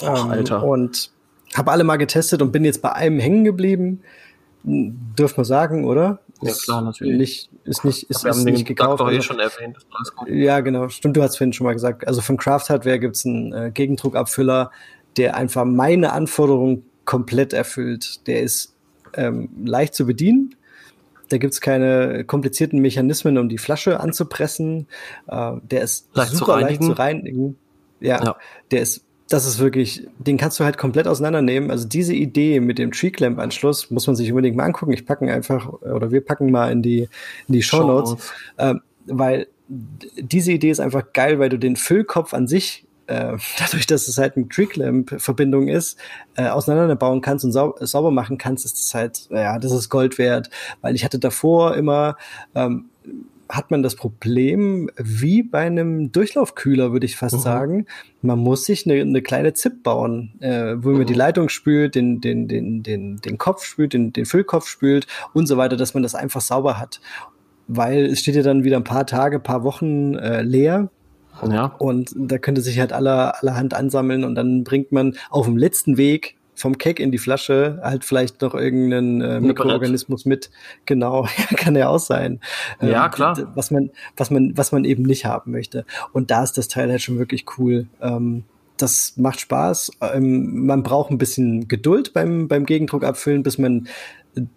[0.00, 0.62] Boah, ähm, Alter.
[0.64, 1.10] Und
[1.56, 4.02] habe alle mal getestet und bin jetzt bei einem hängen geblieben.
[4.64, 6.20] Dürfen wir sagen, oder?
[6.42, 7.16] Ja, klar, natürlich.
[7.16, 9.00] Nicht, ist nicht, ist, wir ist haben nicht den gekauft.
[9.00, 9.78] doch eh schon erwähnt.
[10.26, 10.88] Ja, genau.
[10.88, 12.06] Stimmt, du hast vorhin schon mal gesagt.
[12.06, 14.70] Also von Craft Hardware gibt's einen äh, Gegendruckabfüller,
[15.16, 18.26] der einfach meine Anforderungen komplett erfüllt.
[18.26, 18.74] Der ist
[19.14, 20.54] ähm, leicht zu bedienen.
[21.28, 24.88] Da gibt's keine komplizierten Mechanismen, um die Flasche anzupressen.
[25.26, 27.56] Äh, der ist leicht super zu leicht zu reinigen.
[28.00, 28.36] Ja, ja,
[28.70, 31.70] der ist das ist wirklich, den kannst du halt komplett auseinandernehmen.
[31.70, 34.92] Also diese Idee mit dem Tree Clamp Anschluss muss man sich unbedingt mal angucken.
[34.92, 37.08] Ich packen einfach, oder wir packen mal in die,
[37.48, 38.16] in die Show Notes,
[38.58, 43.86] ähm, weil diese Idee ist einfach geil, weil du den Füllkopf an sich äh, dadurch,
[43.86, 45.98] dass es halt eine Tree-Clamp-Verbindung ist,
[46.36, 50.18] äh, auseinanderbauen kannst und sau sauber machen kannst, ist das halt, ja, das ist Gold
[50.18, 50.50] wert.
[50.80, 52.16] Weil ich hatte davor immer
[52.54, 52.86] ähm,
[53.48, 57.40] hat man das Problem, wie bei einem Durchlaufkühler, würde ich fast mhm.
[57.40, 57.86] sagen.
[58.22, 61.18] Man muss sich eine, eine kleine ZIP bauen, äh, wo man die mhm.
[61.18, 65.56] Leitung spült, den, den, den, den, den Kopf spült, den, den Füllkopf spült und so
[65.56, 67.00] weiter, dass man das einfach sauber hat.
[67.68, 70.90] Weil es steht ja dann wieder ein paar Tage, paar Wochen äh, leer.
[71.48, 71.66] Ja.
[71.78, 75.98] Und da könnte sich halt aller, allerhand ansammeln und dann bringt man auf dem letzten
[75.98, 80.50] Weg vom Keck in die Flasche halt vielleicht noch irgendeinen äh, Mikroorganismus mit.
[80.86, 82.40] Genau, kann ja auch sein.
[82.80, 83.52] Ja, ähm, klar.
[83.54, 85.84] Was man, was man, was man eben nicht haben möchte.
[86.12, 87.86] Und da ist das Teil halt schon wirklich cool.
[88.00, 88.44] Ähm,
[88.76, 89.92] das macht Spaß.
[90.00, 93.88] Ähm, man braucht ein bisschen Geduld beim, beim Gegendruck abfüllen, bis man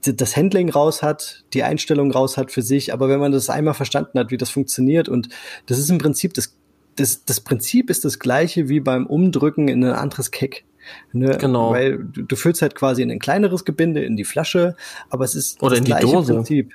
[0.02, 2.94] das Handling raus hat, die Einstellung raus hat für sich.
[2.94, 5.30] Aber wenn man das einmal verstanden hat, wie das funktioniert und
[5.68, 6.56] das ist im Prinzip das,
[6.96, 10.66] das, das Prinzip ist das gleiche wie beim Umdrücken in ein anderes Keck.
[11.14, 11.38] Ne?
[11.40, 11.72] Genau.
[11.72, 14.76] Weil du, du füllst halt quasi in ein kleineres Gebinde, in die Flasche,
[15.10, 16.34] aber es ist Oder das in die gleiche Dose.
[16.34, 16.74] Prinzip.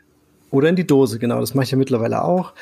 [0.51, 1.41] Oder in die Dose, genau.
[1.41, 2.53] Das mache ich ja mittlerweile auch.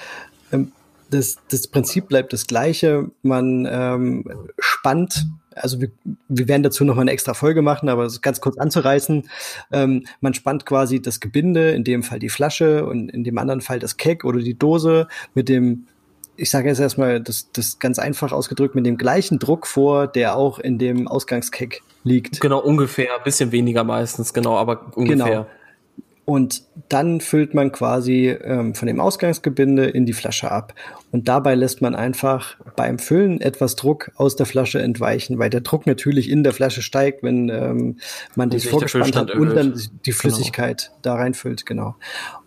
[0.53, 0.73] Ähm,
[1.11, 3.11] das, das Prinzip bleibt das gleiche.
[3.23, 4.24] Man ähm,
[4.59, 5.91] spannt, also wir,
[6.29, 9.29] wir werden dazu noch mal eine extra Folge machen, aber ganz kurz anzureißen.
[9.73, 13.61] Ähm, man spannt quasi das Gebinde, in dem Fall die Flasche und in dem anderen
[13.61, 15.87] Fall das Keck oder die Dose mit dem
[16.43, 20.36] ich sage jetzt erstmal das, das ganz einfach ausgedrückt, mit dem gleichen Druck vor, der
[20.36, 22.40] auch in dem Ausgangskeck liegt.
[22.40, 25.24] Genau, ungefähr, bisschen weniger meistens, genau, aber ungefähr.
[25.24, 25.47] Genau.
[26.24, 30.74] Und dann füllt man quasi ähm, von dem Ausgangsgebinde in die Flasche ab.
[31.12, 35.60] Und dabei lässt man einfach beim Füllen etwas Druck aus der Flasche entweichen, weil der
[35.60, 37.98] Druck natürlich in der Flasche steigt, wenn ähm,
[38.35, 40.16] man die vorgespannt hat und dann die genau.
[40.16, 40.98] Flüssigkeit genau.
[41.02, 41.97] da reinfüllt, genau.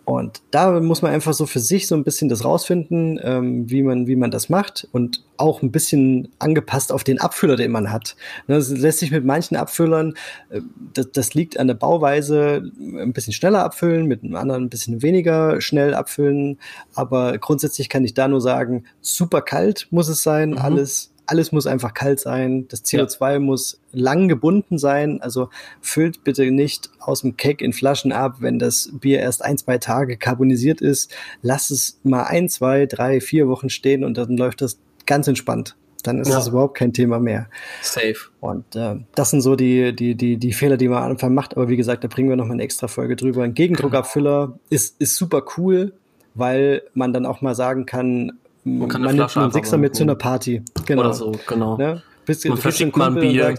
[0.06, 3.82] Und da muss man einfach so für sich so ein bisschen das rausfinden, ähm, wie
[3.82, 7.90] man wie man das macht und auch ein bisschen angepasst auf den Abfüller, den man
[7.90, 8.14] hat.
[8.46, 10.14] Ne, das lässt sich mit manchen Abfüllern,
[10.50, 10.60] äh,
[10.94, 15.02] das, das liegt an der Bauweise, ein bisschen schneller abfüllen, mit einem anderen ein bisschen
[15.02, 16.60] weniger schnell abfüllen.
[16.94, 20.58] Aber grundsätzlich kann ich da nur sagen, super kalt muss es sein, mhm.
[20.58, 22.66] alles alles muss einfach kalt sein.
[22.68, 23.38] Das CO2 ja.
[23.38, 25.20] muss lang gebunden sein.
[25.20, 25.50] Also
[25.80, 29.78] füllt bitte nicht aus dem Keck in Flaschen ab, wenn das Bier erst ein, zwei
[29.78, 31.14] Tage carbonisiert ist.
[31.42, 35.76] Lass es mal ein, zwei, drei, vier Wochen stehen und dann läuft das ganz entspannt.
[36.02, 36.36] Dann ist ja.
[36.36, 37.48] das überhaupt kein Thema mehr.
[37.82, 38.14] Safe.
[38.40, 41.56] Und äh, das sind so die, die, die, die Fehler, die man am Anfang macht.
[41.56, 43.42] Aber wie gesagt, da bringen wir noch mal eine extra Folge drüber.
[43.42, 45.94] Ein Gegendruckabfüller ist, ist super cool,
[46.34, 50.02] weil man dann auch mal sagen kann, man, kann man nimmt einen Sechser mit zu
[50.02, 50.62] einer Party.
[50.84, 51.02] Genau.
[51.02, 51.76] Oder so, genau.
[51.76, 52.02] Ne?
[52.24, 53.54] Bisschen, man verschickt mal ein Bier.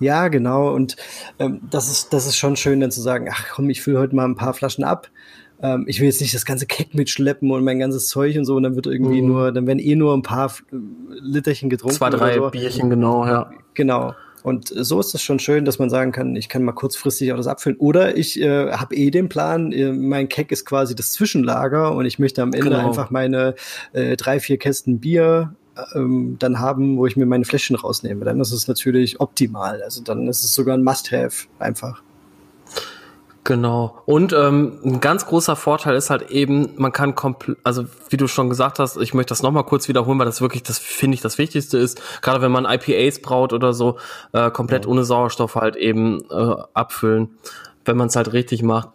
[0.00, 0.74] Ja, genau.
[0.74, 0.96] Und
[1.38, 4.14] ähm, das, ist, das ist schon schön, dann zu sagen, ach komm, ich fülle heute
[4.14, 5.08] mal ein paar Flaschen ab.
[5.60, 8.56] Ähm, ich will jetzt nicht das ganze Keck mitschleppen und mein ganzes Zeug und so,
[8.56, 9.28] und dann wird irgendwie mhm.
[9.28, 10.52] nur, dann werden eh nur ein paar
[11.10, 11.96] Literchen getrunken.
[11.96, 12.50] Zwei, drei so.
[12.50, 13.50] Bierchen, genau, ja.
[13.74, 14.14] Genau.
[14.48, 17.36] Und so ist es schon schön, dass man sagen kann, ich kann mal kurzfristig auch
[17.36, 17.78] das abfüllen.
[17.78, 22.06] Oder ich äh, habe eh den Plan, äh, mein Keck ist quasi das Zwischenlager und
[22.06, 22.88] ich möchte am Ende genau.
[22.88, 23.54] einfach meine
[23.92, 25.54] äh, drei, vier Kästen Bier
[25.94, 28.24] ähm, dann haben, wo ich mir meine Fläschchen rausnehme.
[28.24, 29.82] Dann ist es natürlich optimal.
[29.82, 32.02] Also dann ist es sogar ein Must-Have einfach.
[33.48, 33.96] Genau.
[34.04, 38.26] Und ähm, ein ganz großer Vorteil ist halt eben, man kann komplett, also wie du
[38.26, 41.22] schon gesagt hast, ich möchte das nochmal kurz wiederholen, weil das wirklich, das finde ich
[41.22, 43.96] das Wichtigste ist, gerade wenn man IPAs braut oder so,
[44.34, 44.90] äh, komplett ja.
[44.90, 47.38] ohne Sauerstoff halt eben äh, abfüllen,
[47.86, 48.90] wenn man es halt richtig macht.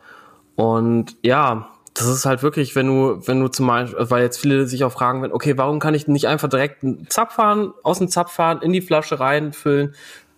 [0.55, 4.67] Und ja, das ist halt wirklich, wenn du, wenn du zum Beispiel, weil jetzt viele
[4.67, 8.61] sich auch fragen, okay, warum kann ich nicht einfach direkt einen Zapfhahn, aus dem Zapfhahn
[8.61, 9.95] in die Flasche reinfüllen?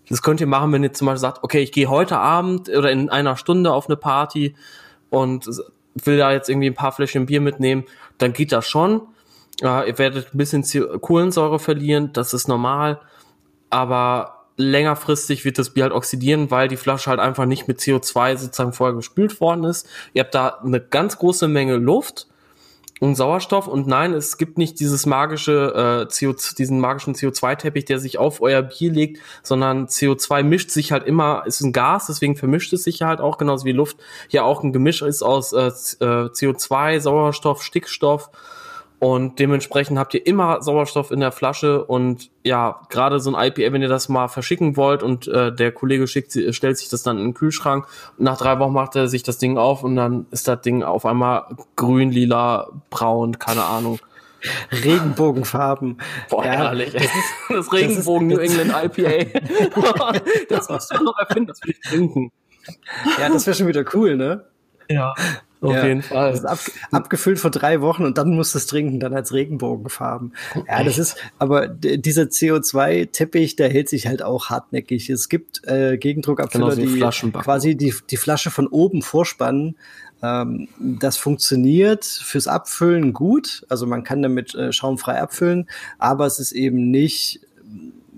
[0.10, 2.92] Das könnt ihr machen, wenn ihr zum Beispiel sagt, okay, ich gehe heute Abend oder
[2.92, 4.56] in einer Stunde auf eine Party
[5.10, 5.48] und
[5.96, 7.86] will da jetzt irgendwie ein paar Fläschchen Bier mitnehmen,
[8.18, 9.02] dann geht das schon.
[9.62, 10.64] Ja, ihr werdet ein bisschen
[11.02, 13.00] Kohlensäure verlieren, das ist normal,
[13.70, 18.38] aber längerfristig wird das Bier halt oxidieren, weil die Flasche halt einfach nicht mit CO2
[18.38, 19.88] sozusagen vorher gespült worden ist.
[20.14, 22.28] Ihr habt da eine ganz große Menge Luft
[23.02, 28.00] und Sauerstoff und nein, es gibt nicht dieses magische äh, CO, diesen magischen CO2-Teppich, der
[28.00, 32.38] sich auf euer Bier legt, sondern CO2 mischt sich halt immer, ist ein Gas, deswegen
[32.38, 33.98] vermischt es sich halt auch genauso wie Luft
[34.30, 38.30] hier auch ein Gemisch ist aus äh, äh CO2, Sauerstoff, Stickstoff
[39.00, 43.74] und dementsprechend habt ihr immer Sauerstoff in der Flasche und ja, gerade so ein IPA,
[43.74, 47.18] wenn ihr das mal verschicken wollt und äh, der Kollege schickt, stellt sich das dann
[47.18, 50.26] in den Kühlschrank und nach drei Wochen macht er sich das Ding auf und dann
[50.32, 51.46] ist das Ding auf einmal
[51.76, 54.00] grün, lila, braun, keine Ahnung.
[54.72, 55.98] Regenbogenfarben.
[56.30, 56.94] Boah, ja, herrlich.
[56.94, 57.12] Das, ist,
[57.50, 59.40] das Regenbogen das New England IPA.
[60.50, 62.32] das musst du noch erfinden, das will ich trinken.
[63.20, 64.46] Ja, das wäre schon wieder cool, ne?
[64.90, 65.14] Ja.
[65.66, 66.32] Auf ja, jeden Fall.
[66.32, 66.60] Das ist ab,
[66.92, 70.34] abgefüllt vor drei Wochen und dann musst du es trinken, dann als Regenbogenfarben.
[70.68, 75.10] Ja, das ist, aber dieser CO2-Teppich, der hält sich halt auch hartnäckig.
[75.10, 79.76] Es gibt äh, Gegendruckabfüller, genau, die quasi die, die Flasche von oben vorspannen.
[80.22, 83.66] Ähm, das funktioniert fürs Abfüllen gut.
[83.70, 85.68] Also man kann damit äh, schaumfrei abfüllen,
[85.98, 87.42] aber es ist eben nicht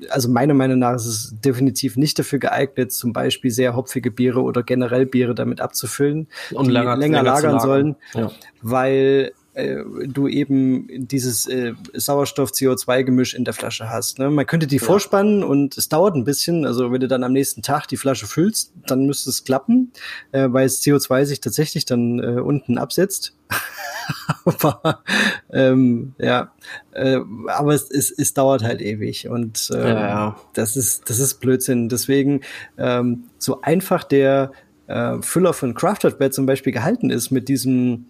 [0.10, 4.42] also meiner Meinung nach ist es definitiv nicht dafür geeignet, zum Beispiel sehr hopfige Biere
[4.42, 8.32] oder generell Biere damit abzufüllen, und die länger, länger, lagern, lagern sollen, ja.
[8.62, 14.20] weil äh, du eben dieses äh, Sauerstoff-CO2-Gemisch in der Flasche hast.
[14.20, 14.30] Ne?
[14.30, 14.84] Man könnte die ja.
[14.84, 16.66] vorspannen und es dauert ein bisschen.
[16.66, 19.92] Also wenn du dann am nächsten Tag die Flasche füllst, dann müsste es klappen,
[20.32, 23.36] äh, weil das CO2 sich tatsächlich dann äh, unten absetzt.
[24.46, 25.04] aber
[25.52, 26.54] ähm, ja,
[26.92, 27.18] äh,
[27.48, 30.36] aber es, es, es dauert halt ewig und ja, ja.
[30.54, 31.90] das ist das ist Blödsinn.
[31.90, 32.42] Deswegen
[32.78, 34.52] ähm, so einfach der
[34.86, 38.06] äh, Füller von Crafted Bed zum Beispiel gehalten ist mit diesem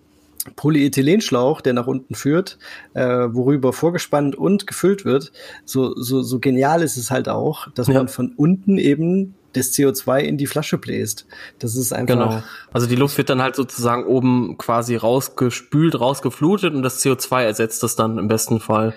[0.55, 2.57] Polyethylenschlauch, der nach unten führt,
[2.93, 5.31] äh, worüber vorgespannt und gefüllt wird.
[5.65, 7.95] So, so, so genial ist es halt auch, dass ja.
[7.95, 11.25] man von unten eben das CO2 in die Flasche bläst.
[11.59, 12.15] Das ist einfach.
[12.15, 12.43] Genau.
[12.71, 17.83] Also die Luft wird dann halt sozusagen oben quasi rausgespült, rausgeflutet und das CO2 ersetzt
[17.83, 18.93] das dann im besten Fall.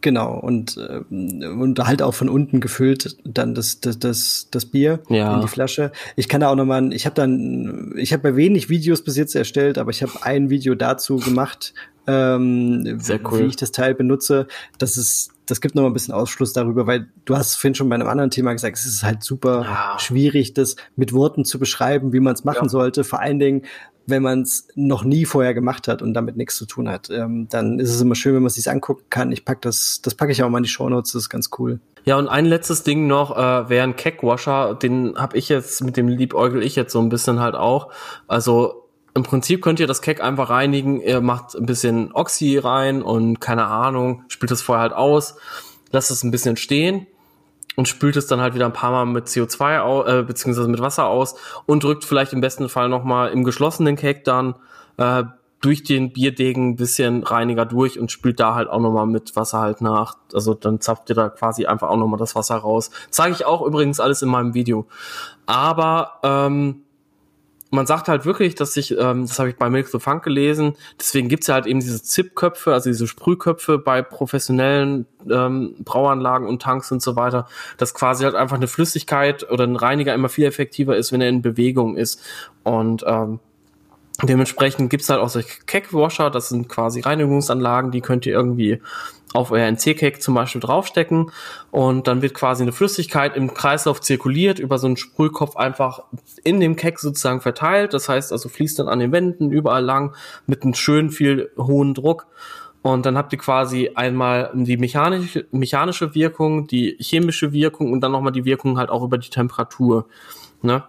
[0.00, 5.00] Genau, und, äh, und halt auch von unten gefüllt dann das, das, das, das Bier
[5.08, 5.34] ja.
[5.34, 5.90] in die Flasche.
[6.14, 9.76] Ich kann da auch nochmal, ich habe dann, ich habe wenig Videos bis jetzt erstellt,
[9.76, 11.74] aber ich habe ein Video dazu gemacht,
[12.06, 13.40] ähm, Sehr cool.
[13.40, 14.46] wie ich das Teil benutze.
[14.78, 17.88] Das ist, das gibt noch mal ein bisschen Ausschluss darüber, weil du hast vorhin schon
[17.88, 19.98] bei einem anderen Thema gesagt, es ist halt super ja.
[19.98, 22.68] schwierig, das mit Worten zu beschreiben, wie man es machen ja.
[22.68, 23.04] sollte.
[23.04, 23.62] Vor allen Dingen,
[24.08, 27.10] wenn man es noch nie vorher gemacht hat und damit nichts zu tun hat.
[27.10, 29.30] Ähm, dann ist es immer schön, wenn man es sich angucken kann.
[29.32, 31.50] Ich pack das, das packe ich auch mal in die Show Notes, das ist ganz
[31.58, 31.80] cool.
[32.04, 35.96] Ja, und ein letztes Ding noch, äh, wäre ein Keckwasher, den habe ich jetzt, mit
[35.96, 37.92] dem liebäugel ich jetzt so ein bisschen halt auch.
[38.26, 43.02] Also im Prinzip könnt ihr das Keck einfach reinigen, ihr macht ein bisschen Oxy rein
[43.02, 45.36] und keine Ahnung, spielt das vorher halt aus,
[45.92, 47.06] lasst es ein bisschen stehen
[47.78, 50.80] und spült es dann halt wieder ein paar Mal mit CO2 aus, äh, beziehungsweise mit
[50.80, 54.56] Wasser aus und drückt vielleicht im besten Fall nochmal im geschlossenen Keck dann
[54.96, 55.22] äh,
[55.60, 59.60] durch den Bierdegen ein bisschen Reiniger durch und spült da halt auch nochmal mit Wasser
[59.60, 60.16] halt nach.
[60.34, 62.90] Also dann zapft ihr da quasi einfach auch nochmal das Wasser raus.
[63.10, 64.88] Zeige ich auch übrigens alles in meinem Video.
[65.46, 66.82] Aber ähm,
[67.70, 70.74] man sagt halt wirklich, dass sich, ähm, das habe ich bei Milk the Funk gelesen,
[70.98, 76.62] deswegen gibt's ja halt eben diese Zip-Köpfe, also diese Sprühköpfe bei professionellen ähm, Brauanlagen und
[76.62, 77.46] Tanks und so weiter,
[77.76, 81.28] dass quasi halt einfach eine Flüssigkeit oder ein Reiniger immer viel effektiver ist, wenn er
[81.28, 82.22] in Bewegung ist.
[82.62, 83.40] Und ähm,
[84.20, 88.82] Dementsprechend gibt's halt auch solche Keckwasher, das sind quasi Reinigungsanlagen, die könnt ihr irgendwie
[89.34, 91.30] auf euer NC-Cake zum Beispiel draufstecken
[91.70, 96.02] und dann wird quasi eine Flüssigkeit im Kreislauf zirkuliert, über so einen Sprühkopf einfach
[96.44, 97.92] in dem Keck sozusagen verteilt.
[97.94, 100.14] Das heißt also fließt dann an den Wänden überall lang
[100.46, 102.26] mit einem schön viel hohen Druck.
[102.80, 108.12] Und dann habt ihr quasi einmal die mechanische, mechanische Wirkung, die chemische Wirkung und dann
[108.12, 110.06] nochmal die Wirkung halt auch über die Temperatur.
[110.62, 110.84] Ne?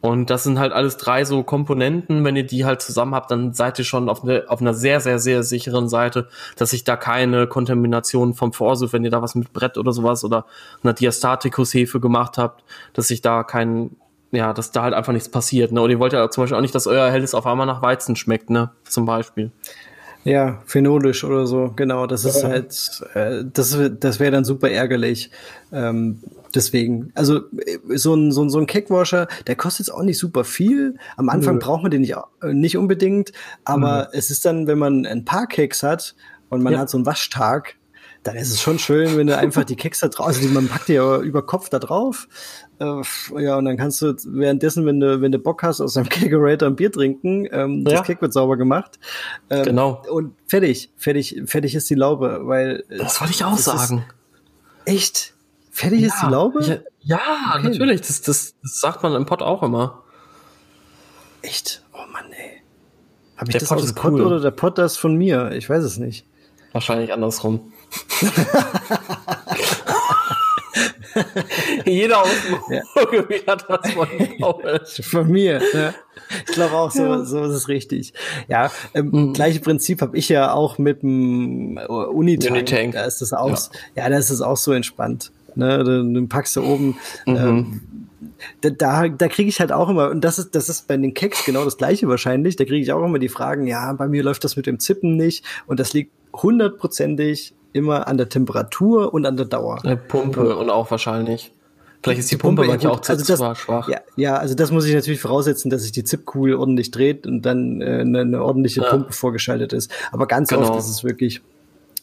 [0.00, 2.24] Und das sind halt alles drei so Komponenten.
[2.24, 5.00] Wenn ihr die halt zusammen habt, dann seid ihr schon auf, eine, auf einer sehr,
[5.00, 9.34] sehr, sehr sicheren Seite, dass sich da keine Kontamination vom Vorsuch, wenn ihr da was
[9.34, 10.46] mit Brett oder sowas oder
[10.82, 13.96] einer Diastatikus-Hefe gemacht habt, dass sich da kein,
[14.32, 15.72] ja, dass da halt einfach nichts passiert.
[15.72, 15.80] Ne?
[15.80, 18.16] Und ihr wollt ja zum Beispiel auch nicht, dass euer Helles auf einmal nach Weizen
[18.16, 18.70] schmeckt, ne?
[18.84, 19.50] Zum Beispiel.
[20.26, 22.08] Ja, phenolisch oder so, genau.
[22.08, 25.30] Das ist halt, äh, das, das wäre dann super ärgerlich.
[25.72, 26.20] Ähm,
[26.56, 30.18] deswegen, also äh, so ein, so ein, so ein Keckwasher, der kostet jetzt auch nicht
[30.18, 30.96] super viel.
[31.16, 31.60] Am Anfang mhm.
[31.60, 33.32] braucht man den nicht, äh, nicht unbedingt,
[33.64, 34.18] aber mhm.
[34.18, 36.14] es ist dann, wenn man ein paar Keks hat
[36.48, 36.80] und man ja.
[36.80, 37.76] hat so einen Waschtag,
[38.26, 40.88] dann ist es schon schön, wenn du einfach die Keks da drauf, also man packt
[40.88, 42.26] die ja über Kopf da drauf.
[42.80, 43.02] Äh,
[43.38, 46.68] ja, und dann kannst du währenddessen, wenn du, wenn du Bock hast, aus deinem Kegerator
[46.68, 47.98] ein Bier trinken, ähm, ja.
[47.98, 48.98] das Kek wird sauber gemacht.
[49.48, 50.02] Ähm, genau.
[50.10, 52.84] Und fertig, fertig, fertig ist die Laube, weil.
[52.88, 54.04] Das wollte ich auch sagen.
[54.84, 55.35] echt?
[55.76, 56.06] Fertig ja.
[56.06, 56.64] ist die Laube?
[56.64, 57.20] Ja, ja
[57.54, 57.68] okay.
[57.68, 58.00] natürlich.
[58.00, 60.02] Das, das, das sagt man im Pod auch immer.
[61.42, 61.82] Echt?
[61.92, 62.62] Oh Mann, ey.
[63.36, 64.22] Hab ich der das Pod aus dem cool.
[64.22, 65.52] oder der Pod das von mir?
[65.52, 66.24] Ich weiß es nicht.
[66.72, 67.74] Wahrscheinlich andersrum.
[71.84, 72.82] Jeder aus dem ja.
[73.46, 74.08] hat das von
[75.02, 75.60] Von mir.
[75.74, 75.92] Ja.
[76.48, 77.22] Ich glaube auch, so, ja.
[77.26, 78.14] so ist es richtig.
[78.48, 79.34] Ja, ähm, mhm.
[79.34, 82.52] gleiche Prinzip habe ich ja auch mit dem Unitank.
[82.52, 82.94] Unitank.
[82.94, 83.58] Da ist das auch, ja.
[84.04, 85.32] ja, da ist es auch so entspannt.
[85.56, 86.98] Ne, dann packst du oben.
[87.24, 87.36] Mhm.
[87.36, 87.80] Ähm,
[88.60, 91.14] da, da, da kriege ich halt auch immer, und das ist, das ist bei den
[91.14, 94.22] Keks genau das gleiche wahrscheinlich, da kriege ich auch immer die Fragen, ja, bei mir
[94.22, 99.24] läuft das mit dem Zippen nicht und das liegt hundertprozentig immer an der Temperatur und
[99.26, 99.82] an der Dauer.
[99.82, 101.52] Eine Pumpe und auch wahrscheinlich.
[102.02, 103.88] Vielleicht ist die, die Pumpe, Pumpe manchmal auch also das, schwach.
[103.88, 107.42] Ja, ja, also das muss ich natürlich voraussetzen, dass sich die Zipkugel ordentlich dreht und
[107.42, 108.90] dann äh, eine, eine ordentliche ja.
[108.90, 109.90] Pumpe vorgeschaltet ist.
[110.12, 110.68] Aber ganz genau.
[110.68, 111.42] oft ist es wirklich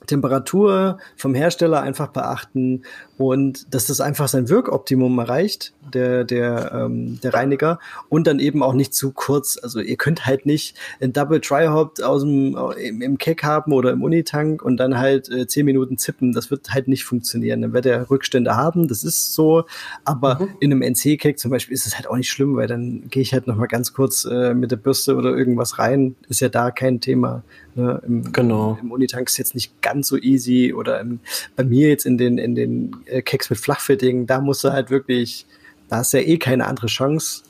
[0.08, 2.84] Temperatur vom Hersteller einfach beachten
[3.18, 8.64] und dass das einfach sein Wirkoptimum erreicht, der, der, ähm, der Reiniger und dann eben
[8.64, 9.60] auch nicht zu kurz.
[9.62, 13.72] Also ihr könnt halt nicht ein Double Dry Hop aus dem, im, im Keck haben
[13.72, 16.34] oder im Unitank und dann halt äh, zehn Minuten zippen.
[16.34, 17.62] Das wird halt nicht funktionieren.
[17.62, 19.66] Dann wird er Rückstände haben, das ist so.
[20.06, 20.50] Aber mhm.
[20.60, 23.34] in einem NC-Keck zum Beispiel ist es halt auch nicht schlimm, weil dann gehe ich
[23.34, 26.16] halt noch mal ganz kurz äh, mit der Bürste oder irgendwas rein.
[26.30, 27.44] Ist ja da kein Thema.
[27.76, 28.02] Ne?
[28.06, 28.78] Im, genau.
[28.82, 31.20] Im Unitank ist jetzt nicht ganz so easy oder im,
[31.56, 34.90] bei mir jetzt in den, in den äh, Keks mit Flachfitting, da musst du halt
[34.90, 35.46] wirklich,
[35.90, 37.44] da hast du ja eh keine andere Chance.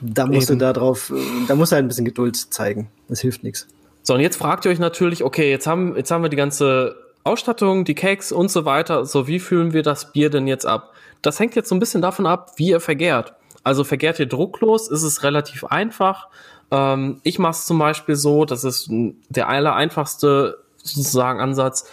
[0.00, 0.58] Da musst Eben.
[0.58, 1.12] du da drauf,
[1.48, 2.88] da musst du halt ein bisschen Geduld zeigen.
[3.08, 3.66] Das hilft nichts.
[4.02, 6.96] So, und jetzt fragt ihr euch natürlich, okay, jetzt haben, jetzt haben wir die ganze
[7.24, 9.04] Ausstattung, die Cakes und so weiter.
[9.04, 10.92] So, wie fühlen wir das Bier denn jetzt ab?
[11.22, 13.34] Das hängt jetzt so ein bisschen davon ab, wie ihr vergärt.
[13.64, 16.28] Also vergärt ihr drucklos, ist es relativ einfach.
[16.70, 21.88] Ähm, ich mache es zum Beispiel so, das ist der aller einfachste sozusagen Ansatz.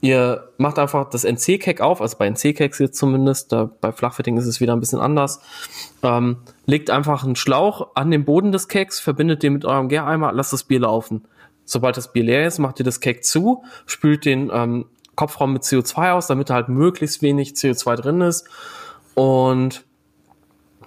[0.00, 4.46] Ihr macht einfach das NC-Cake auf, also bei NC-Cakes jetzt zumindest, da bei Flachfitting ist
[4.46, 5.40] es wieder ein bisschen anders.
[6.02, 10.32] Ähm, legt einfach einen Schlauch an den Boden des Cakes, verbindet den mit eurem Gäreimer,
[10.32, 11.24] lasst das Bier laufen.
[11.64, 14.84] Sobald das Bier leer ist, macht ihr das Cake zu, spült den ähm,
[15.14, 18.46] Kopfraum mit CO2 aus, damit halt möglichst wenig CO2 drin ist.
[19.14, 19.84] Und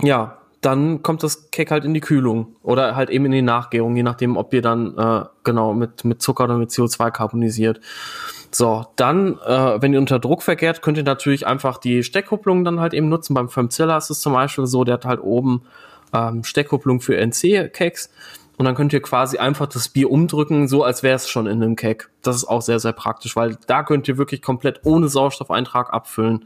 [0.01, 3.95] ja, dann kommt das Cake halt in die Kühlung oder halt eben in die Nachgärung,
[3.95, 7.79] je nachdem, ob ihr dann äh, genau mit, mit Zucker oder mit CO2 karbonisiert.
[8.51, 12.79] So, dann, äh, wenn ihr unter Druck verkehrt, könnt ihr natürlich einfach die Steckkupplung dann
[12.79, 13.33] halt eben nutzen.
[13.33, 15.63] Beim Firmzilla ist es zum Beispiel so, der hat halt oben
[16.13, 18.09] ähm, Steckkupplung für NC-Cakes
[18.57, 21.61] und dann könnt ihr quasi einfach das Bier umdrücken, so als wäre es schon in
[21.61, 22.09] einem Keg.
[22.23, 26.45] Das ist auch sehr, sehr praktisch, weil da könnt ihr wirklich komplett ohne Sauerstoffeintrag abfüllen.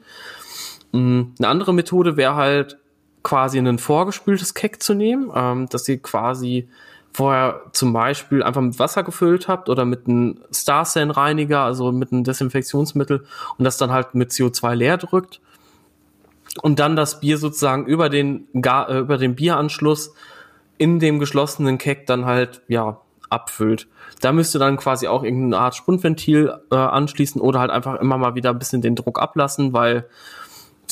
[0.91, 2.81] Mm, eine andere Methode wäre halt
[3.23, 6.68] quasi ein vorgespültes Keg zu nehmen, ähm, dass ihr quasi
[7.14, 12.23] vorher zum Beispiel einfach mit Wasser gefüllt habt oder mit einem Starsan-Reiniger, also mit einem
[12.23, 13.26] Desinfektionsmittel
[13.57, 15.41] und das dann halt mit CO2 leer drückt
[16.61, 20.14] und dann das Bier sozusagen über den, äh, über den Bieranschluss
[20.77, 23.88] in dem geschlossenen Keck dann halt, ja, abfüllt.
[24.19, 28.18] Da müsst ihr dann quasi auch irgendeine Art Spundventil äh, anschließen oder halt einfach immer
[28.18, 30.06] mal wieder ein bisschen den Druck ablassen, weil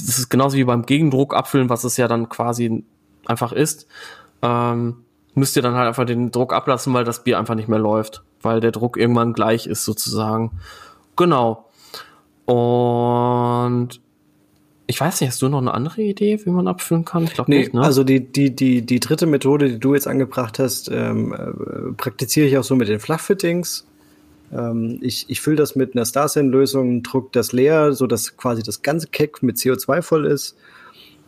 [0.08, 2.84] das ist genauso wie beim Gegendruck abfüllen, was es ja dann quasi
[3.26, 3.88] einfach ist.
[4.42, 4.98] Ähm,
[5.36, 8.24] müsst ihr dann halt einfach den Druck ablassen, weil das Bier einfach nicht mehr läuft,
[8.42, 10.60] weil der Druck irgendwann gleich ist sozusagen.
[11.16, 11.66] Genau.
[12.46, 14.02] Und
[14.88, 17.26] ich weiß nicht, hast du noch eine andere Idee, wie man abfüllen kann?
[17.26, 17.82] Ich glaube nee, nicht, ne?
[17.82, 22.48] Also die, die, die, die dritte Methode, die du jetzt angebracht hast, ähm, äh, praktiziere
[22.48, 23.86] ich auch so mit den Flachfittings.
[24.52, 28.82] Ähm, ich ich fülle das mit einer Starsen-Lösung, druck das leer, so dass quasi das
[28.82, 30.56] ganze Keck mit CO2 voll ist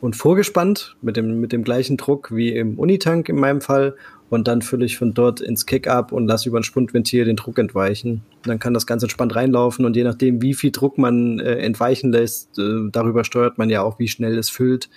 [0.01, 3.95] und vorgespannt mit dem, mit dem gleichen Druck wie im Unitank in meinem Fall.
[4.29, 7.59] Und dann fülle ich von dort ins Kick-Up und lasse über ein Spundventil den Druck
[7.59, 8.21] entweichen.
[8.43, 12.13] dann kann das ganz entspannt reinlaufen und je nachdem, wie viel Druck man äh, entweichen
[12.13, 14.89] lässt, äh, darüber steuert man ja auch, wie schnell es füllt.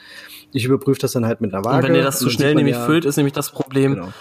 [0.52, 1.78] Ich überprüfe das dann halt mit einer Waage.
[1.78, 3.94] Und wenn ihr das zu schnell nämlich ja, füllt, ist nämlich das Problem.
[3.94, 4.12] Genau.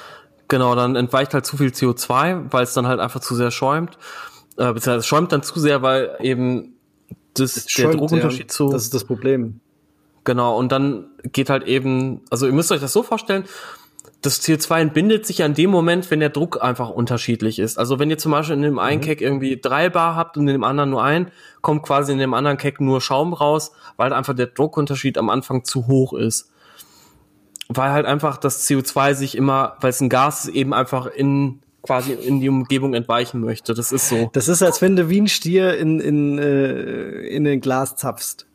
[0.47, 3.97] Genau, dann entweicht halt zu viel CO2, weil es dann halt einfach zu sehr schäumt.
[4.57, 6.75] Äh, beziehungsweise es schäumt dann zu sehr, weil eben
[7.33, 8.69] das, der schäumt, Druckunterschied ja, zu.
[8.69, 9.59] Das ist das Problem.
[10.23, 13.45] Genau, und dann geht halt eben, also ihr müsst euch das so vorstellen,
[14.21, 17.77] das CO2 entbindet sich an dem Moment, wenn der Druck einfach unterschiedlich ist.
[17.77, 19.05] Also wenn ihr zum Beispiel in dem einen mhm.
[19.05, 21.29] Keck irgendwie drei Bar habt und in dem anderen nur ein,
[21.61, 25.65] kommt quasi in dem anderen Keck nur Schaum raus, weil einfach der Druckunterschied am Anfang
[25.65, 26.52] zu hoch ist.
[27.69, 31.59] Weil halt einfach das CO2 sich immer, weil es ein Gas ist, eben einfach in
[31.83, 33.73] quasi in die Umgebung entweichen möchte.
[33.73, 34.29] Das ist so.
[34.33, 38.47] Das ist, als wenn du wie ein Stier in, in, äh, in ein Glas zapfst.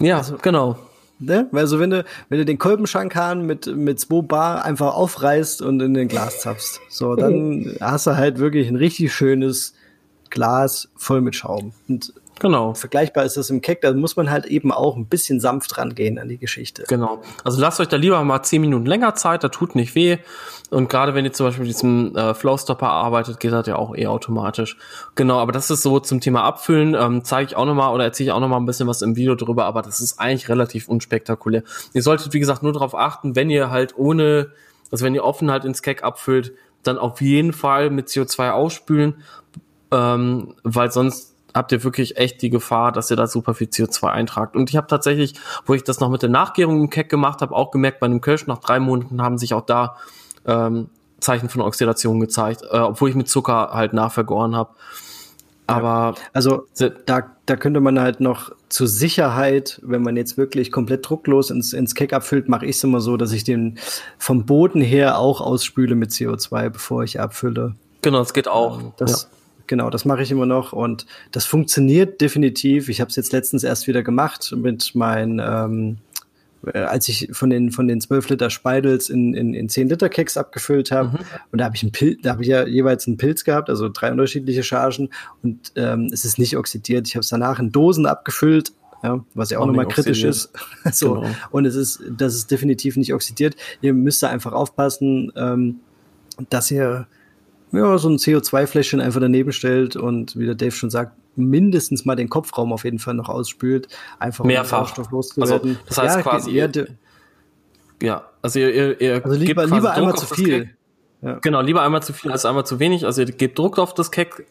[0.00, 0.78] Ja, also, genau.
[1.18, 1.48] Ne?
[1.52, 5.94] Also wenn du, wenn du den Kolbenschankhahn mit, mit 2 Bar einfach aufreißt und in
[5.94, 9.74] den Glas zapfst, so, dann hast du halt wirklich ein richtig schönes
[10.30, 11.72] Glas voll mit Schaum.
[11.88, 12.74] Und Genau.
[12.74, 16.18] Vergleichbar ist das im Keck, da muss man halt eben auch ein bisschen sanft rangehen
[16.18, 16.84] an die Geschichte.
[16.88, 17.20] Genau.
[17.44, 20.18] Also lasst euch da lieber mal zehn Minuten länger Zeit, da tut nicht weh.
[20.70, 23.96] Und gerade wenn ihr zum Beispiel mit diesem äh, Flowstopper arbeitet, geht das ja auch
[23.96, 24.76] eh automatisch.
[25.14, 28.28] Genau, aber das ist so zum Thema Abfüllen, ähm, zeige ich auch nochmal oder erzähle
[28.28, 31.62] ich auch nochmal ein bisschen was im Video drüber, aber das ist eigentlich relativ unspektakulär.
[31.94, 34.50] Ihr solltet, wie gesagt, nur darauf achten, wenn ihr halt ohne,
[34.90, 36.52] also wenn ihr offen halt ins Keck abfüllt,
[36.82, 39.22] dann auf jeden Fall mit CO2 ausspülen,
[39.90, 44.06] ähm, weil sonst habt ihr wirklich echt die Gefahr, dass ihr da super viel CO2
[44.08, 44.56] eintragt.
[44.56, 45.34] Und ich habe tatsächlich,
[45.66, 48.22] wo ich das noch mit der Nachgärung im Keck gemacht habe, auch gemerkt, bei einem
[48.22, 49.96] Kölsch nach drei Monaten haben sich auch da
[50.46, 50.88] ähm,
[51.20, 54.70] Zeichen von Oxidation gezeigt, äh, obwohl ich mit Zucker halt nachvergoren habe.
[55.66, 56.66] Aber also
[57.04, 61.74] da, da könnte man halt noch zur Sicherheit, wenn man jetzt wirklich komplett drucklos ins,
[61.74, 63.78] ins Keck abfüllt, mache ich es immer so, dass ich den
[64.16, 67.74] vom Boden her auch ausspüle mit CO2, bevor ich abfülle.
[68.00, 68.80] Genau, es geht auch.
[68.96, 69.37] Das, ja.
[69.68, 72.88] Genau, das mache ich immer noch und das funktioniert definitiv.
[72.88, 75.98] Ich habe es jetzt letztens erst wieder gemacht mit meinen, ähm,
[76.66, 80.08] äh, als ich von den von den 12 Liter Speidels in, in, in 10 Liter
[80.08, 81.10] Keks abgefüllt habe.
[81.10, 81.24] Mhm.
[81.52, 83.90] Und da habe ich einen Pilz, da habe ich ja jeweils einen Pilz gehabt, also
[83.90, 85.10] drei unterschiedliche Chargen
[85.42, 87.06] und ähm, es ist nicht oxidiert.
[87.06, 88.72] Ich habe es danach in Dosen abgefüllt,
[89.02, 90.50] ja, was ja auch, auch nochmal kritisch ist.
[90.92, 91.16] so.
[91.16, 91.28] Genau.
[91.50, 93.54] Und es ist, das ist definitiv nicht oxidiert.
[93.82, 95.80] Ihr müsst da einfach aufpassen, ähm,
[96.48, 97.06] dass ihr
[97.72, 102.16] ja, so ein CO2-Fläschchen einfach daneben stellt und wie der Dave schon sagt, mindestens mal
[102.16, 103.88] den Kopfraum auf jeden Fall noch ausspült,
[104.18, 105.70] einfach mehrfach um loszuwerden.
[105.70, 106.88] Also, das heißt ja, quasi ihr,
[108.02, 110.70] ja, also ihr, ihr also lieber, lieber einmal zu viel.
[111.20, 111.38] Ja.
[111.40, 113.04] Genau, lieber einmal zu viel als einmal zu wenig.
[113.04, 114.46] Also ihr gebt Druck auf das Keck,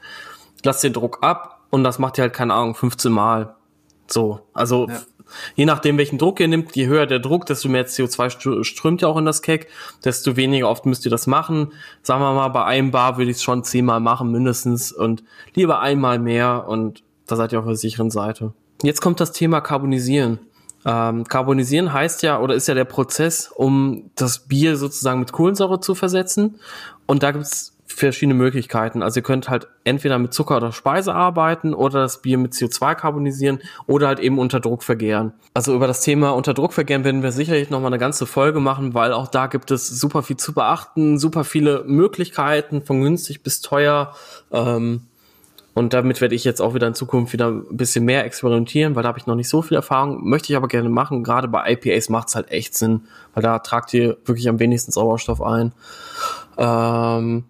[0.63, 3.55] lasst den Druck ab und das macht ihr halt keine Ahnung 15 Mal.
[4.07, 5.01] So, also ja
[5.55, 9.07] je nachdem, welchen Druck ihr nimmt, je höher der Druck, desto mehr CO2 strömt ja
[9.07, 9.67] auch in das Keck,
[10.03, 11.73] desto weniger oft müsst ihr das machen.
[12.03, 15.23] Sagen wir mal, bei einem Bar würde ich es schon zehnmal machen, mindestens, und
[15.53, 18.53] lieber einmal mehr, und da seid ihr auf der sicheren Seite.
[18.83, 20.39] Jetzt kommt das Thema Carbonisieren.
[20.85, 25.79] Ähm, Carbonisieren heißt ja oder ist ja der Prozess, um das Bier sozusagen mit Kohlensäure
[25.79, 26.59] zu versetzen.
[27.05, 29.01] Und da gibt's verschiedene Möglichkeiten.
[29.01, 32.95] Also ihr könnt halt entweder mit Zucker oder Speise arbeiten oder das Bier mit CO2
[32.95, 35.33] karbonisieren oder halt eben unter Druck vergären.
[35.53, 38.59] Also über das Thema unter Druck vergären werden wir sicherlich noch mal eine ganze Folge
[38.59, 43.41] machen, weil auch da gibt es super viel zu beachten, super viele Möglichkeiten von günstig
[43.41, 44.13] bis teuer.
[44.51, 45.01] Ähm,
[45.73, 49.03] Und damit werde ich jetzt auch wieder in Zukunft wieder ein bisschen mehr experimentieren, weil
[49.03, 50.27] da habe ich noch nicht so viel Erfahrung.
[50.27, 51.23] Möchte ich aber gerne machen.
[51.23, 53.01] Gerade bei IPAs macht es halt echt Sinn,
[53.35, 55.73] weil da tragt ihr wirklich am wenigsten Sauerstoff ein.
[56.57, 57.43] Ähm,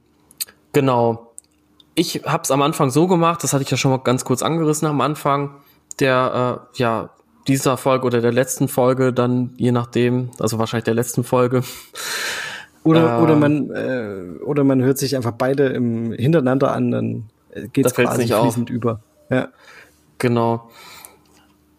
[0.82, 1.34] genau.
[1.96, 4.44] Ich habe es am Anfang so gemacht, das hatte ich ja schon mal ganz kurz
[4.44, 5.56] angerissen am Anfang
[6.00, 7.10] der, äh, ja,
[7.48, 11.64] dieser Folge oder der letzten Folge, dann je nachdem, also wahrscheinlich der letzten Folge.
[12.84, 17.30] Oder, ähm, oder man äh, oder man hört sich einfach beide im hintereinander an, dann
[17.74, 18.74] geht es quasi nicht fließend auf.
[18.74, 19.02] über.
[19.30, 19.50] Ja.
[20.20, 20.70] Genau.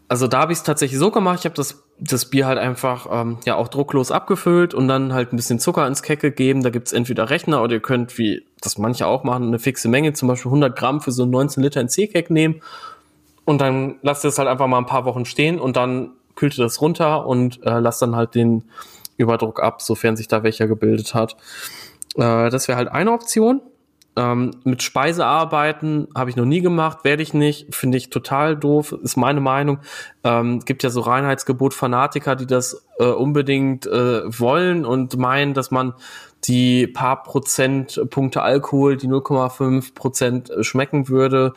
[0.07, 3.07] Also da habe ich es tatsächlich so gemacht, ich habe das, das Bier halt einfach
[3.11, 6.63] ähm, ja auch drucklos abgefüllt und dann halt ein bisschen Zucker ins Keck gegeben.
[6.63, 10.13] Da gibt's entweder Rechner oder ihr könnt, wie das manche auch machen, eine fixe Menge,
[10.13, 12.61] zum Beispiel 100 Gramm für so 19 Liter ins C-Keck nehmen
[13.49, 16.59] und dann lasst ihr es halt einfach mal ein paar Wochen stehen und dann kühlt
[16.59, 18.65] ihr das runter und äh, lasst dann halt den
[19.17, 21.37] Überdruck ab, sofern sich da welcher gebildet hat.
[22.17, 23.63] Äh, das wäre halt eine Option.
[24.19, 28.57] Ähm, mit Speise arbeiten habe ich noch nie gemacht, werde ich nicht, finde ich total
[28.57, 29.79] doof, ist meine Meinung.
[30.25, 35.95] Ähm, gibt ja so Reinheitsgebot-Fanatiker, die das äh, unbedingt äh, wollen und meinen, dass man
[36.45, 41.53] die paar Prozentpunkte Alkohol, die 0,5 Prozent äh, schmecken würde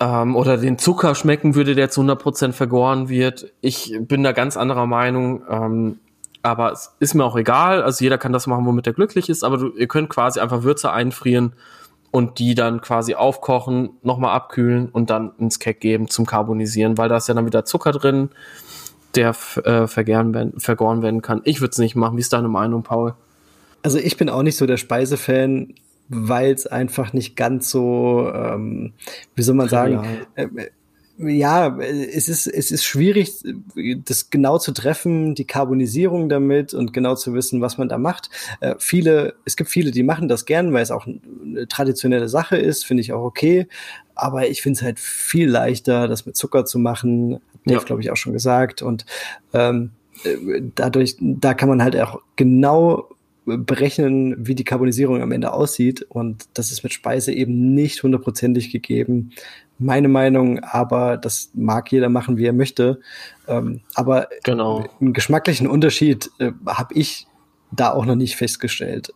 [0.00, 3.52] ähm, oder den Zucker schmecken würde, der zu 100 Prozent vergoren wird.
[3.60, 5.44] Ich bin da ganz anderer Meinung.
[5.48, 6.00] Ähm,
[6.44, 7.82] aber es ist mir auch egal.
[7.82, 9.44] Also jeder kann das machen, womit er glücklich ist.
[9.44, 11.54] Aber du, ihr könnt quasi einfach Würze einfrieren
[12.10, 17.08] und die dann quasi aufkochen, nochmal abkühlen und dann ins Keck geben zum Carbonisieren, weil
[17.08, 18.28] da ist ja dann wieder Zucker drin,
[19.14, 19.30] der
[19.64, 21.40] äh, vergoren, werden, vergoren werden kann.
[21.44, 22.16] Ich würde es nicht machen.
[22.16, 23.14] Wie ist deine Meinung, Paul?
[23.82, 25.74] Also ich bin auch nicht so der Speisefan,
[26.08, 28.92] weil es einfach nicht ganz so, ähm,
[29.34, 30.44] wie soll man sagen, ja.
[30.44, 30.70] Äh,
[31.16, 33.34] ja, es ist, es ist schwierig,
[34.04, 38.30] das genau zu treffen, die Karbonisierung damit und genau zu wissen, was man da macht.
[38.60, 42.56] Äh, viele, es gibt viele, die machen das gern, weil es auch eine traditionelle Sache
[42.56, 43.68] ist, finde ich auch okay.
[44.16, 47.84] Aber ich finde es halt viel leichter, das mit Zucker zu machen, Dave, ja.
[47.84, 48.82] glaube ich, auch schon gesagt.
[48.82, 49.06] Und
[49.52, 49.90] ähm,
[50.24, 53.08] äh, dadurch, da kann man halt auch genau
[53.46, 56.02] berechnen, wie die Karbonisierung am Ende aussieht.
[56.08, 59.30] Und das ist mit Speise eben nicht hundertprozentig gegeben.
[59.78, 63.00] Meine Meinung, aber das mag jeder machen, wie er möchte.
[63.48, 64.84] Ähm, aber genau.
[65.00, 67.26] einen geschmacklichen Unterschied äh, habe ich
[67.72, 69.12] da auch noch nicht festgestellt.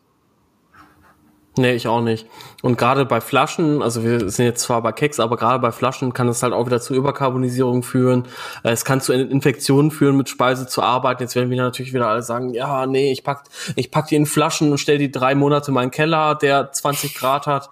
[1.58, 2.26] Nee, ich auch nicht.
[2.62, 6.12] Und gerade bei Flaschen, also wir sind jetzt zwar bei Keks, aber gerade bei Flaschen
[6.12, 8.26] kann es halt auch wieder zu Überkarbonisierung führen.
[8.62, 11.22] Äh, es kann zu Infektionen führen, mit Speise zu arbeiten.
[11.22, 13.44] Jetzt werden wir natürlich wieder alle sagen, ja, nee, ich pack,
[13.74, 17.14] ich pack die in Flaschen und stell die drei Monate in meinen Keller, der 20
[17.16, 17.70] Grad hat.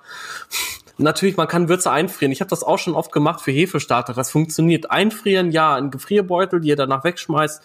[0.99, 2.33] Natürlich, man kann Würze einfrieren.
[2.33, 4.15] Ich habe das auch schon oft gemacht für Hefestarter.
[4.15, 4.91] Das funktioniert.
[4.91, 7.63] Einfrieren, ja, in Gefrierbeutel, die ihr danach wegschmeißt.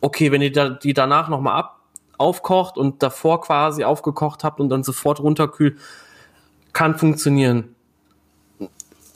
[0.00, 1.76] Okay, wenn ihr da, die danach nochmal ab
[2.16, 5.78] aufkocht und davor quasi aufgekocht habt und dann sofort runterkühlt,
[6.74, 7.74] kann funktionieren.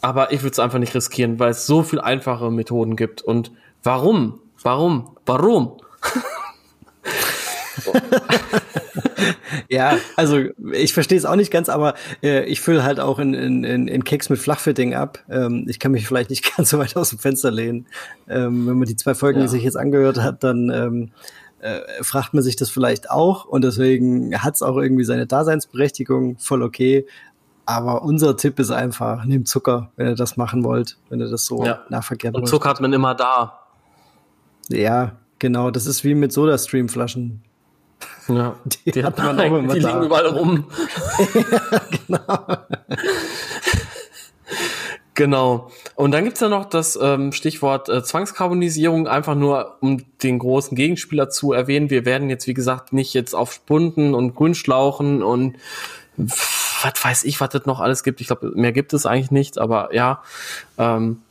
[0.00, 3.20] Aber ich würde es einfach nicht riskieren, weil es so viel einfache Methoden gibt.
[3.20, 4.40] Und warum?
[4.62, 5.16] Warum?
[5.26, 5.76] Warum?
[9.74, 10.38] ja, also
[10.72, 14.04] ich verstehe es auch nicht ganz, aber äh, ich fülle halt auch in, in, in
[14.04, 15.18] Keks mit Flachfitting ab.
[15.28, 17.86] Ähm, ich kann mich vielleicht nicht ganz so weit aus dem Fenster lehnen.
[18.28, 19.46] Ähm, wenn man die zwei Folgen, ja.
[19.46, 21.10] die sich jetzt angehört hat, dann ähm,
[21.60, 26.38] äh, fragt man sich das vielleicht auch und deswegen hat es auch irgendwie seine Daseinsberechtigung,
[26.38, 27.06] voll okay.
[27.66, 31.46] Aber unser Tipp ist einfach, nehmt Zucker, wenn ihr das machen wollt, wenn ihr das
[31.46, 31.80] so ja.
[31.88, 33.60] nachverkehrt Und Zucker hat man immer da.
[34.68, 35.70] Ja, genau.
[35.70, 37.42] Das ist wie mit Soda-Stream-Flaschen.
[38.28, 39.88] Ja, die, die hat man auch immer Die da.
[39.90, 40.64] liegen überall rum.
[41.34, 42.56] ja, genau.
[45.14, 45.70] Genau.
[45.94, 50.76] Und dann gibt's ja noch das ähm, Stichwort äh, Zwangskarbonisierung, einfach nur um den großen
[50.76, 51.88] Gegenspieler zu erwähnen.
[51.88, 55.56] Wir werden jetzt, wie gesagt, nicht jetzt auf Spunden und Grünschlauchen und
[56.16, 58.20] was weiß ich, was das noch alles gibt.
[58.20, 60.22] Ich glaube, mehr gibt es eigentlich nicht, aber ja.
[60.78, 61.22] Ähm,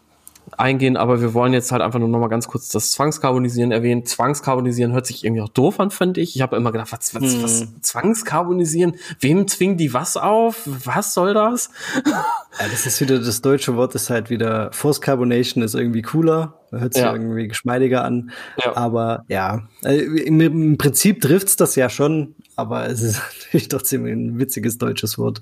[0.58, 4.06] eingehen, aber wir wollen jetzt halt einfach nur noch mal ganz kurz das Zwangskarbonisieren erwähnen.
[4.06, 6.36] Zwangskarbonisieren hört sich irgendwie auch doof an, finde ich.
[6.36, 7.44] Ich habe immer gedacht, was, was, hm.
[7.44, 8.96] was Zwangskarbonisieren?
[9.20, 10.62] Wem zwingen die was auf?
[10.66, 11.70] Was soll das?
[12.60, 16.60] Ja, das ist wieder das deutsche Wort, ist halt wieder Force Carbonation ist irgendwie cooler,
[16.70, 17.12] hört sich ja.
[17.12, 18.30] irgendwie geschmeidiger an.
[18.64, 18.78] Ja.
[18.78, 24.06] Aber ja, äh, im, im Prinzip trifft's das ja schon, aber es ist natürlich trotzdem
[24.06, 25.42] ein witziges deutsches Wort.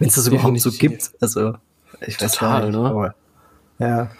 [0.00, 1.12] Wenn es das überhaupt so gibt.
[1.20, 1.54] Also,
[2.00, 2.78] ich weiß Total, nicht.
[2.78, 3.14] Ne?
[3.78, 4.10] Ja.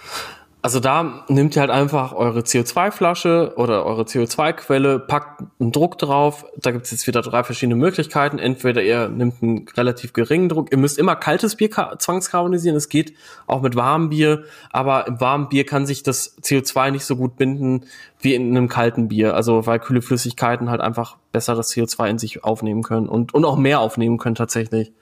[0.61, 6.47] Also da nehmt ihr halt einfach eure CO2-Flasche oder eure CO2-Quelle, packt einen Druck drauf.
[6.57, 8.41] Da gibt es jetzt wieder drei verschiedene Möglichkeiten.
[8.41, 10.73] Entweder ihr nehmt einen relativ geringen Druck.
[10.73, 12.77] Ihr müsst immer kaltes Bier zwangskarbonisieren.
[12.77, 13.15] Es geht
[13.47, 14.45] auch mit warmem Bier.
[14.71, 17.87] Aber im warmen Bier kann sich das CO2 nicht so gut binden
[18.21, 19.35] wie in einem kalten Bier.
[19.35, 23.45] Also weil kühle Flüssigkeiten halt einfach besser das CO2 in sich aufnehmen können und, und
[23.45, 24.93] auch mehr aufnehmen können tatsächlich.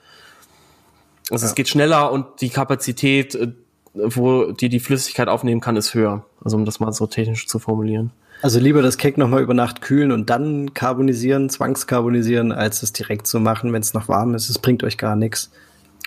[1.30, 1.48] Also ja.
[1.48, 3.52] es geht schneller und die Kapazität, äh,
[3.96, 6.24] wo die die Flüssigkeit aufnehmen kann, ist höher.
[6.42, 8.12] Also um das mal so technisch zu formulieren.
[8.42, 13.26] Also lieber das Cake nochmal über Nacht kühlen und dann karbonisieren, zwangskarbonisieren, als es direkt
[13.26, 14.50] zu machen, wenn es noch warm ist.
[14.50, 15.50] Es bringt euch gar nichts.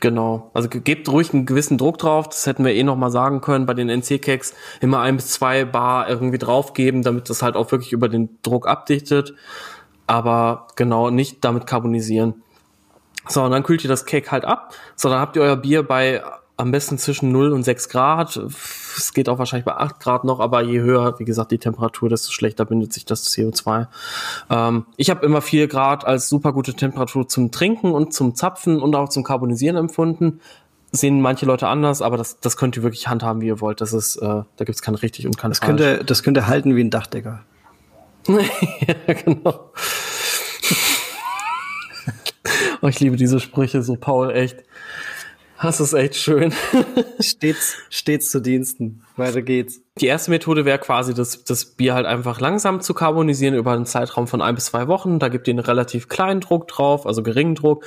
[0.01, 0.49] Genau.
[0.53, 2.29] Also gebt ruhig einen gewissen Druck drauf.
[2.29, 4.53] Das hätten wir eh noch mal sagen können bei den NC-Cakes.
[4.79, 8.67] Immer ein bis zwei Bar irgendwie draufgeben, damit das halt auch wirklich über den Druck
[8.67, 9.33] abdichtet.
[10.07, 12.35] Aber genau, nicht damit karbonisieren.
[13.27, 14.73] So, und dann kühlt ihr das Cake halt ab.
[14.95, 16.23] So, dann habt ihr euer Bier bei
[16.59, 18.35] am besten zwischen 0 und 6 Grad.
[18.97, 22.09] Es geht auch wahrscheinlich bei 8 Grad noch, aber je höher, wie gesagt, die Temperatur,
[22.09, 23.87] desto schlechter bindet sich das CO2.
[24.49, 28.81] Ähm, ich habe immer 4 Grad als super gute Temperatur zum Trinken und zum Zapfen
[28.81, 30.41] und auch zum Carbonisieren empfunden.
[30.91, 33.79] Sehen manche Leute anders, aber das, das könnt ihr wirklich handhaben, wie ihr wollt.
[33.79, 35.69] Das ist, äh, da gibt's kein richtig und kein das falsch.
[35.69, 37.39] Könnte, das könnte halten wie ein Dachdecker.
[38.27, 39.71] ja, genau.
[42.81, 44.57] oh, ich liebe diese Sprüche so, Paul, echt.
[45.61, 46.53] Das ist echt schön.
[47.19, 49.03] stets, stets zu Diensten.
[49.17, 49.81] Weiter geht's.
[49.99, 53.85] Die erste Methode wäre quasi, das, das Bier halt einfach langsam zu karbonisieren über einen
[53.85, 55.19] Zeitraum von ein bis zwei Wochen.
[55.19, 57.83] Da gibt ihr einen relativ kleinen Druck drauf, also geringen Druck.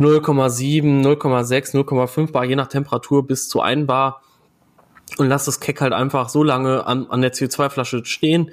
[0.00, 4.22] 0,7, 0,6, 0,5 Bar, je nach Temperatur bis zu 1 Bar.
[5.18, 8.50] Und lasst das Keck halt einfach so lange an, an der CO2-Flasche stehen,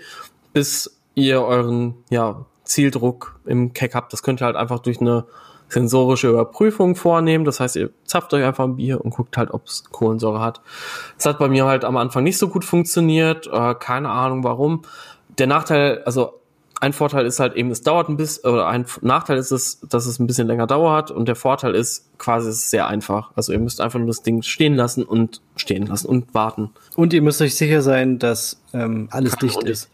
[0.51, 4.11] bis ihr euren ja, Zieldruck im Keck habt.
[4.11, 5.25] Das könnt ihr halt einfach durch eine
[5.71, 7.45] sensorische Überprüfung vornehmen.
[7.45, 10.61] Das heißt, ihr zapft euch einfach ein Bier und guckt halt, ob es Kohlensäure hat.
[11.17, 13.47] Das hat bei mir halt am Anfang nicht so gut funktioniert.
[13.47, 14.81] Äh, keine Ahnung warum.
[15.37, 16.41] Der Nachteil, also
[16.81, 20.07] ein Vorteil ist halt eben, es dauert ein bisschen, oder ein Nachteil ist es, dass
[20.07, 23.31] es ein bisschen länger dauert und der Vorteil ist quasi, es ist sehr einfach.
[23.35, 26.71] Also ihr müsst einfach nur das Ding stehen lassen und stehen lassen und warten.
[26.95, 29.89] Und ihr müsst euch sicher sein, dass ähm, alles Keine dicht ist.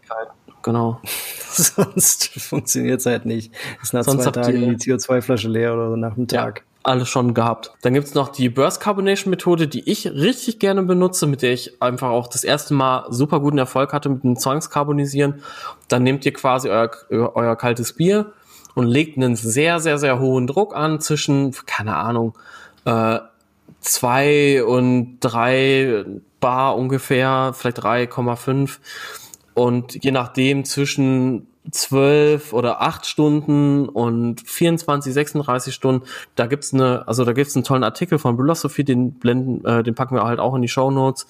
[0.68, 1.00] Genau.
[1.50, 3.54] Sonst funktioniert es halt nicht.
[3.82, 6.58] Ist nach Sonst zwei Tagen die CO2-Flasche leer oder so nach dem Tag.
[6.58, 7.72] Ja, alles schon gehabt.
[7.80, 11.80] Dann gibt's noch die Burst Carbonation Methode, die ich richtig gerne benutze, mit der ich
[11.80, 15.42] einfach auch das erste Mal super guten Erfolg hatte mit dem Zwangskarbonisieren.
[15.88, 18.34] Dann nehmt ihr quasi euer, euer kaltes Bier
[18.74, 22.36] und legt einen sehr, sehr, sehr hohen Druck an zwischen, keine Ahnung,
[22.84, 23.20] äh,
[23.80, 26.04] zwei und drei
[26.40, 28.76] Bar ungefähr, vielleicht 3,5
[29.58, 36.06] und je nachdem zwischen 12 oder 8 Stunden und 24, 36 Stunden,
[36.36, 39.96] da gibt's eine, also da gibt's einen tollen Artikel von Philosophy, den blenden, äh, den
[39.96, 41.26] packen wir halt auch in die Show Notes.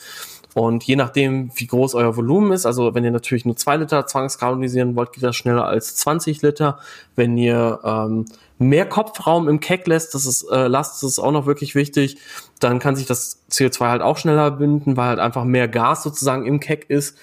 [0.53, 4.07] Und je nachdem, wie groß euer Volumen ist, also wenn ihr natürlich nur 2 Liter
[4.07, 6.81] zwangskarbonisieren wollt, geht das schneller als 20 Liter.
[7.17, 8.27] Wenn ihr ähm,
[8.59, 12.19] mehr Kopfraum im Keck lässt, das ist, äh, lasst, das ist auch noch wirklich wichtig,
[12.61, 16.45] dann kann sich das CO2 halt auch schneller binden, weil halt einfach mehr Gas sozusagen
[16.45, 17.17] im Keck ist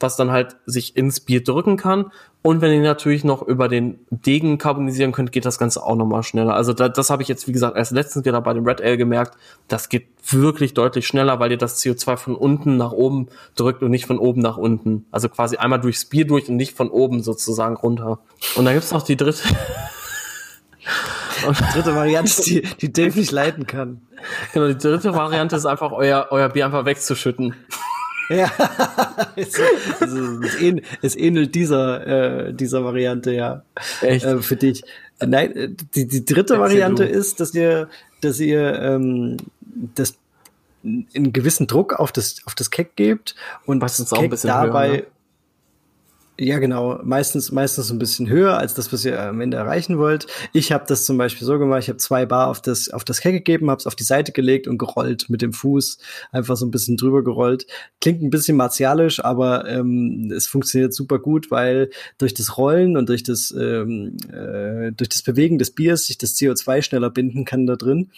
[0.00, 2.10] was dann halt sich ins Bier drücken kann.
[2.42, 6.22] Und wenn ihr natürlich noch über den Degen karbonisieren könnt, geht das Ganze auch nochmal
[6.22, 6.54] schneller.
[6.54, 8.96] Also da, das habe ich jetzt, wie gesagt, erst letztens wieder bei dem Red Ale
[8.96, 9.36] gemerkt.
[9.68, 13.90] Das geht wirklich deutlich schneller, weil ihr das CO2 von unten nach oben drückt und
[13.90, 15.04] nicht von oben nach unten.
[15.10, 18.20] Also quasi einmal durchs Bier durch und nicht von oben sozusagen runter.
[18.56, 19.42] Und dann gibt's noch die dritte.
[21.46, 24.00] Und die dritte Variante, die, die Dave nicht leiten kann.
[24.52, 27.54] Genau, die dritte Variante ist einfach euer, euer Bier einfach wegzuschütten.
[28.30, 28.48] Ja,
[29.34, 29.58] es,
[30.00, 33.64] es, ähnelt, es, ähnelt dieser, äh, dieser Variante, ja.
[34.02, 34.24] Echt?
[34.24, 34.82] Äh, für dich.
[35.18, 37.10] Nein, äh, die, die dritte Erzähl Variante du.
[37.10, 37.88] ist, dass ihr,
[38.20, 39.36] dass ihr ähm,
[39.96, 40.16] das
[40.84, 43.34] einen gewissen Druck auf das, auf das Keck gebt
[43.66, 45.06] und Was das Keck dabei höher, ne?
[46.42, 46.98] Ja, genau.
[47.04, 50.26] Meistens, meistens ein bisschen höher als das, was ihr am Ende erreichen wollt.
[50.54, 53.22] Ich habe das zum Beispiel so gemacht, ich habe zwei Bar auf das, auf das
[53.22, 55.98] Heck gegeben, habe es auf die Seite gelegt und gerollt mit dem Fuß,
[56.32, 57.66] einfach so ein bisschen drüber gerollt.
[58.00, 63.10] Klingt ein bisschen martialisch, aber ähm, es funktioniert super gut, weil durch das Rollen und
[63.10, 67.66] durch das, ähm, äh, durch das Bewegen des Biers sich das CO2 schneller binden kann
[67.66, 68.08] da drin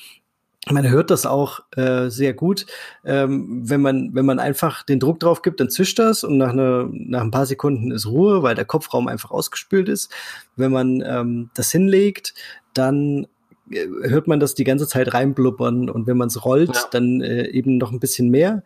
[0.70, 2.66] man hört das auch äh, sehr gut.
[3.04, 6.50] Ähm, wenn man wenn man einfach den Druck drauf gibt, dann zischt das und nach,
[6.50, 10.12] einer, nach ein paar Sekunden ist Ruhe, weil der Kopfraum einfach ausgespült ist.
[10.56, 12.34] Wenn man ähm, das hinlegt,
[12.74, 13.26] dann
[13.70, 16.82] äh, hört man das die ganze Zeit reinblubbern und wenn man es rollt, ja.
[16.92, 18.62] dann äh, eben noch ein bisschen mehr.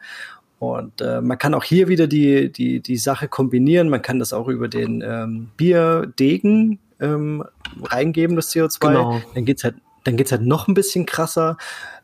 [0.58, 3.90] Und äh, man kann auch hier wieder die, die, die Sache kombinieren.
[3.90, 7.44] Man kann das auch über den ähm, Bierdegen ähm,
[7.82, 8.80] reingeben, das CO2.
[8.80, 9.20] Genau.
[9.34, 9.76] Dann geht's halt
[10.06, 11.56] dann geht's halt noch ein bisschen krasser.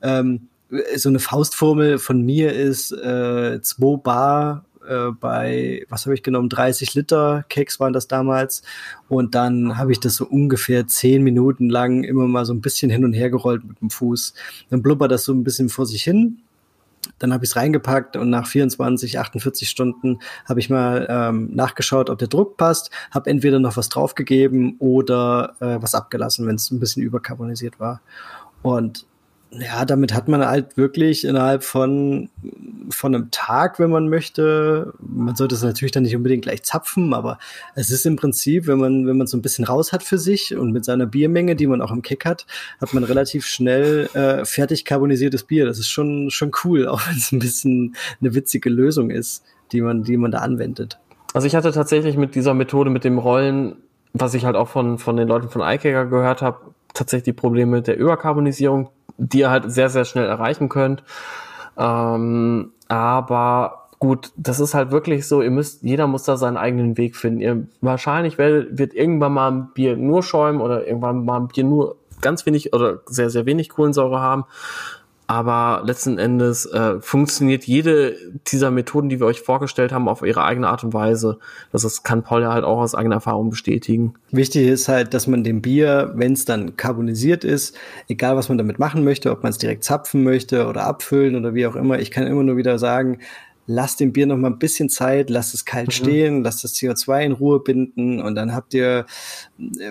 [0.03, 0.49] Ähm,
[0.97, 6.49] so eine Faustformel von mir ist äh, 2 Bar äh, bei, was habe ich genommen,
[6.49, 8.62] 30 Liter Keks waren das damals.
[9.09, 12.91] Und dann habe ich das so ungefähr 10 Minuten lang immer mal so ein bisschen
[12.91, 14.35] hin und her gerollt mit dem Fuß.
[14.70, 16.43] Dann blubbert das so ein bisschen vor sich hin.
[17.19, 22.11] Dann habe ich es reingepackt und nach 24, 48 Stunden habe ich mal ähm, nachgeschaut,
[22.11, 26.70] ob der Druck passt, habe entweder noch was draufgegeben oder äh, was abgelassen, wenn es
[26.70, 28.01] ein bisschen überkarbonisiert war.
[28.62, 29.07] Und
[29.55, 32.31] Ja, damit hat man halt wirklich innerhalb von,
[32.89, 37.12] von einem Tag, wenn man möchte, man sollte es natürlich dann nicht unbedingt gleich zapfen,
[37.12, 37.39] aber
[37.74, 40.57] es ist im Prinzip, wenn man, wenn man so ein bisschen raus hat für sich
[40.57, 42.47] und mit seiner Biermenge, die man auch im Kick hat,
[42.81, 45.66] hat man relativ schnell äh, fertig carbonisiertes Bier.
[45.66, 49.83] Das ist schon, schon cool, auch wenn es ein bisschen eine witzige Lösung ist, die
[49.83, 50.99] man, die man da anwendet.
[51.35, 53.77] Also ich hatte tatsächlich mit dieser Methode mit dem Rollen,
[54.15, 57.82] was ich halt auch von, von den Leuten von iCaker gehört habe, tatsächlich die Probleme
[57.82, 61.02] der Überkarbonisierung die ihr halt sehr, sehr schnell erreichen könnt.
[61.77, 66.97] Ähm, aber gut, das ist halt wirklich so, ihr müsst, jeder muss da seinen eigenen
[66.97, 67.40] Weg finden.
[67.40, 71.64] Ihr, wahrscheinlich wird, wird irgendwann mal ein Bier nur schäumen oder irgendwann mal ein Bier
[71.64, 74.44] nur ganz wenig oder sehr, sehr wenig Kohlensäure haben.
[75.27, 78.16] Aber letzten Endes äh, funktioniert jede
[78.49, 81.39] dieser Methoden, die wir euch vorgestellt haben, auf ihre eigene Art und Weise.
[81.70, 84.15] Das ist, kann Paul ja halt auch aus eigener Erfahrung bestätigen.
[84.31, 87.77] Wichtig ist halt, dass man dem Bier, wenn es dann carbonisiert ist,
[88.09, 91.55] egal was man damit machen möchte, ob man es direkt zapfen möchte oder abfüllen oder
[91.55, 93.19] wie auch immer, ich kann immer nur wieder sagen,
[93.66, 95.93] lasst dem Bier noch mal ein bisschen Zeit, lasst es kalt mhm.
[95.93, 99.06] stehen, lasst das CO2 in Ruhe binden und dann habt ihr,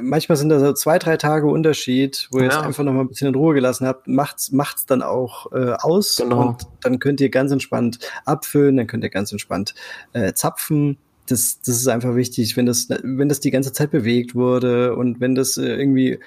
[0.02, 2.50] manchmal sind da so zwei, drei Tage Unterschied, wo ihr ja.
[2.50, 5.74] es einfach noch mal ein bisschen in Ruhe gelassen habt, macht's, macht's dann auch äh,
[5.80, 6.50] aus genau.
[6.50, 9.74] und dann könnt ihr ganz entspannt abfüllen, dann könnt ihr ganz entspannt
[10.14, 10.98] äh, zapfen.
[11.28, 15.22] Das, das ist einfach wichtig, wenn das, wenn das die ganze Zeit bewegt wurde und
[15.22, 16.20] wenn das äh, irgendwie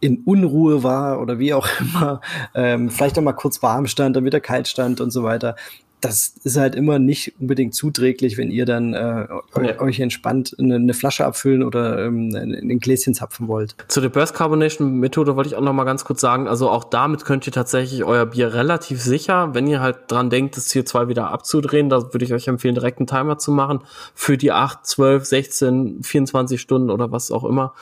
[0.00, 2.20] in Unruhe war oder wie auch immer,
[2.54, 5.56] ähm, vielleicht auch mal kurz warm stand, dann wieder kalt stand und so weiter,
[6.00, 9.80] das ist halt immer nicht unbedingt zuträglich, wenn ihr dann äh, ja.
[9.80, 13.74] euch entspannt eine, eine, Flasche abfüllen oder ähm, ein Gläschen zapfen wollt.
[13.88, 16.84] Zu der Burst Carbonation Methode wollte ich auch noch mal ganz kurz sagen, also auch
[16.84, 21.08] damit könnt ihr tatsächlich euer Bier relativ sicher, wenn ihr halt dran denkt, das CO2
[21.08, 23.80] wieder abzudrehen, da würde ich euch empfehlen, direkt einen Timer zu machen
[24.14, 27.72] für die 8, 12, 16, 24 Stunden oder was auch immer.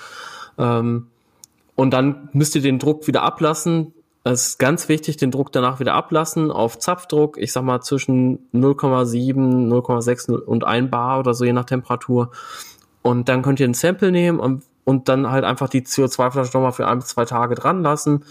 [0.57, 1.09] Ähm,
[1.75, 3.93] und dann müsst ihr den Druck wieder ablassen
[4.33, 7.37] es ist ganz wichtig, den Druck danach wieder ablassen auf Zapfdruck.
[7.37, 12.31] Ich sag mal zwischen 0,7, 0,6 und 1 Bar oder so, je nach Temperatur.
[13.03, 16.73] Und dann könnt ihr ein Sample nehmen und, und dann halt einfach die CO2-Flasche nochmal
[16.73, 18.25] für ein bis zwei Tage dran lassen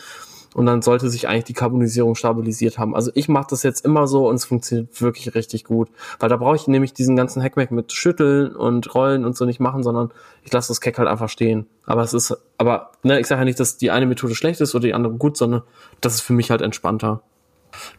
[0.53, 2.95] und dann sollte sich eigentlich die Karbonisierung stabilisiert haben.
[2.95, 5.89] Also ich mache das jetzt immer so und es funktioniert wirklich richtig gut,
[6.19, 9.59] weil da brauche ich nämlich diesen ganzen Hackmack mit Schütteln und Rollen und so nicht
[9.59, 10.11] machen, sondern
[10.43, 11.67] ich lasse das Keck halt einfach stehen.
[11.85, 14.75] Aber es ist, aber ne, ich sage ja nicht, dass die eine Methode schlecht ist
[14.75, 15.63] oder die andere gut, sondern
[16.01, 17.21] das ist für mich halt entspannter.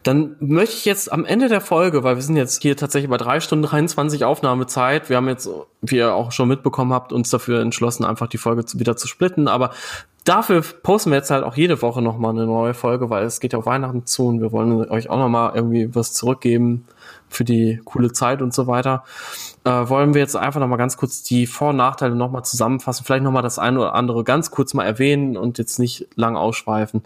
[0.03, 3.17] Dann möchte ich jetzt am Ende der Folge, weil wir sind jetzt hier tatsächlich bei
[3.17, 5.09] drei Stunden 23 Aufnahmezeit.
[5.09, 5.49] Wir haben jetzt,
[5.81, 9.47] wie ihr auch schon mitbekommen habt, uns dafür entschlossen, einfach die Folge wieder zu splitten.
[9.47, 9.71] Aber
[10.25, 13.53] dafür posten wir jetzt halt auch jede Woche nochmal eine neue Folge, weil es geht
[13.53, 16.85] ja auf Weihnachten zu und wir wollen euch auch nochmal irgendwie was zurückgeben
[17.29, 19.03] für die coole Zeit und so weiter.
[19.63, 23.23] Äh, wollen wir jetzt einfach nochmal ganz kurz die Vor- und Nachteile nochmal zusammenfassen, vielleicht
[23.23, 27.03] nochmal das eine oder andere ganz kurz mal erwähnen und jetzt nicht lang ausschweifen.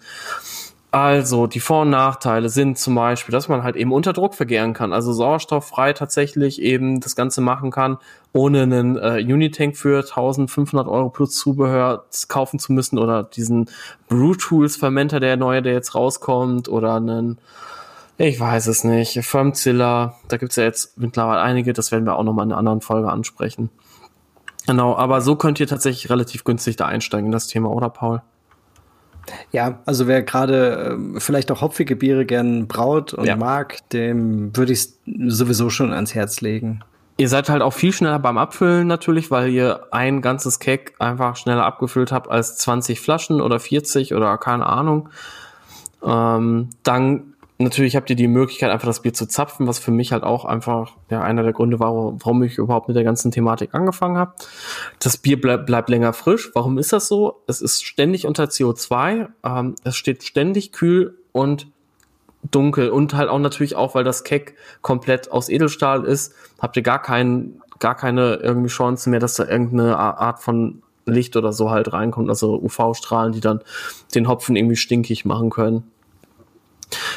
[0.91, 4.73] Also, die Vor- und Nachteile sind zum Beispiel, dass man halt eben unter Druck vergären
[4.73, 7.99] kann, also sauerstofffrei tatsächlich eben das Ganze machen kann,
[8.33, 13.69] ohne einen äh, Unitank für 1500 Euro plus Zubehör kaufen zu müssen oder diesen
[14.07, 17.37] Brew Tools Fermenter, der neue, der jetzt rauskommt oder einen,
[18.17, 22.23] ich weiß es nicht, Firmzilla, da gibt's ja jetzt mittlerweile einige, das werden wir auch
[22.23, 23.69] nochmal in einer anderen Folge ansprechen.
[24.65, 28.23] Genau, aber so könnt ihr tatsächlich relativ günstig da einsteigen in das Thema, oder Paul?
[29.51, 33.35] Ja, also wer gerade äh, vielleicht auch hopfige Biere gern braut und ja.
[33.35, 36.81] mag, dem würde ich sowieso schon ans Herz legen.
[37.17, 41.35] Ihr seid halt auch viel schneller beim Abfüllen natürlich, weil ihr ein ganzes Keck einfach
[41.35, 45.09] schneller abgefüllt habt als 20 Flaschen oder 40 oder keine Ahnung.
[46.01, 47.28] Ähm, dann
[47.59, 50.45] natürlich habt ihr die Möglichkeit, einfach das Bier zu zapfen, was für mich halt auch
[50.45, 54.33] einfach ja einer der Gründe war, warum ich überhaupt mit der ganzen Thematik angefangen habe.
[54.99, 56.51] Das Bier bleib, bleibt länger frisch.
[56.53, 57.41] Warum ist das so?
[57.47, 61.67] Es ist ständig unter CO2, ähm, es steht ständig kühl und
[62.49, 66.83] dunkel und halt auch natürlich auch, weil das Keck komplett aus Edelstahl ist, habt ihr
[66.83, 71.69] gar keinen, gar keine irgendwie Chance mehr, dass da irgendeine Art von Licht oder so
[71.71, 73.59] halt reinkommt, also UV-Strahlen, die dann
[74.15, 75.91] den Hopfen irgendwie stinkig machen können.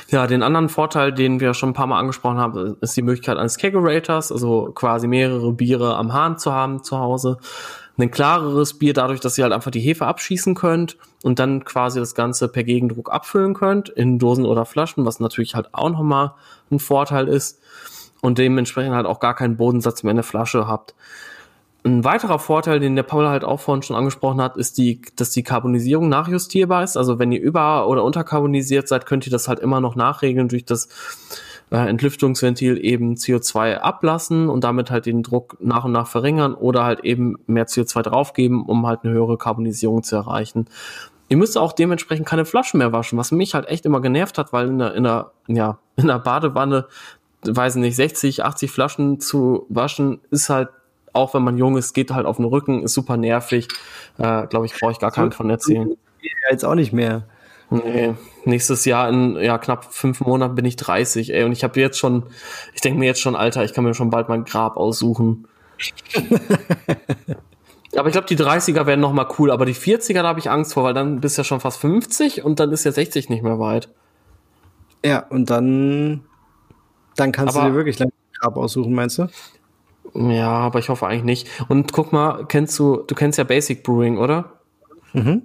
[0.08, 3.38] Ja, den anderen Vorteil, den wir schon ein paar Mal angesprochen haben, ist die Möglichkeit
[3.38, 7.38] eines Kegerators, also quasi mehrere Biere am Hahn zu haben zu Hause.
[7.98, 12.00] Ein klareres Bier dadurch, dass ihr halt einfach die Hefe abschießen könnt und dann quasi
[12.00, 16.32] das Ganze per Gegendruck abfüllen könnt in Dosen oder Flaschen, was natürlich halt auch nochmal
[16.70, 17.60] ein Vorteil ist
[18.22, 20.94] und dementsprechend halt auch gar keinen Bodensatz mehr in der Flasche habt.
[21.84, 25.30] Ein weiterer Vorteil, den der Paul halt auch vorhin schon angesprochen hat, ist die, dass
[25.30, 26.96] die Karbonisierung nachjustierbar ist.
[26.96, 30.64] Also wenn ihr über- oder unterkarbonisiert seid, könnt ihr das halt immer noch nachregeln durch
[30.64, 30.88] das
[31.72, 36.84] äh, Entlüftungsventil eben CO2 ablassen und damit halt den Druck nach und nach verringern oder
[36.84, 40.66] halt eben mehr CO2 draufgeben, um halt eine höhere Karbonisierung zu erreichen.
[41.28, 44.52] ihr müsst auch dementsprechend keine Flaschen mehr waschen, was mich halt echt immer genervt hat,
[44.52, 46.86] weil in der, in der, ja, in der Badewanne,
[47.44, 50.68] weiß nicht, 60, 80 Flaschen zu waschen, ist halt,
[51.12, 53.68] auch wenn man jung ist, geht halt auf den Rücken, ist super nervig.
[54.18, 55.96] Äh, Glaube ich, brauche ich gar keinen von erzählen.
[56.50, 57.24] Jetzt auch nicht mehr.
[57.70, 58.14] Nee,
[58.44, 61.44] nächstes Jahr in ja, knapp fünf Monaten bin ich 30, ey.
[61.44, 62.24] Und ich habe jetzt schon,
[62.74, 65.48] ich denke mir jetzt schon, Alter, ich kann mir schon bald mein Grab aussuchen.
[67.96, 70.50] aber ich glaube, die 30er werden noch mal cool, aber die 40er, da habe ich
[70.50, 73.30] Angst vor, weil dann bist du ja schon fast 50 und dann ist ja 60
[73.30, 73.88] nicht mehr weit.
[75.04, 76.24] Ja, und dann,
[77.16, 79.28] dann kannst aber, du dir wirklich ein Grab aussuchen, meinst du?
[80.14, 81.48] Ja, aber ich hoffe eigentlich nicht.
[81.68, 84.52] Und guck mal, kennst du, du kennst ja Basic Brewing, oder?
[85.12, 85.42] Mhm.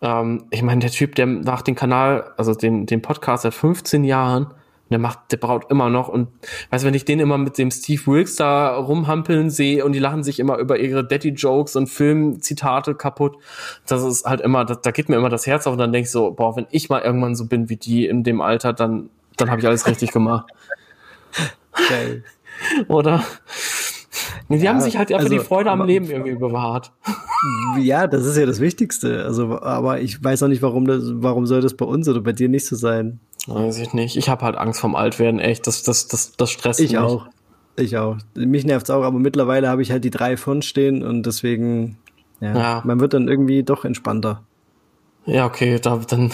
[0.00, 4.04] Ähm, ich meine, der Typ, der macht den Kanal, also den, den Podcast seit 15
[4.04, 4.52] Jahren,
[4.90, 6.28] der macht, der braut immer noch und
[6.70, 10.22] weißt wenn ich den immer mit dem Steve Wilkes da rumhampeln sehe und die lachen
[10.22, 13.38] sich immer über ihre Daddy-Jokes und Filmzitate kaputt,
[13.86, 16.06] das ist halt immer, da, da geht mir immer das Herz auf und dann denke
[16.06, 19.08] ich so, boah, wenn ich mal irgendwann so bin wie die in dem Alter, dann,
[19.38, 20.46] dann habe ich alles richtig gemacht.
[21.88, 22.22] Geil.
[22.88, 23.24] Oder?
[24.52, 26.92] Die ja, haben sich halt einfach also, die Freude am Leben irgendwie bewahrt.
[27.80, 29.24] Ja, das ist ja das Wichtigste.
[29.24, 32.32] Also, aber ich weiß auch nicht, warum das, warum soll das bei uns oder bei
[32.32, 33.18] dir nicht so sein?
[33.48, 34.16] Weiß ich nicht.
[34.16, 35.66] Ich habe halt Angst vom Altwerden, echt.
[35.66, 37.00] Das, das, das, das stresst ich mich.
[37.00, 37.26] Ich auch.
[37.76, 38.16] Ich auch.
[38.34, 41.98] Mich nervt's auch, aber mittlerweile habe ich halt die drei von stehen und deswegen,
[42.40, 44.42] ja, ja, man wird dann irgendwie doch entspannter.
[45.24, 46.30] Ja, okay, da, dann,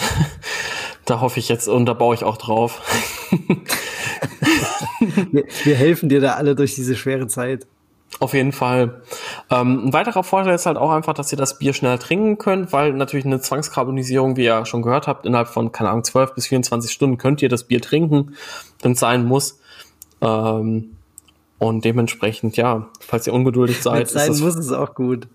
[1.05, 2.81] da hoffe ich jetzt und da baue ich auch drauf.
[5.31, 7.67] wir, wir helfen dir da alle durch diese schwere Zeit.
[8.19, 9.01] Auf jeden Fall.
[9.49, 12.73] Ähm, ein weiterer Vorteil ist halt auch einfach, dass ihr das Bier schnell trinken könnt,
[12.73, 16.47] weil natürlich eine Zwangskarbonisierung, wie ihr schon gehört habt, innerhalb von, keine Ahnung, 12 bis
[16.47, 18.35] 24 Stunden könnt ihr das Bier trinken,
[18.81, 19.59] wenn es sein muss.
[20.21, 20.95] Ähm,
[21.59, 24.13] und dementsprechend, ja, falls ihr ungeduldig seid.
[24.13, 25.27] Wenn sein muss es auch gut.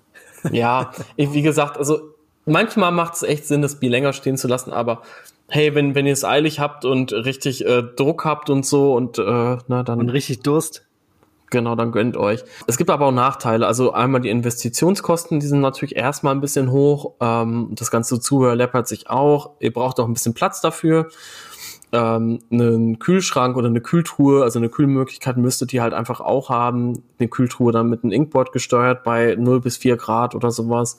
[0.53, 2.01] Ja, wie gesagt, also
[2.45, 5.03] manchmal macht es echt Sinn, das Bier länger stehen zu lassen, aber
[5.49, 9.19] hey, wenn, wenn ihr es eilig habt und richtig äh, Druck habt und so und
[9.19, 10.01] äh, na, dann.
[10.01, 10.85] Und richtig Durst.
[11.55, 12.43] Genau, dann gönnt euch.
[12.66, 13.68] Es gibt aber auch Nachteile.
[13.68, 17.12] Also einmal die Investitionskosten, die sind natürlich erstmal ein bisschen hoch.
[17.20, 19.52] Ähm, das ganze Zubehör läppert sich auch.
[19.60, 21.10] Ihr braucht auch ein bisschen Platz dafür.
[21.93, 27.05] Ähm, einen Kühlschrank oder eine Kühltruhe, also eine Kühlmöglichkeit müsstet ihr halt einfach auch haben.
[27.20, 30.98] Eine Kühltruhe dann mit einem Inkboard gesteuert bei 0 bis 4 Grad oder sowas.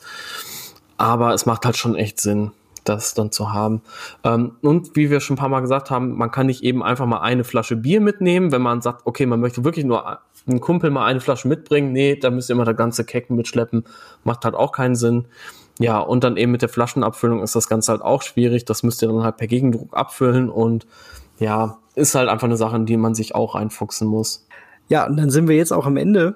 [0.96, 2.52] Aber es macht halt schon echt Sinn
[2.86, 3.82] das dann zu haben.
[4.24, 7.06] Ähm, und wie wir schon ein paar Mal gesagt haben, man kann nicht eben einfach
[7.06, 10.92] mal eine Flasche Bier mitnehmen, wenn man sagt, okay, man möchte wirklich nur einen Kumpel
[10.92, 11.92] mal eine Flasche mitbringen.
[11.92, 13.84] Nee, da müsst ihr immer der ganze Kecken mitschleppen.
[14.24, 15.26] Macht halt auch keinen Sinn.
[15.80, 18.66] Ja, und dann eben mit der Flaschenabfüllung ist das Ganze halt auch schwierig.
[18.66, 20.88] Das müsst ihr dann halt per Gegendruck abfüllen und
[21.38, 24.48] ja, ist halt einfach eine Sache, in die man sich auch reinfuchsen muss.
[24.88, 26.36] Ja, und dann sind wir jetzt auch am Ende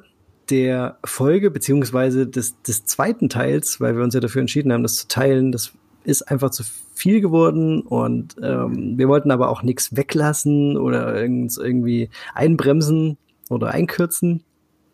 [0.49, 4.95] der Folge beziehungsweise des, des zweiten Teils, weil wir uns ja dafür entschieden haben, das
[4.95, 5.51] zu teilen.
[5.51, 5.73] Das
[6.09, 6.63] ist einfach zu
[6.93, 13.17] viel geworden und ähm, wir wollten aber auch nichts weglassen oder irgendwie einbremsen
[13.49, 14.43] oder einkürzen.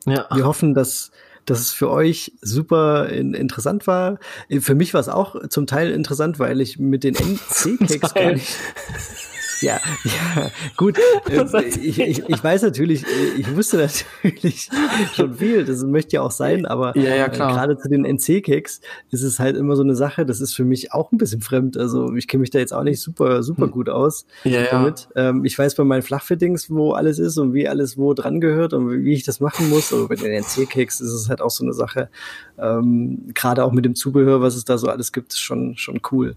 [0.05, 0.27] Ja.
[0.33, 1.11] Wir hoffen, dass,
[1.45, 4.19] dass es für euch super in, interessant war.
[4.59, 8.55] Für mich war es auch zum Teil interessant, weil ich mit den NC-Cakes gar nicht
[9.61, 10.97] ja, ja, gut.
[11.29, 13.77] Äh, ich, ich, ich weiß natürlich, äh, ich wusste
[14.23, 14.69] natürlich
[15.13, 17.51] schon viel, das möchte ja auch sein, aber ja, ja, klar.
[17.51, 20.65] Äh, gerade zu den NC-Kicks ist es halt immer so eine Sache, das ist für
[20.65, 21.77] mich auch ein bisschen fremd.
[21.77, 23.71] Also ich kenne mich da jetzt auch nicht super, super hm.
[23.71, 25.07] gut aus ja, damit.
[25.15, 28.73] Ähm, ich weiß bei meinen Flachfittings, wo alles ist und wie alles wo dran gehört
[28.73, 29.93] und wie ich das machen muss.
[29.93, 32.09] Aber bei den NC-Kicks ist es halt auch so eine Sache,
[32.57, 36.01] ähm, gerade auch mit dem Zubehör, was es da so alles gibt, ist schon, schon
[36.11, 36.35] cool.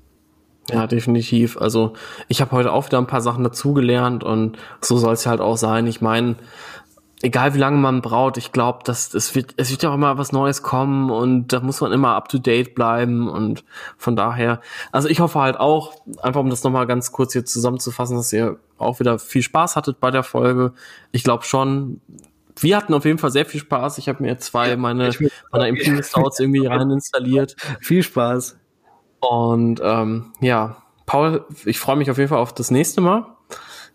[0.70, 1.57] Ja, definitiv.
[1.57, 1.95] Also
[2.28, 5.57] ich habe heute auch wieder ein paar Sachen dazugelernt und so soll es halt auch
[5.57, 5.86] sein.
[5.86, 6.36] Ich meine,
[7.23, 10.19] egal wie lange man braucht, ich glaube, dass es wird, es wird ja auch immer
[10.19, 13.65] was Neues kommen und da muss man immer up to date bleiben und
[13.97, 14.61] von daher,
[14.93, 18.59] also ich hoffe halt auch, einfach um das nochmal ganz kurz hier zusammenzufassen, dass ihr
[18.77, 20.73] auch wieder viel Spaß hattet bei der Folge.
[21.12, 22.01] Ich glaube schon,
[22.61, 23.99] wir hatten auf jeden Fall sehr viel Spaß.
[23.99, 25.11] Ich habe mir zwei meine,
[25.53, 27.57] meine Imperial Stouts irgendwie rein installiert.
[27.81, 28.57] Viel Spaß.
[29.20, 30.77] Und ähm, ja,
[31.07, 33.27] Paul, ich freue mich auf jeden Fall auf das nächste Mal.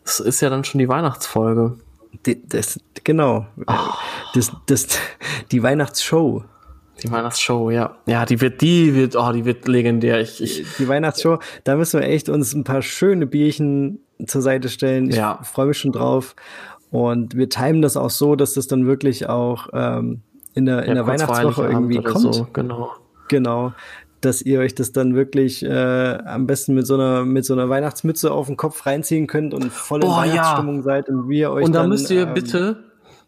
[0.03, 1.77] Das ist ja dann schon die Weihnachtsfolge.
[2.25, 3.45] Die, das, genau.
[3.67, 3.73] Oh.
[4.33, 4.87] Das, das,
[5.51, 6.43] die Weihnachtsshow.
[7.01, 7.97] Die Weihnachtsshow, ja.
[8.05, 10.21] Ja, die wird, die wird, oh, die wird legendär.
[10.21, 14.69] Ich, ich die Weihnachtsshow, da müssen wir echt uns ein paar schöne Bierchen zur Seite
[14.69, 15.09] stellen.
[15.09, 15.39] Ich ja.
[15.43, 16.35] freue mich schon drauf.
[16.91, 20.21] Und wir timen das auch so, dass das dann wirklich auch ähm,
[20.53, 22.35] in der, in ja, der Weihnachtswoche irgendwie kommt.
[22.35, 22.91] So, genau.
[23.29, 23.73] Genau
[24.25, 27.69] dass ihr euch das dann wirklich äh, am besten mit so einer mit so einer
[27.69, 30.81] Weihnachtsmütze auf den Kopf reinziehen könnt und voll in Weihnachtsstimmung ja.
[30.83, 32.83] seid und wir euch und dann, müsst ihr ähm, bitte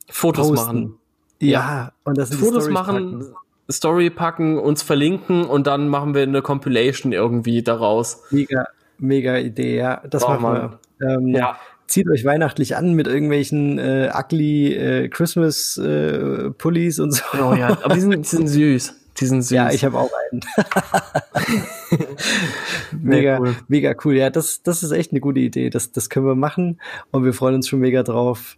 [0.10, 0.66] Fotos posten.
[0.66, 1.00] machen.
[1.42, 3.26] Ja, ja, und das Fotos machen.
[3.70, 8.22] Story packen, uns verlinken und dann machen wir eine Compilation irgendwie daraus.
[8.30, 8.68] Mega,
[9.00, 10.04] mega Idee, ja.
[10.08, 10.78] Das oh, machen Mann.
[11.00, 11.10] wir.
[11.10, 11.58] Ähm, ja.
[11.88, 17.24] Zieht euch weihnachtlich an mit irgendwelchen äh, ugly äh, Christmas äh, Pullis und so.
[17.34, 19.05] Oh ja, aber die sind, die sind süß.
[19.18, 19.52] Die sind süß.
[19.52, 20.42] Ja, ich habe auch einen.
[23.02, 23.56] mega, cool.
[23.68, 24.16] mega cool.
[24.16, 25.70] Ja, das, das ist echt eine gute Idee.
[25.70, 26.82] Das, das können wir machen
[27.12, 28.56] und wir freuen uns schon mega drauf.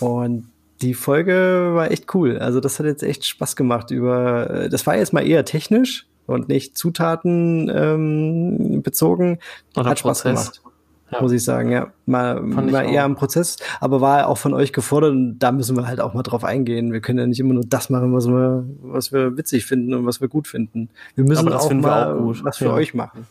[0.00, 0.50] Und
[0.82, 2.38] die Folge war echt cool.
[2.38, 3.90] Also das hat jetzt echt Spaß gemacht.
[3.90, 9.38] Über, das war jetzt mal eher technisch und nicht Zutaten ähm, bezogen.
[9.76, 10.52] Oder hat Spaß Prozess.
[10.52, 10.69] gemacht.
[11.12, 11.20] Ja.
[11.20, 11.88] Muss ich sagen, ja.
[12.06, 15.86] Mal, mal eher am Prozess, aber war auch von euch gefordert und da müssen wir
[15.86, 16.92] halt auch mal drauf eingehen.
[16.92, 20.06] Wir können ja nicht immer nur das machen, was wir, was wir witzig finden und
[20.06, 20.88] was wir gut finden.
[21.14, 22.72] Wir müssen auch mal auch was für ja.
[22.72, 23.26] euch machen.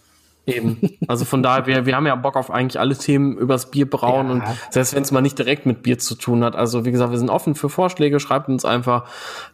[0.45, 0.77] Eben.
[1.07, 4.27] Also von daher, wir, wir haben ja Bock auf eigentlich alle Themen übers Bier brauen
[4.27, 4.33] ja.
[4.33, 6.55] und selbst wenn es mal nicht direkt mit Bier zu tun hat.
[6.55, 9.05] Also wie gesagt, wir sind offen für Vorschläge, schreibt uns einfach.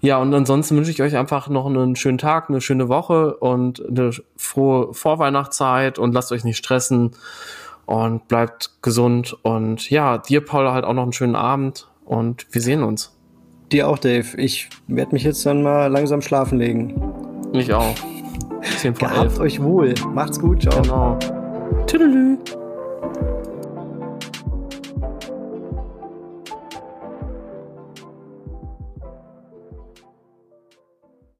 [0.02, 3.86] Ja, und ansonsten wünsche ich euch einfach noch einen schönen Tag, eine schöne Woche und
[3.88, 7.12] eine frohe Vorweihnachtszeit und lasst euch nicht stressen
[7.86, 9.36] und bleibt gesund.
[9.44, 13.12] Und ja, dir, Paul, halt auch noch einen schönen Abend und wir sehen uns.
[13.72, 14.38] Dir auch, Dave.
[14.38, 17.02] Ich werde mich jetzt dann mal langsam schlafen legen.
[17.54, 17.96] Ich auch.
[18.78, 19.40] 10 vor Gehabt 11.
[19.40, 19.94] euch wohl.
[20.14, 20.62] Macht's gut.
[20.62, 20.82] Ciao.
[20.82, 21.20] Genau.
[21.88, 22.38] Tüdelü.